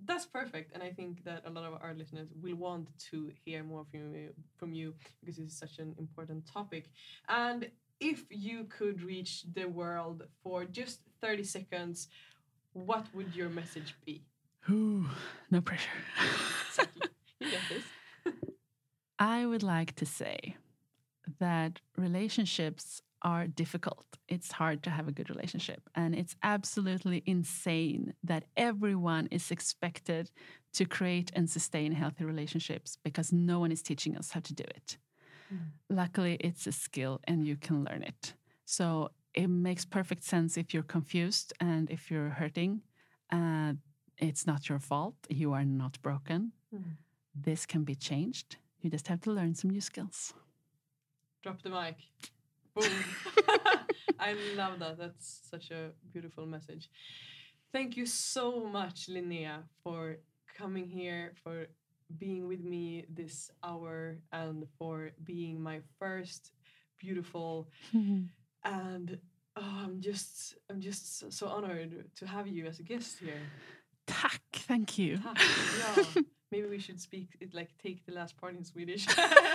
That's 0.05 0.25
perfect, 0.25 0.73
and 0.73 0.83
I 0.83 0.91
think 0.91 1.23
that 1.23 1.43
a 1.45 1.49
lot 1.49 1.63
of 1.63 1.79
our 1.81 1.93
listeners 1.93 2.27
will 2.41 2.55
want 2.55 2.89
to 3.11 3.31
hear 3.45 3.63
more 3.63 3.85
from 3.89 4.13
you, 4.13 4.33
from 4.57 4.73
you 4.73 4.95
because 5.21 5.39
it's 5.39 5.57
such 5.57 5.79
an 5.79 5.95
important 5.97 6.45
topic. 6.45 6.89
And 7.29 7.69
if 8.03 8.25
you 8.29 8.65
could 8.65 9.01
reach 9.01 9.45
the 9.53 9.65
world 9.65 10.23
for 10.43 10.65
just 10.65 10.99
thirty 11.21 11.43
seconds, 11.43 12.09
what 12.73 13.05
would 13.15 13.35
your 13.35 13.49
message 13.49 13.95
be? 14.05 14.25
Ooh, 14.69 15.05
no 15.51 15.61
pressure. 15.61 15.89
You 17.39 17.51
get 17.51 17.61
this. 17.69 17.83
I 19.19 19.45
would 19.45 19.63
like 19.63 19.95
to 19.95 20.05
say 20.05 20.55
that 21.39 21.79
relationships 21.97 23.01
are 23.21 23.47
difficult. 23.47 24.05
It's 24.27 24.51
hard 24.51 24.83
to 24.83 24.89
have 24.89 25.07
a 25.07 25.11
good 25.11 25.29
relationship. 25.29 25.81
And 25.95 26.13
it's 26.13 26.35
absolutely 26.43 27.23
insane 27.25 28.13
that 28.23 28.43
everyone 28.57 29.27
is 29.27 29.49
expected 29.51 30.29
to 30.73 30.85
create 30.85 31.31
and 31.33 31.49
sustain 31.49 31.93
healthy 31.93 32.25
relationships 32.25 32.97
because 33.03 33.31
no 33.31 33.59
one 33.59 33.71
is 33.71 33.81
teaching 33.81 34.17
us 34.17 34.31
how 34.31 34.41
to 34.41 34.53
do 34.53 34.63
it. 34.63 34.97
Luckily, 35.89 36.37
it's 36.39 36.67
a 36.67 36.71
skill 36.71 37.19
and 37.25 37.45
you 37.45 37.55
can 37.55 37.83
learn 37.83 38.03
it. 38.03 38.33
So 38.65 39.11
it 39.33 39.47
makes 39.47 39.85
perfect 39.85 40.23
sense 40.23 40.57
if 40.57 40.73
you're 40.73 40.83
confused 40.83 41.53
and 41.59 41.89
if 41.89 42.11
you're 42.11 42.29
hurting. 42.29 42.81
Uh, 43.31 43.73
it's 44.17 44.45
not 44.45 44.69
your 44.69 44.79
fault. 44.79 45.15
You 45.29 45.53
are 45.53 45.65
not 45.65 46.01
broken. 46.01 46.51
Mm. 46.73 46.97
This 47.35 47.65
can 47.65 47.83
be 47.83 47.95
changed. 47.95 48.57
You 48.81 48.89
just 48.89 49.07
have 49.07 49.21
to 49.21 49.31
learn 49.31 49.55
some 49.55 49.71
new 49.71 49.81
skills. 49.81 50.33
Drop 51.41 51.61
the 51.61 51.69
mic. 51.69 51.95
Boom. 52.75 52.91
I 54.19 54.35
love 54.55 54.79
that. 54.79 54.97
That's 54.97 55.41
such 55.49 55.71
a 55.71 55.91
beautiful 56.11 56.45
message. 56.45 56.89
Thank 57.71 57.97
you 57.97 58.05
so 58.05 58.65
much, 58.65 59.07
Linnea, 59.07 59.63
for 59.83 60.17
coming 60.55 60.87
here, 60.87 61.33
for 61.43 61.67
being 62.17 62.47
with 62.47 62.63
me 62.63 63.05
this 63.09 63.49
hour, 63.63 64.17
and 64.31 64.65
for 64.77 65.11
being 65.23 65.61
my 65.61 65.79
first 65.99 66.51
beautiful. 66.99 67.67
And 68.63 69.17
oh, 69.55 69.79
I'm 69.83 69.99
just, 70.01 70.55
I'm 70.69 70.79
just 70.81 71.31
so- 71.31 71.47
honored 71.47 72.05
to 72.15 72.25
have 72.27 72.47
you 72.47 72.65
as 72.65 72.79
a 72.79 72.83
guest 72.83 73.19
here. 73.19 73.41
Tack, 74.07 74.41
thank 74.53 74.97
you. 74.97 75.17
Tack. 75.17 75.37
Yeah. 75.79 76.21
Maybe 76.51 76.67
we 76.67 76.77
should 76.77 77.01
speak 77.01 77.29
it 77.41 77.51
like 77.55 77.69
take 77.81 78.05
the 78.05 78.11
last 78.13 78.37
part 78.37 78.55
in 78.55 78.63
Swedish. 78.63 79.07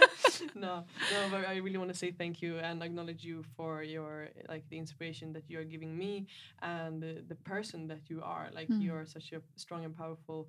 no, 0.57 0.83
no, 1.13 1.29
but 1.31 1.47
I 1.47 1.59
really 1.59 1.79
want 1.79 1.93
to 1.93 1.97
say 1.97 2.11
thank 2.11 2.43
you 2.43 2.59
and 2.59 2.83
acknowledge 2.83 3.23
you 3.23 3.45
for 3.57 3.85
your 3.85 4.31
like 4.49 4.69
the 4.69 4.79
inspiration 4.79 5.33
that 5.35 5.45
you 5.49 5.61
are 5.61 5.65
giving 5.65 5.97
me 5.97 6.27
and 6.61 7.01
the, 7.01 7.23
the 7.29 7.37
person 7.37 7.87
that 7.87 8.01
you 8.11 8.21
are. 8.25 8.49
Like 8.53 8.67
Mm. 8.69 8.83
you're 8.83 9.07
such 9.07 9.31
a 9.33 9.41
strong 9.55 9.85
and 9.85 9.97
powerful 9.97 10.49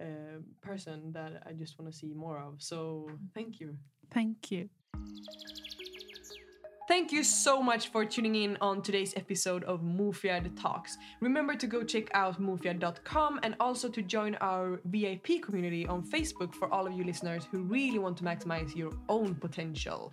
uh, 0.00 0.40
person 0.60 1.12
that 1.12 1.42
I 1.46 1.52
just 1.52 1.78
want 1.78 1.90
to 1.92 1.96
see 1.96 2.12
more 2.14 2.38
of. 2.38 2.62
So 2.62 3.08
thank 3.34 3.60
you. 3.60 3.76
Thank 4.12 4.50
you. 4.50 4.68
Thank 6.86 7.12
you 7.12 7.24
so 7.24 7.62
much 7.62 7.88
for 7.88 8.04
tuning 8.04 8.34
in 8.34 8.58
on 8.60 8.82
today's 8.82 9.16
episode 9.16 9.64
of 9.64 9.80
Mufjard 9.80 10.54
Talks. 10.54 10.98
Remember 11.22 11.54
to 11.54 11.66
go 11.66 11.82
check 11.82 12.10
out 12.12 12.38
mufjard.com 12.38 13.40
and 13.42 13.56
also 13.58 13.88
to 13.88 14.02
join 14.02 14.34
our 14.42 14.80
VIP 14.84 15.42
community 15.42 15.86
on 15.86 16.02
Facebook 16.02 16.54
for 16.54 16.70
all 16.70 16.86
of 16.86 16.92
you 16.92 17.02
listeners 17.02 17.46
who 17.50 17.62
really 17.62 17.98
want 17.98 18.18
to 18.18 18.24
maximize 18.24 18.76
your 18.76 18.92
own 19.08 19.34
potential. 19.34 20.12